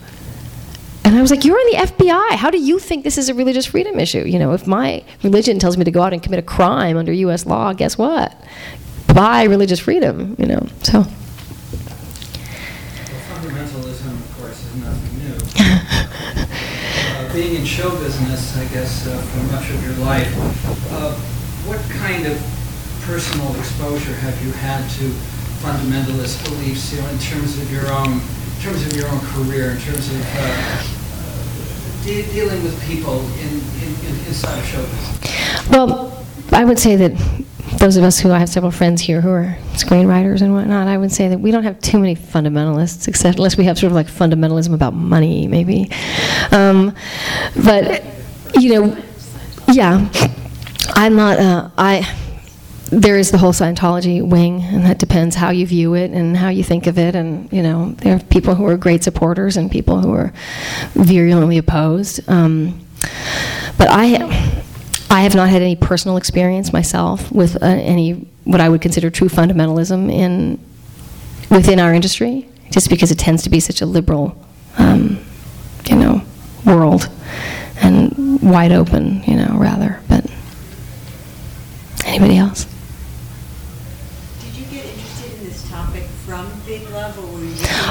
And 1.05 1.15
I 1.15 1.21
was 1.21 1.29
like, 1.29 1.45
You're 1.45 1.59
in 1.59 1.67
the 1.67 1.77
FBI. 1.77 2.31
How 2.31 2.49
do 2.49 2.57
you 2.57 2.79
think 2.79 3.03
this 3.03 3.19
is 3.19 3.29
a 3.29 3.35
religious 3.35 3.67
freedom 3.67 3.99
issue? 3.99 4.25
You 4.25 4.39
know, 4.39 4.53
if 4.53 4.65
my 4.65 5.03
religion 5.21 5.59
tells 5.59 5.77
me 5.77 5.83
to 5.83 5.91
go 5.91 6.01
out 6.01 6.13
and 6.13 6.23
commit 6.23 6.39
a 6.39 6.41
crime 6.41 6.97
under 6.97 7.13
U.S. 7.13 7.45
law, 7.45 7.73
guess 7.73 7.95
what? 7.95 8.35
By 9.13 9.43
religious 9.43 9.79
freedom, 9.79 10.35
you 10.39 10.47
know. 10.47 10.67
So. 10.81 11.01
Well, 11.01 11.09
fundamentalism, 13.29 14.13
of 14.17 14.37
course, 14.39 14.65
is 14.65 14.75
nothing 14.81 15.19
new. 15.21 15.37
uh, 17.29 17.33
being 17.33 17.55
in 17.55 17.65
show 17.65 17.91
business, 17.99 18.57
I 18.57 18.65
guess, 18.73 19.05
uh, 19.05 19.15
for 19.15 19.43
much 19.53 19.69
of 19.69 19.83
your 19.85 19.93
life, 20.03 20.33
uh, 20.91 21.13
what 21.69 21.79
kind 21.91 22.25
of 22.25 22.35
personal 23.05 23.55
exposure 23.59 24.15
have 24.15 24.43
you 24.43 24.51
had 24.53 24.89
to 24.97 25.03
fundamentalist 25.61 26.43
beliefs, 26.45 26.91
you 26.91 27.01
know, 27.01 27.07
in 27.09 27.19
terms 27.19 27.59
of 27.59 27.71
your 27.71 27.91
own, 27.93 28.13
in 28.13 28.44
terms 28.65 28.83
of 28.87 28.93
your 28.93 29.07
own 29.09 29.19
career, 29.19 29.71
in 29.71 29.77
terms 29.77 30.09
of 30.09 30.21
uh, 30.33 32.03
de 32.03 32.23
dealing 32.33 32.63
with 32.63 32.83
people 32.87 33.19
in, 33.37 33.61
in, 33.83 33.93
in, 34.07 34.25
inside 34.25 34.57
of 34.57 34.65
show 34.65 34.81
business? 34.81 35.69
Well, 35.69 36.25
I 36.51 36.65
would 36.65 36.79
say 36.79 36.95
that 36.95 37.11
those 37.77 37.95
of 37.95 38.03
us 38.03 38.19
who 38.19 38.31
I 38.31 38.39
have 38.39 38.49
several 38.49 38.71
friends 38.71 39.03
here 39.03 39.21
who 39.21 39.29
are 39.29 39.55
screenwriters 39.73 40.41
and 40.41 40.51
whatnot, 40.51 40.87
I 40.87 40.97
would 40.97 41.11
say 41.11 41.27
that 41.27 41.39
we 41.39 41.51
don't 41.51 41.61
have 41.61 41.79
too 41.79 41.99
many 41.99 42.15
fundamentalists, 42.15 43.07
except 43.07 43.37
unless 43.37 43.55
we 43.55 43.65
have 43.65 43.77
sort 43.77 43.91
of 43.91 43.95
like 43.95 44.07
fundamentalism 44.07 44.73
about 44.73 44.95
money, 44.95 45.47
maybe. 45.47 45.91
Um, 46.51 46.95
but 47.63 48.03
you 48.55 48.73
know, 48.73 48.97
yeah, 49.71 50.09
I'm 50.95 51.15
not. 51.15 51.37
Uh, 51.37 51.69
I 51.77 52.01
there 52.91 53.17
is 53.17 53.31
the 53.31 53.37
whole 53.37 53.51
Scientology 53.51 54.21
wing, 54.25 54.61
and 54.61 54.85
that 54.85 54.99
depends 54.99 55.35
how 55.35 55.49
you 55.49 55.65
view 55.65 55.95
it 55.95 56.11
and 56.11 56.37
how 56.37 56.49
you 56.49 56.63
think 56.63 56.87
of 56.87 56.99
it. 56.99 57.15
And 57.15 57.51
you 57.51 57.63
know, 57.63 57.91
there 57.99 58.15
are 58.15 58.19
people 58.19 58.55
who 58.55 58.65
are 58.67 58.77
great 58.77 59.03
supporters 59.03 59.57
and 59.57 59.71
people 59.71 60.01
who 60.01 60.13
are 60.13 60.31
virulently 60.93 61.57
opposed. 61.57 62.27
Um, 62.29 62.85
but 63.77 63.87
I, 63.89 64.15
I 65.09 65.21
have 65.21 65.35
not 65.35 65.49
had 65.49 65.61
any 65.61 65.75
personal 65.75 66.17
experience 66.17 66.71
myself 66.71 67.31
with 67.31 67.55
uh, 67.61 67.65
any 67.65 68.27
what 68.43 68.61
I 68.61 68.69
would 68.69 68.81
consider 68.81 69.09
true 69.09 69.29
fundamentalism 69.29 70.11
in 70.11 70.59
within 71.49 71.79
our 71.79 71.93
industry, 71.93 72.47
just 72.71 72.89
because 72.89 73.11
it 73.11 73.17
tends 73.17 73.43
to 73.43 73.49
be 73.49 73.59
such 73.59 73.81
a 73.81 73.85
liberal, 73.85 74.37
um, 74.77 75.19
you 75.89 75.95
know, 75.95 76.21
world 76.65 77.09
and 77.81 78.41
wide 78.41 78.71
open, 78.71 79.23
you 79.23 79.35
know, 79.35 79.57
rather. 79.57 79.99
But 80.07 80.25
anybody 82.05 82.37
else? 82.37 82.67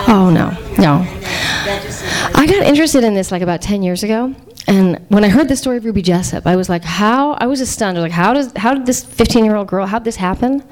Oh, 0.06 0.30
no, 0.30 0.50
no. 0.78 1.06
I 2.36 2.46
got 2.46 2.66
interested 2.66 3.04
in 3.04 3.14
this 3.14 3.32
like 3.32 3.42
about 3.42 3.62
10 3.62 3.82
years 3.82 4.02
ago. 4.02 4.34
And 4.66 5.04
when 5.08 5.24
I 5.24 5.28
heard 5.28 5.48
the 5.48 5.56
story 5.56 5.76
of 5.76 5.84
Ruby 5.84 6.00
Jessop, 6.02 6.46
I 6.46 6.56
was 6.56 6.68
like, 6.68 6.84
how? 6.84 7.32
I 7.32 7.46
was 7.46 7.60
astunned. 7.60 7.98
I 7.98 8.00
like, 8.00 8.12
how 8.12 8.32
does 8.32 8.50
how 8.56 8.72
did 8.72 8.86
this 8.86 9.04
15 9.04 9.44
year 9.44 9.56
old 9.56 9.68
girl? 9.68 9.86
How 9.86 9.98
did 9.98 10.06
this 10.06 10.16
happen? 10.16 10.62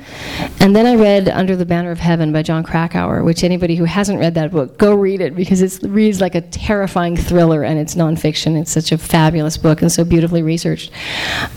And 0.60 0.74
then 0.74 0.86
I 0.86 0.94
read 0.94 1.28
Under 1.28 1.56
the 1.56 1.66
Banner 1.66 1.90
of 1.90 1.98
Heaven 1.98 2.32
by 2.32 2.42
Jon 2.42 2.62
Krakauer, 2.62 3.22
which 3.22 3.44
anybody 3.44 3.76
who 3.76 3.84
hasn't 3.84 4.18
read 4.18 4.34
that 4.34 4.50
book, 4.50 4.78
go 4.78 4.94
read 4.94 5.20
it 5.20 5.36
because 5.36 5.60
it 5.60 5.82
reads 5.82 6.22
like 6.22 6.34
a 6.34 6.40
terrifying 6.40 7.16
thriller 7.16 7.64
and 7.64 7.78
it's 7.78 7.94
nonfiction. 7.94 8.58
It's 8.58 8.72
such 8.72 8.92
a 8.92 8.98
fabulous 8.98 9.58
book 9.58 9.82
and 9.82 9.92
so 9.92 10.04
beautifully 10.04 10.42
researched. 10.42 10.90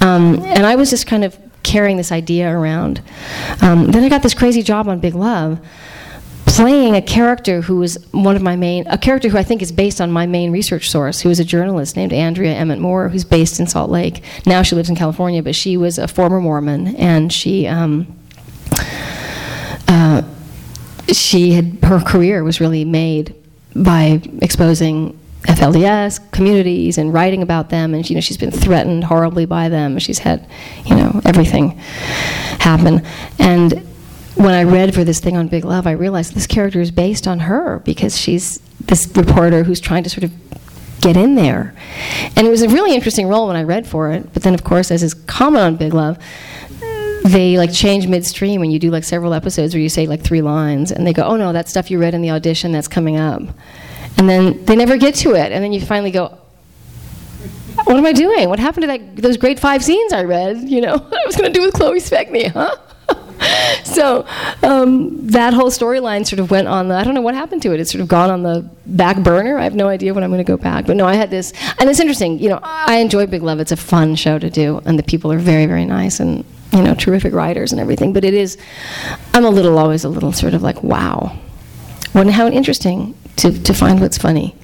Um, 0.02 0.44
and 0.44 0.66
I 0.66 0.76
was 0.76 0.90
just 0.90 1.08
kind 1.08 1.24
of 1.24 1.38
carrying 1.64 1.96
this 1.96 2.12
idea 2.12 2.50
around. 2.50 3.02
Um, 3.62 3.92
then 3.92 4.04
I 4.04 4.10
got 4.10 4.24
this 4.24 4.34
crazy 4.34 4.62
job 4.62 4.90
on 4.90 5.00
Big 5.00 5.16
Love 5.16 5.60
playing 6.45 6.95
a 6.95 7.01
character 7.01 7.62
who 7.62 7.77
was 7.77 7.97
one 8.12 8.36
of 8.36 8.41
my 8.41 8.55
main, 8.55 8.88
a 8.88 8.97
character 8.97 9.29
who 9.29 9.38
I 9.38 9.43
think 9.43 9.62
is 9.62 9.71
based 9.71 9.99
on 9.99 10.12
my 10.12 10.25
main 10.25 10.51
research 10.51 10.89
source, 10.89 11.21
who 11.21 11.29
is 11.29 11.39
a 11.39 11.43
journalist 11.43 11.95
named 11.95 12.13
Andrea 12.13 12.53
Emmett 12.53 12.79
Moore, 12.79 13.10
who's 13.10 13.25
based 13.25 13.60
in 13.60 13.67
Salt 13.67 13.89
Lake. 13.89 14.23
Now 14.45 14.62
she 14.62 14.75
lives 14.75 14.89
in 14.89 14.95
California, 14.95 15.43
but 15.43 15.55
she 15.55 15.77
was 15.77 15.97
a 15.97 16.08
former 16.08 16.39
Mormon, 16.39 16.95
and 16.95 17.31
she, 17.31 17.67
um, 17.67 18.08
uh, 19.88 20.21
she 21.12 21.51
had 21.51 21.84
her 21.84 21.99
career 21.99 22.43
was 22.43 22.60
really 22.60 22.86
made 22.86 23.36
by 23.75 24.21
exposing 24.41 25.19
FLDS 25.43 26.31
communities 26.31 26.97
and 26.97 27.13
writing 27.13 27.41
about 27.41 27.69
them, 27.69 27.93
and 27.93 28.10
you 28.10 28.15
know 28.15 28.21
she's 28.21 28.38
been 28.38 28.51
threatened 28.51 29.03
horribly 29.03 29.45
by 29.45 29.69
them. 29.69 29.99
She's 29.99 30.19
had, 30.19 30.47
you 30.86 30.95
know, 30.95 31.21
everything 31.25 31.71
happen, 32.60 33.05
and 33.39 33.86
when 34.36 34.54
I 34.54 34.63
read 34.63 34.93
for 34.93 35.04
this 35.04 35.19
thing 35.19 35.38
on 35.38 35.48
Big 35.48 35.65
Love, 35.65 35.88
I 35.88 35.91
realized 35.91 36.34
this 36.34 36.48
character 36.48 36.82
is 36.82 36.91
based 36.91 37.28
on 37.28 37.39
her 37.39 37.80
because 37.80 38.19
she's 38.19 38.60
this 38.80 39.08
reporter 39.15 39.63
who's 39.63 39.80
trying 39.80 40.04
to 40.04 40.10
sort 40.10 40.24
of 40.24 40.32
get 41.02 41.15
in 41.17 41.36
there. 41.36 41.76
And 42.36 42.45
it 42.45 42.50
was 42.50 42.62
a 42.62 42.69
really 42.69 42.93
interesting 42.93 43.28
role 43.28 43.48
when 43.48 43.56
I 43.56 43.63
read 43.63 43.88
for 43.88 44.12
it. 44.12 44.34
But 44.34 44.43
then, 44.43 44.54
of 44.54 44.63
course, 44.63 44.91
as 44.91 45.04
is 45.04 45.13
common 45.13 45.62
on 45.62 45.76
Big 45.78 45.93
Love, 45.93 46.17
they 47.24 47.58
like 47.58 47.74
change 47.74 48.08
midstream 48.08 48.62
and 48.62 48.71
you 48.71 48.78
do 48.78 48.91
like 48.91 49.04
several 49.04 49.34
episodes 49.34 49.74
where 49.74 49.82
you 49.82 49.89
say 49.89 50.06
like 50.06 50.21
three 50.21 50.41
lines 50.41 50.91
and 50.91 51.08
they 51.08 51.13
go, 51.13 51.24
oh 51.24 51.38
no, 51.38 51.54
that 51.54 51.67
stuff 51.67 51.89
you 51.89 52.00
read 52.00 52.13
in 52.13 52.21
the 52.21 52.32
audition 52.32 52.71
that's 52.71 52.88
coming 52.88 53.17
up. 53.17 53.41
And 54.17 54.30
then 54.30 54.63
they 54.65 54.76
never 54.76 54.98
get 54.98 55.15
to 55.15 55.34
it. 55.34 55.52
And 55.52 55.63
then 55.63 55.74
you 55.74 55.82
finally 55.82 56.12
go, 56.12 56.38
what 57.84 57.98
am 57.98 58.06
I 58.06 58.13
doing? 58.13 58.48
What 58.50 58.60
happened 58.60 58.84
to 58.84 58.88
that, 58.88 59.15
those 59.17 59.38
great 59.38 59.60
five 59.60 59.84
scenes 59.84 60.13
I 60.13 60.24
read? 60.24 60.69
You 60.69 60.82
know, 60.82 60.93
I 61.12 61.24
was 61.26 61.36
going 61.36 61.52
to 61.52 61.60
do 61.60 61.65
with 61.65 61.74
Chloe 61.74 62.00
Sevigny, 62.00 62.52
huh? 62.52 62.76
so 63.84 64.26
um, 64.63 65.28
that 65.28 65.54
whole 65.54 65.69
storyline 65.69 66.26
sort 66.26 66.39
of 66.39 66.52
went 66.52 66.67
on 66.67 66.88
the, 66.88 66.95
I 66.95 67.04
don't 67.04 67.13
know 67.13 67.21
what 67.21 67.36
happened 67.36 67.62
to 67.63 67.74
it. 67.74 67.80
It's 67.80 67.91
sort 67.91 68.02
of 68.02 68.08
gone 68.08 68.30
on 68.30 68.43
the 68.43 68.69
back 68.86 69.17
burner. 69.24 69.58
I 69.58 69.63
have 69.63 69.76
no 69.76 69.88
idea 69.88 70.13
when 70.13 70.24
I'm 70.24 70.30
going 70.30 70.43
to 70.43 70.48
go 70.48 70.58
back. 70.58 70.86
But 70.86 70.95
no, 70.95 71.06
I 71.06 71.15
had 71.15 71.30
this, 71.30 71.54
and 71.80 71.89
it's 71.89 72.00
interesting. 72.00 72.39
You 72.39 72.50
know, 72.50 72.60
I 72.63 72.98
enjoy 72.98 73.26
Big 73.28 73.43
Love. 73.43 73.60
It's 73.60 73.71
a 73.71 73.78
fun 73.78 74.15
show 74.15 74.39
to 74.39 74.50
do, 74.50 74.82
and 74.86 74.98
the 74.98 75.04
people 75.04 75.32
are 75.32 75.39
very, 75.39 75.65
very 75.65 75.86
nice 75.86 76.19
and, 76.19 76.45
you 76.71 76.82
know, 76.82 76.95
terrific 76.95 77.34
writers 77.34 77.71
and 77.71 77.80
everything. 77.82 78.13
But 78.13 78.24
it 78.24 78.34
is, 78.34 78.58
I'm 79.34 79.45
a 79.45 79.50
little, 79.50 79.78
always 79.78 80.04
a 80.04 80.10
little 80.10 80.34
sort 80.34 80.54
of 80.54 80.62
like, 80.63 80.82
wow. 80.84 81.38
When, 82.13 82.30
how 82.30 82.48
interesting 82.48 83.15
to, 83.38 83.52
to 83.63 83.74
find 83.74 84.00
what's 84.00 84.17
funny. 84.17 84.56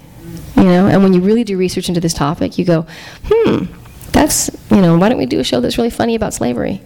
You 0.56 0.64
know, 0.64 0.88
and 0.88 1.02
when 1.02 1.14
you 1.14 1.22
really 1.22 1.44
do 1.44 1.58
research 1.58 1.88
into 1.88 2.02
this 2.02 2.14
topic, 2.14 2.58
you 2.58 2.66
go, 2.66 2.86
hmm, 3.26 3.66
that's, 4.12 4.50
you 4.70 4.82
know, 4.82 4.98
why 4.98 5.10
don't 5.10 5.18
we 5.18 5.26
do 5.26 5.40
a 5.40 5.44
show 5.44 5.60
that's 5.62 5.78
really 5.78 5.90
funny 5.90 6.16
about 6.16 6.34
slavery? 6.34 6.82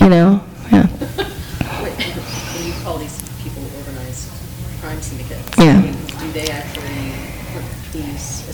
You 0.00 0.08
know, 0.08 0.44
yeah. 0.72 0.86
When 0.86 2.66
you 2.66 2.72
call 2.84 2.98
these 2.98 3.20
people 3.42 3.62
organized 3.78 4.30
crime 4.80 5.00
syndicates, 5.02 5.58
Yeah. 5.58 5.82
do 5.82 6.32
they 6.32 6.48
actually 6.48 7.12
put 7.52 7.64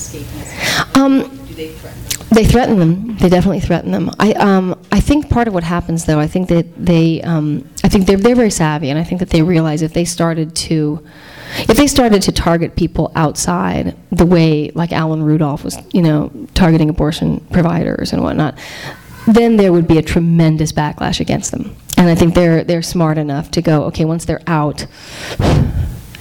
escapees? 0.06 0.96
Um, 0.96 1.22
Do 1.46 1.54
they 1.54 1.68
threaten 1.68 2.02
them? 2.02 2.28
They 2.30 2.44
threaten 2.44 2.78
them. 2.78 3.16
They 3.18 3.28
definitely 3.28 3.60
threaten 3.60 3.90
them. 3.92 4.10
I, 4.18 4.32
um, 4.32 4.78
I 4.92 5.00
think 5.00 5.30
part 5.30 5.48
of 5.48 5.54
what 5.54 5.64
happens, 5.64 6.04
though, 6.04 6.18
I 6.18 6.26
think 6.26 6.48
that 6.48 6.66
they, 6.76 7.22
um, 7.22 7.68
I 7.84 7.88
think 7.88 8.06
they're, 8.06 8.16
they're 8.16 8.34
very 8.36 8.50
savvy, 8.50 8.90
and 8.90 8.98
I 8.98 9.04
think 9.04 9.20
that 9.20 9.30
they 9.30 9.42
realize 9.42 9.82
if 9.82 9.92
they 9.94 10.04
started 10.04 10.54
to, 10.56 11.04
if 11.60 11.76
they 11.76 11.86
started 11.86 12.22
to 12.22 12.32
target 12.32 12.76
people 12.76 13.12
outside 13.14 13.96
the 14.10 14.26
way, 14.26 14.70
like 14.74 14.92
Alan 14.92 15.22
Rudolph 15.22 15.64
was, 15.64 15.78
you 15.92 16.02
know, 16.02 16.30
targeting 16.54 16.90
abortion 16.90 17.40
providers 17.52 18.12
and 18.12 18.22
whatnot, 18.22 18.58
then 19.28 19.56
there 19.56 19.72
would 19.72 19.88
be 19.88 19.98
a 19.98 20.02
tremendous 20.02 20.72
backlash 20.72 21.20
against 21.20 21.50
them. 21.52 21.74
And 21.96 22.08
I 22.08 22.14
think 22.14 22.34
they're 22.34 22.62
they're 22.62 22.82
smart 22.82 23.16
enough 23.18 23.50
to 23.52 23.62
go, 23.62 23.84
okay, 23.84 24.04
once 24.04 24.24
they're 24.26 24.42
out, 24.46 24.86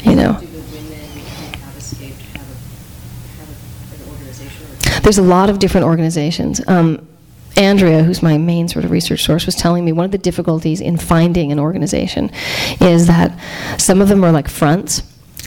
you 0.04 0.16
know. 0.16 0.38
Do 0.40 0.48
the 0.48 0.62
women 0.72 1.10
who 1.12 1.60
have 1.60 1.76
escaped 1.78 2.22
have 2.38 2.48
a, 2.50 2.56
have 3.42 3.50
a- 3.50 4.04
an 4.04 4.10
organization 4.10 4.66
or? 4.66 4.95
There's 5.06 5.20
a 5.20 5.22
lot 5.22 5.52
of 5.52 5.60
different 5.60 5.86
organizations. 5.86 6.68
Um, 6.68 7.08
Andrea, 7.56 8.02
who's 8.02 8.24
my 8.24 8.40
main 8.40 8.68
sort 8.68 8.86
of 8.86 8.90
research 8.90 9.24
source, 9.24 9.46
was 9.46 9.54
telling 9.54 9.86
me 9.86 9.92
one 9.92 10.04
of 10.04 10.10
the 10.10 10.18
difficulties 10.18 10.82
in 10.82 10.98
finding 10.98 11.52
an 11.52 11.60
organization 11.60 12.32
is 12.82 13.06
that 13.06 13.40
some 13.80 14.02
of 14.02 14.10
them 14.10 14.24
are 14.24 14.32
like 14.32 14.50
fronts 14.50 15.04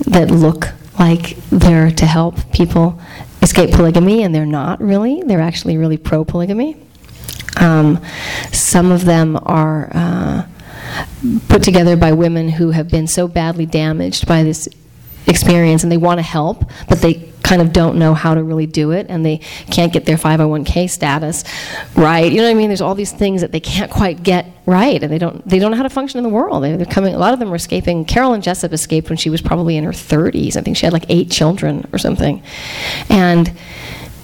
that 0.06 0.30
look 0.30 0.68
like 1.00 1.36
they're 1.50 1.90
to 1.90 2.06
help 2.06 2.52
people 2.52 3.00
escape 3.42 3.72
polygamy, 3.72 4.22
and 4.22 4.32
they're 4.32 4.46
not 4.46 4.80
really. 4.80 5.22
They're 5.22 5.40
actually 5.40 5.76
really 5.76 5.96
pro 5.96 6.24
polygamy. 6.24 6.76
Um, 7.56 8.00
some 8.52 8.92
of 8.92 9.06
them 9.06 9.36
are 9.42 9.90
uh, 9.92 10.46
put 11.48 11.64
together 11.64 11.96
by 11.96 12.12
women 12.12 12.48
who 12.48 12.70
have 12.70 12.88
been 12.88 13.08
so 13.08 13.26
badly 13.26 13.66
damaged 13.66 14.28
by 14.28 14.44
this 14.44 14.68
experience 15.26 15.82
and 15.82 15.90
they 15.90 15.96
want 15.96 16.18
to 16.18 16.22
help, 16.22 16.64
but 16.88 17.00
they 17.00 17.28
kind 17.48 17.62
of 17.62 17.72
don't 17.72 17.98
know 17.98 18.12
how 18.12 18.34
to 18.34 18.42
really 18.42 18.66
do 18.66 18.90
it 18.90 19.06
and 19.08 19.24
they 19.24 19.38
can't 19.70 19.90
get 19.92 20.04
their 20.04 20.18
501k 20.18 20.90
status 20.90 21.44
right. 21.96 22.30
You 22.30 22.38
know 22.38 22.44
what 22.44 22.50
I 22.50 22.54
mean? 22.54 22.68
There's 22.68 22.82
all 22.82 22.94
these 22.94 23.12
things 23.12 23.40
that 23.40 23.52
they 23.52 23.60
can't 23.60 23.90
quite 23.90 24.22
get 24.22 24.46
right 24.66 25.02
and 25.02 25.10
they 25.10 25.16
don't 25.16 25.48
they 25.48 25.58
don't 25.58 25.70
know 25.70 25.76
how 25.78 25.82
to 25.82 25.90
function 25.90 26.18
in 26.18 26.24
the 26.24 26.28
world. 26.28 26.62
They're, 26.62 26.76
they're 26.76 26.86
coming 26.86 27.14
a 27.14 27.18
lot 27.18 27.32
of 27.32 27.40
them 27.40 27.50
are 27.50 27.56
escaping. 27.56 28.04
Carolyn 28.04 28.42
Jessop 28.42 28.72
escaped 28.72 29.08
when 29.08 29.16
she 29.16 29.30
was 29.30 29.40
probably 29.40 29.78
in 29.78 29.84
her 29.84 29.92
30s. 29.92 30.56
I 30.56 30.60
think 30.60 30.76
she 30.76 30.84
had 30.84 30.92
like 30.92 31.06
8 31.08 31.30
children 31.30 31.88
or 31.92 31.98
something. 31.98 32.42
And 33.08 33.50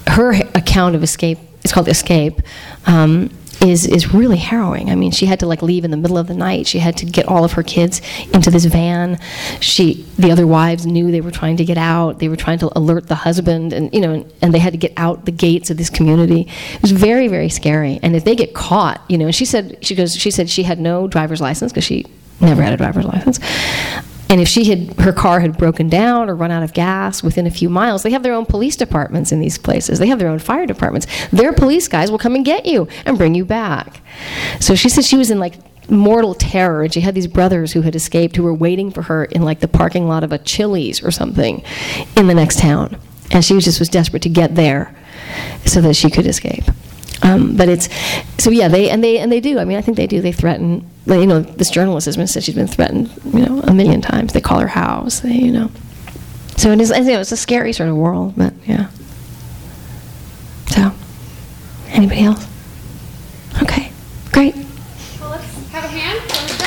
her 0.07 0.33
account 0.53 0.95
of 0.95 1.01
escape 1.01 1.39
it's 1.65 1.73
called 1.73 1.87
Escape. 1.87 2.41
Um, 2.85 3.31
is 3.61 3.85
is 3.85 4.13
really 4.13 4.37
harrowing. 4.37 4.89
I 4.89 4.95
mean, 4.95 5.11
she 5.11 5.25
had 5.25 5.39
to 5.39 5.45
like 5.45 5.61
leave 5.61 5.85
in 5.85 5.91
the 5.91 5.97
middle 5.97 6.17
of 6.17 6.27
the 6.27 6.33
night. 6.33 6.67
She 6.67 6.79
had 6.79 6.97
to 6.97 7.05
get 7.05 7.27
all 7.27 7.43
of 7.43 7.53
her 7.53 7.63
kids 7.63 8.01
into 8.33 8.51
this 8.51 8.65
van. 8.65 9.19
She 9.59 10.05
the 10.17 10.31
other 10.31 10.47
wives 10.47 10.85
knew 10.85 11.11
they 11.11 11.21
were 11.21 11.31
trying 11.31 11.57
to 11.57 11.65
get 11.65 11.77
out. 11.77 12.19
They 12.19 12.29
were 12.29 12.35
trying 12.35 12.59
to 12.59 12.77
alert 12.77 13.07
the 13.07 13.15
husband 13.15 13.73
and 13.73 13.93
you 13.93 14.01
know 14.01 14.25
and, 14.41 14.53
they 14.53 14.59
had 14.59 14.73
to 14.73 14.77
get 14.77 14.93
out 14.95 15.25
the 15.25 15.31
gates 15.31 15.69
of 15.69 15.77
this 15.77 15.89
community. 15.89 16.47
It 16.73 16.81
was 16.81 16.91
very 16.91 17.27
very 17.27 17.49
scary. 17.49 17.99
And 18.01 18.15
if 18.15 18.23
they 18.23 18.35
get 18.35 18.53
caught, 18.53 19.01
you 19.09 19.17
know, 19.17 19.31
she 19.31 19.45
said 19.45 19.77
she 19.81 19.95
goes 19.95 20.15
she 20.15 20.31
said 20.31 20.49
she 20.49 20.63
had 20.63 20.79
no 20.79 21.07
driver's 21.07 21.41
license 21.41 21.71
because 21.71 21.83
she 21.83 22.05
never 22.39 22.61
had 22.61 22.73
a 22.73 22.77
driver's 22.77 23.05
license. 23.05 23.39
And 24.29 24.41
if 24.41 24.47
she 24.47 24.65
had 24.65 24.99
her 24.99 25.13
car 25.13 25.39
had 25.39 25.57
broken 25.57 25.87
down 25.87 26.29
or 26.29 26.35
run 26.35 26.51
out 26.51 26.63
of 26.63 26.73
gas 26.73 27.21
within 27.21 27.45
a 27.45 27.51
few 27.51 27.69
miles, 27.69 28.03
they 28.03 28.11
have 28.11 28.23
their 28.23 28.33
own 28.33 28.45
police 28.45 28.75
departments 28.75 29.31
in 29.31 29.39
these 29.39 29.57
places. 29.57 29.99
They 29.99 30.07
have 30.07 30.19
their 30.19 30.29
own 30.29 30.39
fire 30.39 30.65
departments. 30.65 31.07
Their 31.31 31.53
police 31.53 31.87
guys 31.87 32.09
will 32.09 32.17
come 32.17 32.35
and 32.35 32.43
get 32.43 32.65
you 32.65 32.87
and 33.05 33.17
bring 33.17 33.35
you 33.35 33.45
back. 33.45 34.01
So 34.59 34.75
she 34.75 34.89
said 34.89 35.05
she 35.05 35.17
was 35.17 35.29
in 35.29 35.39
like 35.39 35.55
mortal 35.89 36.33
terror 36.33 36.83
and 36.83 36.93
she 36.93 37.01
had 37.01 37.13
these 37.13 37.27
brothers 37.27 37.73
who 37.73 37.81
had 37.81 37.95
escaped 37.95 38.35
who 38.35 38.43
were 38.43 38.53
waiting 38.53 38.89
for 38.89 39.03
her 39.03 39.25
in 39.25 39.43
like 39.43 39.59
the 39.59 39.67
parking 39.67 40.07
lot 40.07 40.23
of 40.23 40.31
a 40.31 40.37
Chili's 40.39 41.03
or 41.03 41.11
something 41.11 41.63
in 42.17 42.27
the 42.27 42.33
next 42.33 42.59
town. 42.59 42.97
And 43.31 43.43
she 43.43 43.59
just 43.59 43.79
was 43.79 43.89
desperate 43.89 44.23
to 44.23 44.29
get 44.29 44.55
there 44.55 44.95
so 45.65 45.81
that 45.81 45.95
she 45.95 46.09
could 46.09 46.25
escape. 46.25 46.63
Um, 47.21 47.55
but 47.55 47.69
it's 47.69 47.89
so 48.37 48.49
yeah 48.49 48.67
they 48.67 48.89
and 48.89 49.03
they 49.03 49.17
and 49.19 49.31
they 49.31 49.39
do. 49.39 49.59
I 49.59 49.65
mean 49.65 49.77
I 49.77 49.81
think 49.81 49.97
they 49.97 50.07
do. 50.07 50.21
They 50.21 50.31
threaten. 50.31 50.89
You 51.07 51.27
know 51.27 51.41
this 51.41 51.69
journalist 51.69 52.05
has 52.05 52.17
been 52.17 52.27
said 52.27 52.43
she's 52.43 52.55
been 52.55 52.67
threatened. 52.67 53.11
You 53.25 53.45
know 53.45 53.59
a 53.61 53.73
million 53.73 54.01
times. 54.01 54.33
They 54.33 54.41
call 54.41 54.59
her 54.59 54.67
house. 54.67 55.19
They 55.19 55.33
you 55.33 55.51
know. 55.51 55.69
So 56.57 56.71
it 56.71 56.81
is. 56.81 56.89
You 56.89 57.03
know, 57.03 57.19
it's 57.19 57.31
a 57.31 57.37
scary 57.37 57.73
sort 57.73 57.89
of 57.89 57.95
world. 57.95 58.33
But 58.35 58.53
yeah. 58.65 58.89
So 60.71 60.91
anybody 61.89 62.23
else? 62.23 62.45
Okay, 63.61 63.91
great. 64.31 64.55
Well, 65.19 65.29
let's 65.29 65.69
have 65.71 65.83
a 65.83 65.87
hand 65.87 66.19
for 66.21 66.47
the 66.47 66.65